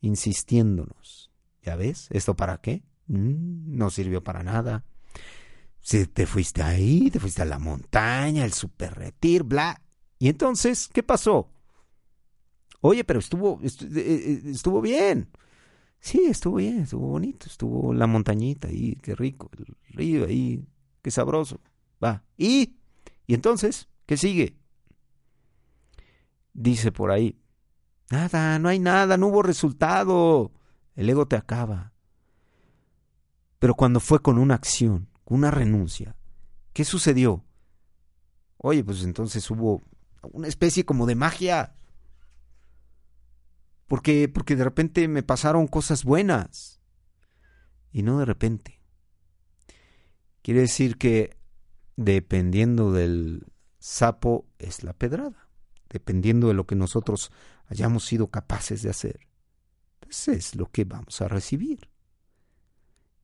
insistiéndonos. 0.00 1.32
¿Ya 1.62 1.74
ves? 1.74 2.06
¿Esto 2.10 2.36
para 2.36 2.58
qué? 2.58 2.84
Mm, 3.08 3.76
no 3.76 3.90
sirvió 3.90 4.22
para 4.22 4.44
nada. 4.44 4.84
Si 5.80 6.06
te 6.06 6.26
fuiste 6.26 6.62
ahí, 6.62 7.10
te 7.10 7.18
fuiste 7.18 7.42
a 7.42 7.44
la 7.44 7.58
montaña, 7.58 8.44
el 8.44 8.52
super 8.52 8.94
retir, 8.94 9.42
bla. 9.42 9.82
Y 10.20 10.28
entonces, 10.28 10.88
¿qué 10.92 11.02
pasó? 11.02 11.50
Oye, 12.80 13.02
pero 13.02 13.18
estuvo, 13.18 13.58
eh, 13.64 13.68
eh, 13.96 14.42
estuvo 14.44 14.80
bien. 14.80 15.28
Sí, 15.98 16.26
estuvo 16.28 16.58
bien, 16.58 16.82
estuvo 16.82 17.08
bonito, 17.08 17.46
estuvo 17.46 17.92
la 17.92 18.06
montañita 18.06 18.68
ahí, 18.68 18.96
qué 19.02 19.16
rico, 19.16 19.50
el 19.58 19.66
río 19.88 20.26
ahí, 20.26 20.64
qué 21.02 21.10
sabroso. 21.10 21.60
Va. 22.02 22.22
¿Y? 22.38 22.76
¿Y 23.26 23.34
entonces? 23.34 23.88
¿Qué 24.06 24.16
sigue? 24.16 24.56
Dice 26.52 26.92
por 26.92 27.10
ahí, 27.10 27.36
nada, 28.10 28.58
no 28.58 28.68
hay 28.68 28.78
nada, 28.78 29.16
no 29.16 29.28
hubo 29.28 29.42
resultado. 29.42 30.52
El 30.94 31.08
ego 31.08 31.26
te 31.26 31.36
acaba. 31.36 31.92
Pero 33.58 33.74
cuando 33.74 34.00
fue 34.00 34.20
con 34.20 34.38
una 34.38 34.54
acción, 34.54 35.08
una 35.24 35.50
renuncia, 35.50 36.16
¿qué 36.72 36.84
sucedió? 36.84 37.44
Oye, 38.56 38.84
pues 38.84 39.04
entonces 39.04 39.50
hubo 39.50 39.82
una 40.32 40.48
especie 40.48 40.84
como 40.84 41.06
de 41.06 41.14
magia. 41.14 41.74
Porque, 43.86 44.28
porque 44.28 44.56
de 44.56 44.64
repente 44.64 45.08
me 45.08 45.22
pasaron 45.22 45.66
cosas 45.66 46.04
buenas. 46.04 46.80
Y 47.92 48.02
no 48.02 48.18
de 48.18 48.24
repente. 48.24 48.80
Quiere 50.42 50.60
decir 50.60 50.96
que 50.96 51.36
dependiendo 51.96 52.92
del 52.92 53.46
sapo 53.78 54.46
es 54.58 54.84
la 54.84 54.92
pedrada. 54.92 55.49
Dependiendo 55.90 56.48
de 56.48 56.54
lo 56.54 56.66
que 56.66 56.76
nosotros 56.76 57.30
hayamos 57.66 58.06
sido 58.06 58.28
capaces 58.28 58.82
de 58.82 58.90
hacer. 58.90 59.28
Pues 59.98 60.28
es 60.28 60.54
lo 60.54 60.70
que 60.70 60.84
vamos 60.84 61.20
a 61.20 61.28
recibir. 61.28 61.90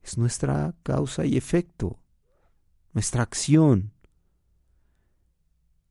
Es 0.03 0.17
nuestra 0.17 0.75
causa 0.83 1.25
y 1.25 1.37
efecto. 1.37 1.99
Nuestra 2.93 3.23
acción. 3.23 3.93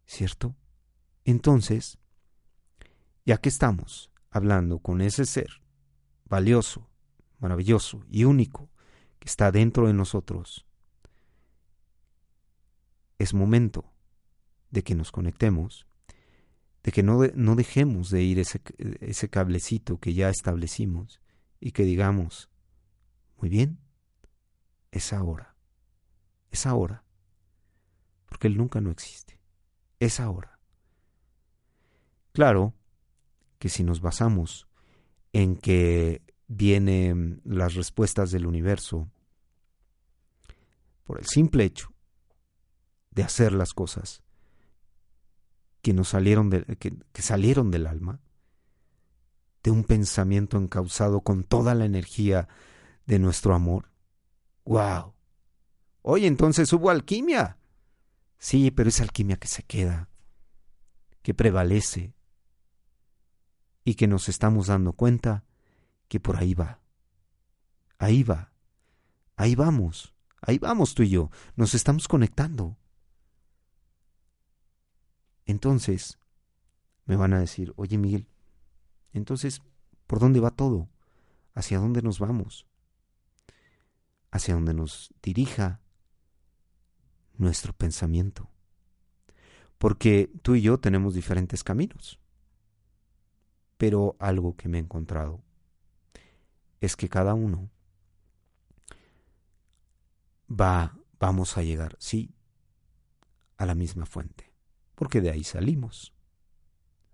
¿Cierto? 0.06 0.54
Entonces, 1.24 1.98
ya 3.24 3.38
que 3.38 3.48
estamos 3.48 4.12
hablando 4.30 4.78
con 4.78 5.00
ese 5.00 5.26
ser 5.26 5.62
valioso, 6.26 6.88
maravilloso 7.38 8.04
y 8.08 8.24
único 8.24 8.70
que 9.18 9.26
está 9.26 9.50
dentro 9.50 9.86
de 9.88 9.92
nosotros, 9.92 10.66
es 13.18 13.34
momento 13.34 13.92
de 14.70 14.82
que 14.82 14.94
nos 14.94 15.10
conectemos, 15.10 15.85
de 16.86 16.92
que 16.92 17.02
no, 17.02 17.26
no 17.34 17.56
dejemos 17.56 18.10
de 18.10 18.22
ir 18.22 18.38
ese, 18.38 18.62
ese 19.00 19.28
cablecito 19.28 19.98
que 19.98 20.14
ya 20.14 20.30
establecimos 20.30 21.20
y 21.58 21.72
que 21.72 21.82
digamos, 21.82 22.48
muy 23.38 23.48
bien, 23.48 23.80
es 24.92 25.12
ahora, 25.12 25.56
es 26.52 26.64
ahora, 26.64 27.02
porque 28.26 28.46
Él 28.46 28.56
nunca 28.56 28.80
no 28.80 28.92
existe, 28.92 29.40
es 29.98 30.20
ahora. 30.20 30.60
Claro, 32.30 32.72
que 33.58 33.68
si 33.68 33.82
nos 33.82 34.00
basamos 34.00 34.68
en 35.32 35.56
que 35.56 36.22
vienen 36.46 37.40
las 37.44 37.74
respuestas 37.74 38.30
del 38.30 38.46
universo 38.46 39.10
por 41.02 41.18
el 41.18 41.26
simple 41.26 41.64
hecho 41.64 41.92
de 43.10 43.24
hacer 43.24 43.52
las 43.52 43.74
cosas 43.74 44.22
que 45.94 46.04
salieron 46.04 46.50
que 46.50 47.22
salieron 47.22 47.70
del 47.70 47.86
alma, 47.86 48.20
de 49.62 49.70
un 49.70 49.84
pensamiento 49.84 50.58
encauzado 50.58 51.20
con 51.20 51.44
toda 51.44 51.76
la 51.76 51.84
energía 51.84 52.48
de 53.06 53.20
nuestro 53.20 53.54
amor. 53.54 53.92
¡Wow! 54.64 55.14
Oye, 56.02 56.26
entonces 56.26 56.72
hubo 56.72 56.90
alquimia. 56.90 57.58
Sí, 58.38 58.72
pero 58.72 58.88
es 58.88 59.00
alquimia 59.00 59.36
que 59.36 59.46
se 59.46 59.62
queda, 59.62 60.08
que 61.22 61.34
prevalece, 61.34 62.14
y 63.84 63.94
que 63.94 64.08
nos 64.08 64.28
estamos 64.28 64.66
dando 64.66 64.92
cuenta 64.92 65.44
que 66.08 66.18
por 66.18 66.36
ahí 66.36 66.54
va. 66.54 66.80
Ahí 67.98 68.24
va. 68.24 68.52
Ahí 69.36 69.54
vamos. 69.54 70.14
Ahí 70.40 70.58
vamos 70.58 70.96
tú 70.96 71.04
y 71.04 71.10
yo. 71.10 71.30
Nos 71.54 71.74
estamos 71.74 72.08
conectando. 72.08 72.76
Entonces, 75.46 76.18
me 77.06 77.16
van 77.16 77.32
a 77.32 77.40
decir, 77.40 77.72
oye 77.76 77.98
Miguel, 77.98 78.28
entonces, 79.12 79.62
¿por 80.06 80.18
dónde 80.18 80.40
va 80.40 80.50
todo? 80.50 80.88
¿Hacia 81.54 81.78
dónde 81.78 82.02
nos 82.02 82.18
vamos? 82.18 82.66
Hacia 84.30 84.54
dónde 84.54 84.74
nos 84.74 85.14
dirija 85.22 85.80
nuestro 87.38 87.72
pensamiento. 87.72 88.50
Porque 89.78 90.30
tú 90.42 90.54
y 90.54 90.62
yo 90.62 90.78
tenemos 90.78 91.14
diferentes 91.14 91.64
caminos. 91.64 92.18
Pero 93.78 94.16
algo 94.18 94.56
que 94.56 94.68
me 94.68 94.78
he 94.78 94.80
encontrado 94.80 95.42
es 96.80 96.96
que 96.96 97.08
cada 97.08 97.34
uno 97.34 97.70
va, 100.48 100.96
vamos 101.18 101.56
a 101.56 101.62
llegar, 101.62 101.96
sí, 101.98 102.34
a 103.56 103.66
la 103.66 103.74
misma 103.74 104.06
fuente, 104.06 104.45
porque 104.96 105.20
de 105.20 105.30
ahí 105.30 105.44
salimos. 105.44 106.12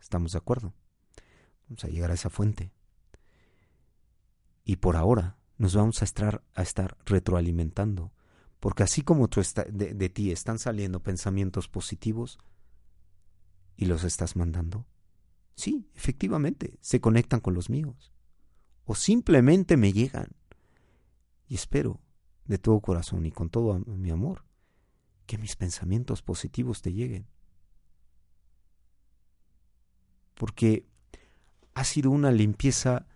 ¿Estamos 0.01 0.33
de 0.33 0.39
acuerdo? 0.39 0.73
Vamos 1.69 1.85
a 1.85 1.89
llegar 1.89 2.11
a 2.11 2.15
esa 2.15 2.31
fuente. 2.31 2.73
Y 4.65 4.77
por 4.77 4.97
ahora 4.97 5.37
nos 5.59 5.75
vamos 5.75 6.01
a 6.01 6.07
estar, 6.07 6.43
a 6.55 6.63
estar 6.63 6.97
retroalimentando, 7.05 8.11
porque 8.61 8.83
así 8.85 9.03
como 9.03 9.29
de, 9.29 9.93
de 9.93 10.09
ti 10.09 10.33
están 10.33 10.59
saliendo 10.59 11.03
pensamientos 11.03 11.69
positivos 11.69 12.39
y 13.77 13.85
los 13.85 14.05
estás 14.05 14.35
mandando, 14.35 14.87
Sí, 15.55 15.89
efectivamente, 15.95 16.79
se 16.81 17.01
conectan 17.01 17.41
con 17.41 17.55
los 17.55 17.71
míos. 17.71 18.13
O 18.85 18.95
simplemente 18.95 19.77
me 19.77 19.93
llegan. 19.93 20.29
Y 21.47 21.55
espero, 21.55 22.01
de 22.45 22.59
todo 22.59 22.81
corazón 22.81 23.27
y 23.27 23.31
con 23.31 23.51
todo 23.51 23.79
mi 23.81 24.11
amor, 24.11 24.45
que 25.27 25.39
mis 25.39 25.57
pensamientos 25.57 26.23
positivos 26.23 26.83
te 26.83 26.93
lleguen. 26.93 27.27
Porque 30.43 30.89
ha 31.73 31.85
sido 31.85 32.11
una 32.11 32.33
limpieza 32.33 33.07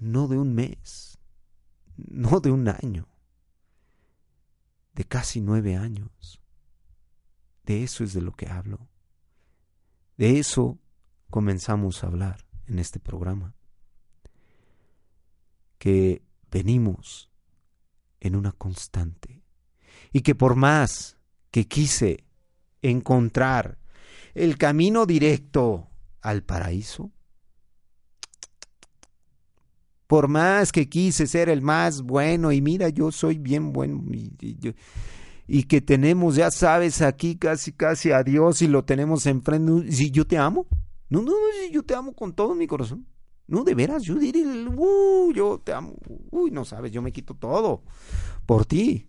no 0.00 0.26
de 0.26 0.38
un 0.38 0.56
mes, 0.56 1.20
no 1.96 2.40
de 2.40 2.50
un 2.50 2.66
año, 2.66 3.06
de 4.92 5.04
casi 5.04 5.40
nueve 5.40 5.76
años. 5.76 6.42
De 7.62 7.84
eso 7.84 8.02
es 8.02 8.12
de 8.12 8.22
lo 8.22 8.32
que 8.32 8.48
hablo. 8.48 8.88
De 10.16 10.40
eso 10.40 10.80
comenzamos 11.30 12.02
a 12.02 12.08
hablar 12.08 12.44
en 12.66 12.80
este 12.80 12.98
programa. 12.98 13.54
Que 15.78 16.24
venimos 16.50 17.30
en 18.18 18.34
una 18.34 18.50
constante 18.50 19.44
y 20.10 20.22
que 20.22 20.34
por 20.34 20.56
más 20.56 21.18
que 21.52 21.68
quise 21.68 22.24
encontrar 22.82 23.78
el 24.34 24.58
camino 24.58 25.06
directo 25.06 25.86
al 26.22 26.42
paraíso, 26.42 27.10
por 30.06 30.26
más 30.26 30.72
que 30.72 30.88
quise 30.88 31.28
ser 31.28 31.48
el 31.48 31.62
más 31.62 32.02
bueno 32.02 32.50
y 32.50 32.60
mira, 32.60 32.88
yo 32.88 33.12
soy 33.12 33.38
bien 33.38 33.72
bueno 33.72 34.02
y, 34.10 35.62
que 35.64 35.80
tenemos, 35.80 36.34
ya 36.34 36.50
sabes, 36.50 37.00
aquí 37.00 37.36
casi 37.36 37.72
casi 37.72 38.10
a 38.10 38.24
Dios 38.24 38.60
y 38.62 38.66
lo 38.66 38.84
tenemos 38.84 39.26
enfrente, 39.26 39.92
si 39.92 40.10
yo 40.10 40.26
te 40.26 40.36
amo, 40.36 40.66
no, 41.08 41.22
no, 41.22 41.32
yo 41.70 41.82
te 41.84 41.94
amo 41.94 42.12
con 42.12 42.32
todo 42.32 42.54
mi 42.54 42.66
corazón. 42.66 43.06
No, 43.46 43.64
de 43.64 43.74
veras, 43.74 44.04
yo 44.04 44.14
diré, 44.14 44.44
uh, 44.46 45.32
yo 45.32 45.60
te 45.60 45.72
amo. 45.72 45.94
Uy, 46.30 46.52
no 46.52 46.64
sabes, 46.64 46.92
yo 46.92 47.02
me 47.02 47.12
quito 47.12 47.34
todo 47.34 47.82
por 48.46 48.64
ti. 48.64 49.08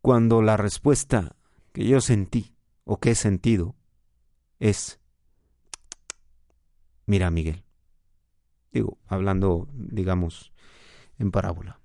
Cuando 0.00 0.42
la 0.42 0.56
respuesta 0.56 1.36
que 1.72 1.84
yo 1.84 2.00
sentí 2.00 2.56
o 2.84 2.98
que 2.98 3.12
he 3.12 3.14
sentido 3.14 3.76
es, 4.58 5.00
mira 7.06 7.30
Miguel, 7.30 7.64
digo, 8.72 8.98
hablando, 9.06 9.68
digamos, 9.72 10.52
en 11.18 11.30
parábola, 11.30 11.80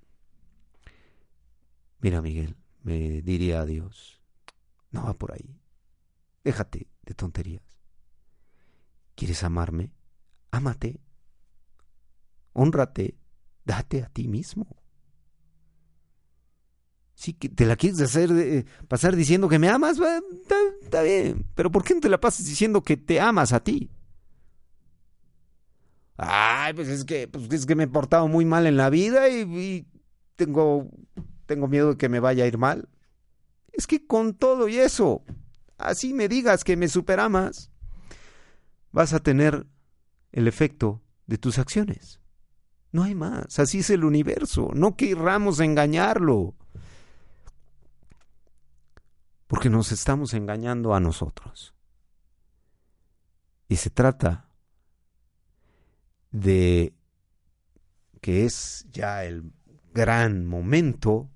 mira 2.00 2.20
Miguel, 2.22 2.56
me 2.82 3.22
diría 3.22 3.60
a 3.60 3.66
Dios, 3.66 4.20
no 4.90 5.04
va 5.04 5.14
por 5.14 5.32
ahí, 5.32 5.60
déjate 6.42 6.88
de 7.02 7.14
tonterías. 7.14 7.74
¿Quieres 9.14 9.44
amarme? 9.44 9.92
Ámate. 10.50 11.00
Honrate. 12.52 13.16
Date 13.64 14.02
a 14.02 14.08
ti 14.08 14.28
mismo. 14.28 14.83
Si 17.14 17.32
que 17.32 17.48
te 17.48 17.64
la 17.64 17.76
quieres 17.76 18.00
hacer 18.00 18.30
eh, 18.32 18.64
pasar 18.88 19.14
diciendo 19.14 19.48
que 19.48 19.58
me 19.58 19.68
amas, 19.68 19.98
está, 20.82 21.02
bien. 21.02 21.46
Pero 21.54 21.70
¿por 21.70 21.84
qué 21.84 21.94
no 21.94 22.00
te 22.00 22.08
la 22.08 22.20
pasas 22.20 22.44
diciendo 22.44 22.82
que 22.82 22.96
te 22.96 23.20
amas 23.20 23.52
a 23.52 23.60
ti? 23.60 23.90
Ay, 26.16 26.74
pues 26.74 26.88
es 26.88 27.04
que, 27.04 27.28
pues 27.28 27.50
es 27.52 27.66
que 27.66 27.74
me 27.74 27.84
he 27.84 27.88
portado 27.88 28.28
muy 28.28 28.44
mal 28.44 28.66
en 28.66 28.76
la 28.76 28.90
vida 28.90 29.28
y, 29.28 29.42
y 29.42 29.86
tengo, 30.36 30.88
tengo 31.46 31.68
miedo 31.68 31.90
de 31.90 31.96
que 31.96 32.08
me 32.08 32.20
vaya 32.20 32.44
a 32.44 32.46
ir 32.46 32.58
mal. 32.58 32.88
Es 33.72 33.86
que 33.86 34.06
con 34.06 34.34
todo 34.34 34.68
y 34.68 34.78
eso, 34.78 35.24
así 35.78 36.14
me 36.14 36.28
digas 36.28 36.64
que 36.64 36.76
me 36.76 36.88
superamas, 36.88 37.70
vas 38.92 39.12
a 39.12 39.20
tener 39.20 39.66
el 40.32 40.48
efecto 40.48 41.02
de 41.26 41.38
tus 41.38 41.58
acciones. 41.58 42.20
No 42.92 43.02
hay 43.02 43.14
más, 43.14 43.58
así 43.58 43.80
es 43.80 43.90
el 43.90 44.04
universo, 44.04 44.70
no 44.74 44.96
querramos 44.96 45.58
engañarlo, 45.58 46.54
porque 49.46 49.70
nos 49.70 49.92
estamos 49.92 50.34
engañando 50.34 50.94
a 50.94 51.00
nosotros. 51.00 51.74
Y 53.68 53.76
se 53.76 53.90
trata 53.90 54.48
de 56.30 56.94
que 58.20 58.44
es 58.44 58.86
ya 58.90 59.24
el 59.24 59.52
gran 59.92 60.46
momento 60.46 61.30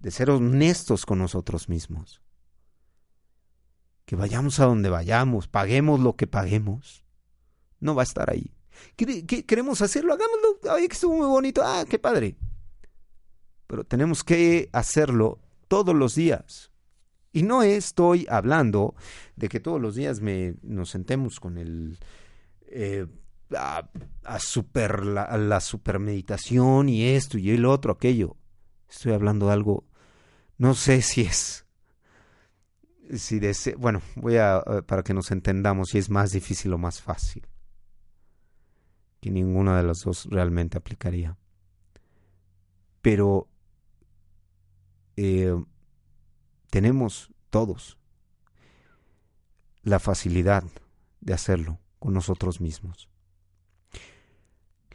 de 0.00 0.10
ser 0.10 0.30
honestos 0.30 1.06
con 1.06 1.18
nosotros 1.18 1.68
mismos 1.68 2.24
que 4.04 4.16
vayamos 4.16 4.60
a 4.60 4.66
donde 4.66 4.90
vayamos, 4.90 5.48
paguemos 5.48 6.00
lo 6.00 6.16
que 6.16 6.26
paguemos, 6.26 7.04
no 7.80 7.94
va 7.94 8.02
a 8.02 8.04
estar 8.04 8.30
ahí. 8.30 8.52
¿Queremos 8.96 9.82
hacerlo? 9.82 10.12
Hagámoslo. 10.12 10.58
Ay, 10.70 10.88
que 10.88 10.94
estuvo 10.94 11.16
muy 11.16 11.26
bonito. 11.26 11.62
Ah, 11.64 11.84
qué 11.88 11.98
padre. 11.98 12.36
Pero 13.66 13.84
tenemos 13.84 14.24
que 14.24 14.68
hacerlo 14.72 15.38
todos 15.68 15.94
los 15.94 16.14
días. 16.14 16.70
Y 17.34 17.42
no 17.42 17.64
estoy 17.64 18.26
hablando 18.30 18.94
de 19.34 19.48
que 19.48 19.58
todos 19.58 19.80
los 19.80 19.96
días 19.96 20.20
me, 20.20 20.54
nos 20.62 20.88
sentemos 20.90 21.40
con 21.40 21.58
el... 21.58 21.98
Eh, 22.68 23.06
a, 23.56 23.88
super, 24.38 25.04
la, 25.04 25.60
supermeditación 25.60 26.88
y 26.88 27.04
esto 27.08 27.36
y 27.36 27.50
el 27.50 27.64
otro, 27.66 27.92
aquello. 27.92 28.36
Estoy 28.88 29.12
hablando 29.12 29.48
de 29.48 29.52
algo, 29.52 29.84
no 30.58 30.74
sé 30.74 31.02
si 31.02 31.22
es 31.22 31.64
si 33.18 33.40
bueno, 33.76 34.00
voy 34.14 34.36
a, 34.36 34.62
eh, 34.66 34.82
para 34.82 35.02
que 35.02 35.12
nos 35.12 35.30
entendamos 35.32 35.90
si 35.90 35.98
es 35.98 36.10
más 36.10 36.30
difícil 36.30 36.72
o 36.72 36.78
más 36.78 37.02
fácil. 37.02 37.46
Que 39.20 39.30
ninguna 39.30 39.76
de 39.76 39.82
las 39.82 40.00
dos 40.00 40.26
realmente 40.30 40.78
aplicaría. 40.78 41.36
Pero 43.02 43.48
eh, 45.16 45.54
tenemos 46.74 47.30
todos 47.50 47.98
la 49.84 50.00
facilidad 50.00 50.64
de 51.20 51.32
hacerlo 51.32 51.78
con 52.00 52.14
nosotros 52.14 52.60
mismos. 52.60 53.08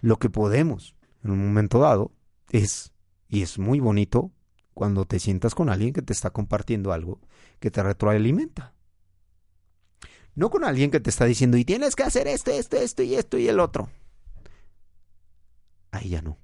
Lo 0.01 0.19
que 0.19 0.29
podemos 0.29 0.97
en 1.23 1.31
un 1.31 1.39
momento 1.39 1.79
dado 1.79 2.11
es, 2.49 2.91
y 3.29 3.43
es 3.43 3.59
muy 3.59 3.79
bonito, 3.79 4.33
cuando 4.73 5.05
te 5.05 5.19
sientas 5.19 5.55
con 5.55 5.69
alguien 5.69 5.93
que 5.93 6.01
te 6.01 6.11
está 6.11 6.31
compartiendo 6.31 6.91
algo 6.91 7.21
que 7.61 7.71
te 7.71 7.81
retroalimenta. 7.81 8.73
No 10.35 10.49
con 10.49 10.65
alguien 10.65 10.91
que 10.91 10.99
te 10.99 11.09
está 11.09 11.23
diciendo, 11.23 11.55
y 11.55 11.63
tienes 11.63 11.95
que 11.95 12.03
hacer 12.03 12.27
esto, 12.27 12.51
esto, 12.51 12.75
esto 12.75 13.03
y 13.03 13.15
esto 13.15 13.37
y 13.37 13.47
el 13.47 13.61
otro. 13.61 13.89
Ahí 15.91 16.09
ya 16.09 16.21
no. 16.21 16.39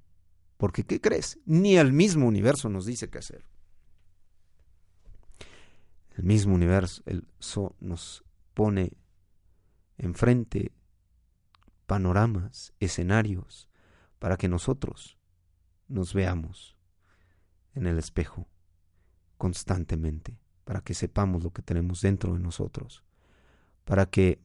Porque, 0.55 0.85
¿qué 0.85 1.01
crees? 1.01 1.39
Ni 1.45 1.75
el 1.75 1.91
mismo 1.91 2.25
universo 2.25 2.69
nos 2.69 2.85
dice 2.85 3.09
qué 3.09 3.17
hacer. 3.17 3.43
El 6.17 6.23
mismo 6.23 6.55
universo 6.55 7.01
el 7.05 7.27
nos 7.79 8.23
pone 8.53 8.93
enfrente 9.97 10.71
panoramas, 11.85 12.73
escenarios, 12.79 13.69
para 14.19 14.37
que 14.37 14.47
nosotros 14.47 15.17
nos 15.87 16.13
veamos 16.13 16.75
en 17.73 17.85
el 17.85 17.99
espejo 17.99 18.47
constantemente, 19.37 20.39
para 20.63 20.81
que 20.81 20.93
sepamos 20.93 21.43
lo 21.43 21.51
que 21.51 21.61
tenemos 21.61 22.01
dentro 22.01 22.33
de 22.33 22.39
nosotros, 22.39 23.03
para 23.83 24.05
que 24.05 24.39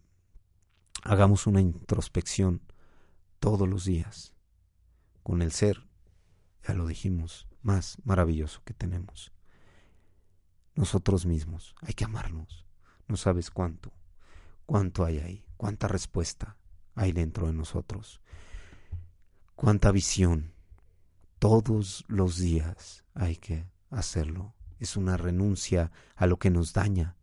hagamos 1.04 1.46
una 1.46 1.60
introspección 1.60 2.60
todos 3.38 3.68
los 3.68 3.84
días 3.84 4.34
con 5.22 5.40
el 5.40 5.52
ser, 5.52 5.86
ya 6.66 6.74
lo 6.74 6.86
dijimos, 6.86 7.46
más 7.62 7.96
maravilloso 8.04 8.60
que 8.64 8.74
tenemos. 8.74 9.32
Nosotros 10.80 11.26
mismos, 11.26 11.74
hay 11.82 11.92
que 11.92 12.06
amarnos. 12.06 12.64
No 13.06 13.18
sabes 13.18 13.50
cuánto, 13.50 13.92
cuánto 14.64 15.04
hay 15.04 15.18
ahí, 15.18 15.44
cuánta 15.58 15.88
respuesta 15.88 16.56
hay 16.94 17.12
dentro 17.12 17.48
de 17.48 17.52
nosotros, 17.52 18.22
cuánta 19.54 19.92
visión, 19.92 20.54
todos 21.38 22.06
los 22.08 22.38
días 22.38 23.04
hay 23.12 23.36
que 23.36 23.66
hacerlo. 23.90 24.54
Es 24.78 24.96
una 24.96 25.18
renuncia 25.18 25.92
a 26.16 26.26
lo 26.26 26.38
que 26.38 26.48
nos 26.48 26.72
daña 26.72 27.14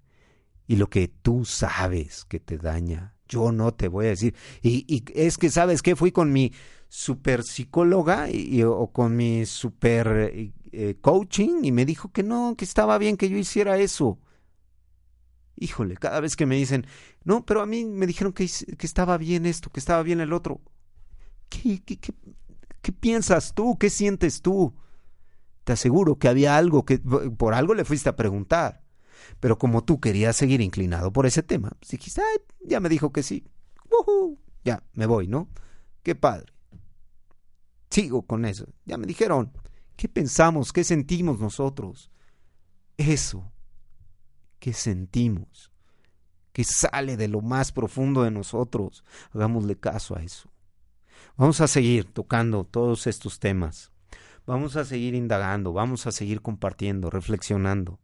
y 0.68 0.76
lo 0.76 0.92
que 0.92 1.08
tú 1.08 1.44
sabes 1.44 2.26
que 2.26 2.40
te 2.40 2.60
daña. 2.60 3.16
Yo 3.28 3.52
no 3.52 3.74
te 3.74 3.88
voy 3.88 4.08
a 4.08 4.10
decir. 4.10 4.36
Y, 4.62 5.04
es 5.14 5.38
que, 5.38 5.50
¿sabes 5.50 5.82
qué? 5.82 5.96
Fui 5.96 6.12
con 6.12 6.32
mi 6.32 6.54
super 6.90 7.44
psicóloga 7.44 8.30
y, 8.30 8.64
o 8.64 8.88
con 8.88 9.16
mi 9.16 9.46
super 9.46 10.32
eh, 10.34 10.54
eh, 10.72 10.96
coaching 11.02 11.64
y 11.64 11.72
me 11.72 11.86
dijo 11.86 12.12
que 12.12 12.24
no, 12.24 12.56
que 12.58 12.66
estaba 12.66 12.98
bien 12.98 13.18
que 13.18 13.30
yo 13.30 13.38
hiciera 13.38 13.78
eso. 13.78 14.20
Híjole, 15.56 15.98
cada 15.98 16.20
vez 16.20 16.36
que 16.36 16.46
me 16.46 16.56
dicen, 16.56 16.86
no, 17.24 17.46
pero 17.46 17.62
a 17.62 17.66
mí 17.66 17.84
me 17.86 18.06
dijeron 18.06 18.32
que, 18.32 18.48
que 18.78 18.86
estaba 18.86 19.18
bien 19.18 19.46
esto, 19.46 19.70
que 19.70 19.80
estaba 19.80 20.04
bien 20.04 20.22
el 20.22 20.34
otro. 20.34 20.62
¿Qué, 21.50 21.82
qué, 21.84 21.98
qué, 21.98 22.14
qué 22.82 22.92
piensas 22.92 23.54
tú? 23.54 23.78
¿Qué 23.78 23.90
sientes 23.90 24.42
tú? 24.42 24.76
Te 25.64 25.74
aseguro 25.74 26.18
que 26.18 26.30
había 26.30 26.56
algo 26.58 26.86
que 26.86 27.00
por 27.00 27.54
algo 27.54 27.74
le 27.74 27.86
fuiste 27.86 28.08
a 28.08 28.16
preguntar. 28.16 28.87
Pero 29.40 29.58
como 29.58 29.84
tú 29.84 30.00
querías 30.00 30.36
seguir 30.36 30.62
inclinado 30.62 31.12
por 31.12 31.26
ese 31.26 31.44
tema, 31.44 31.72
pues 31.80 31.92
dijiste, 31.92 32.22
ya 32.62 32.80
me 32.80 32.90
dijo 32.90 33.12
que 33.12 33.24
sí. 33.24 33.46
Ya, 34.64 34.84
me 34.94 35.06
voy, 35.06 35.28
¿no? 35.28 35.50
Qué 36.04 36.16
padre. 36.16 36.52
Sigo 37.90 38.24
con 38.24 38.46
eso. 38.46 38.68
Ya 38.86 38.98
me 38.98 39.06
dijeron. 39.06 39.52
¿Qué 39.96 40.08
pensamos? 40.08 40.74
¿Qué 40.74 40.84
sentimos 40.84 41.40
nosotros? 41.40 42.12
Eso 42.98 43.52
que 44.60 44.74
sentimos, 44.74 45.72
que 46.52 46.64
sale 46.64 47.18
de 47.18 47.28
lo 47.28 47.42
más 47.42 47.72
profundo 47.72 48.24
de 48.24 48.32
nosotros. 48.32 49.04
Hagámosle 49.32 49.76
caso 49.78 50.16
a 50.16 50.22
eso. 50.22 50.50
Vamos 51.36 51.62
a 51.62 51.68
seguir 51.68 52.06
tocando 52.06 52.64
todos 52.64 53.08
estos 53.08 53.40
temas. 53.40 53.92
Vamos 54.46 54.76
a 54.76 54.86
seguir 54.86 55.14
indagando, 55.14 55.74
vamos 55.74 56.08
a 56.08 56.12
seguir 56.12 56.42
compartiendo, 56.42 57.10
reflexionando. 57.10 58.00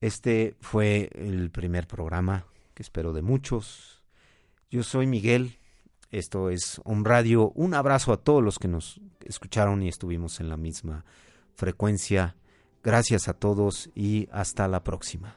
Este 0.00 0.56
fue 0.60 1.10
el 1.14 1.50
primer 1.50 1.86
programa 1.86 2.46
que 2.74 2.82
espero 2.82 3.12
de 3.12 3.22
muchos. 3.22 4.02
Yo 4.70 4.82
soy 4.82 5.06
Miguel, 5.06 5.58
esto 6.10 6.50
es 6.50 6.80
On 6.84 7.04
Radio. 7.04 7.50
Un 7.54 7.74
abrazo 7.74 8.12
a 8.12 8.18
todos 8.18 8.42
los 8.42 8.58
que 8.58 8.68
nos 8.68 9.00
escucharon 9.24 9.82
y 9.82 9.88
estuvimos 9.88 10.40
en 10.40 10.48
la 10.48 10.56
misma 10.56 11.04
frecuencia. 11.54 12.36
Gracias 12.82 13.28
a 13.28 13.34
todos 13.34 13.90
y 13.94 14.28
hasta 14.30 14.68
la 14.68 14.84
próxima. 14.84 15.36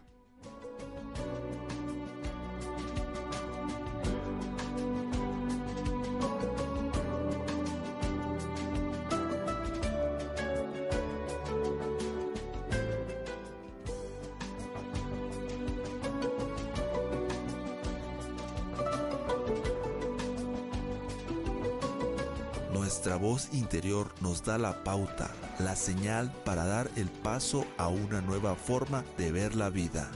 Voz 23.31 23.47
interior 23.53 24.13
nos 24.19 24.43
da 24.43 24.57
la 24.57 24.83
pauta, 24.83 25.31
la 25.57 25.77
señal 25.77 26.33
para 26.43 26.65
dar 26.65 26.91
el 26.97 27.07
paso 27.09 27.65
a 27.77 27.87
una 27.87 28.19
nueva 28.19 28.55
forma 28.55 29.05
de 29.17 29.31
ver 29.31 29.55
la 29.55 29.69
vida. 29.69 30.11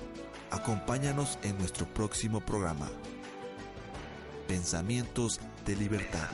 Acompáñanos 0.52 1.40
en 1.42 1.58
nuestro 1.58 1.86
próximo 1.86 2.42
programa. 2.42 2.90
Pensamientos 4.50 5.40
de 5.66 5.78
libertad. 5.78 6.28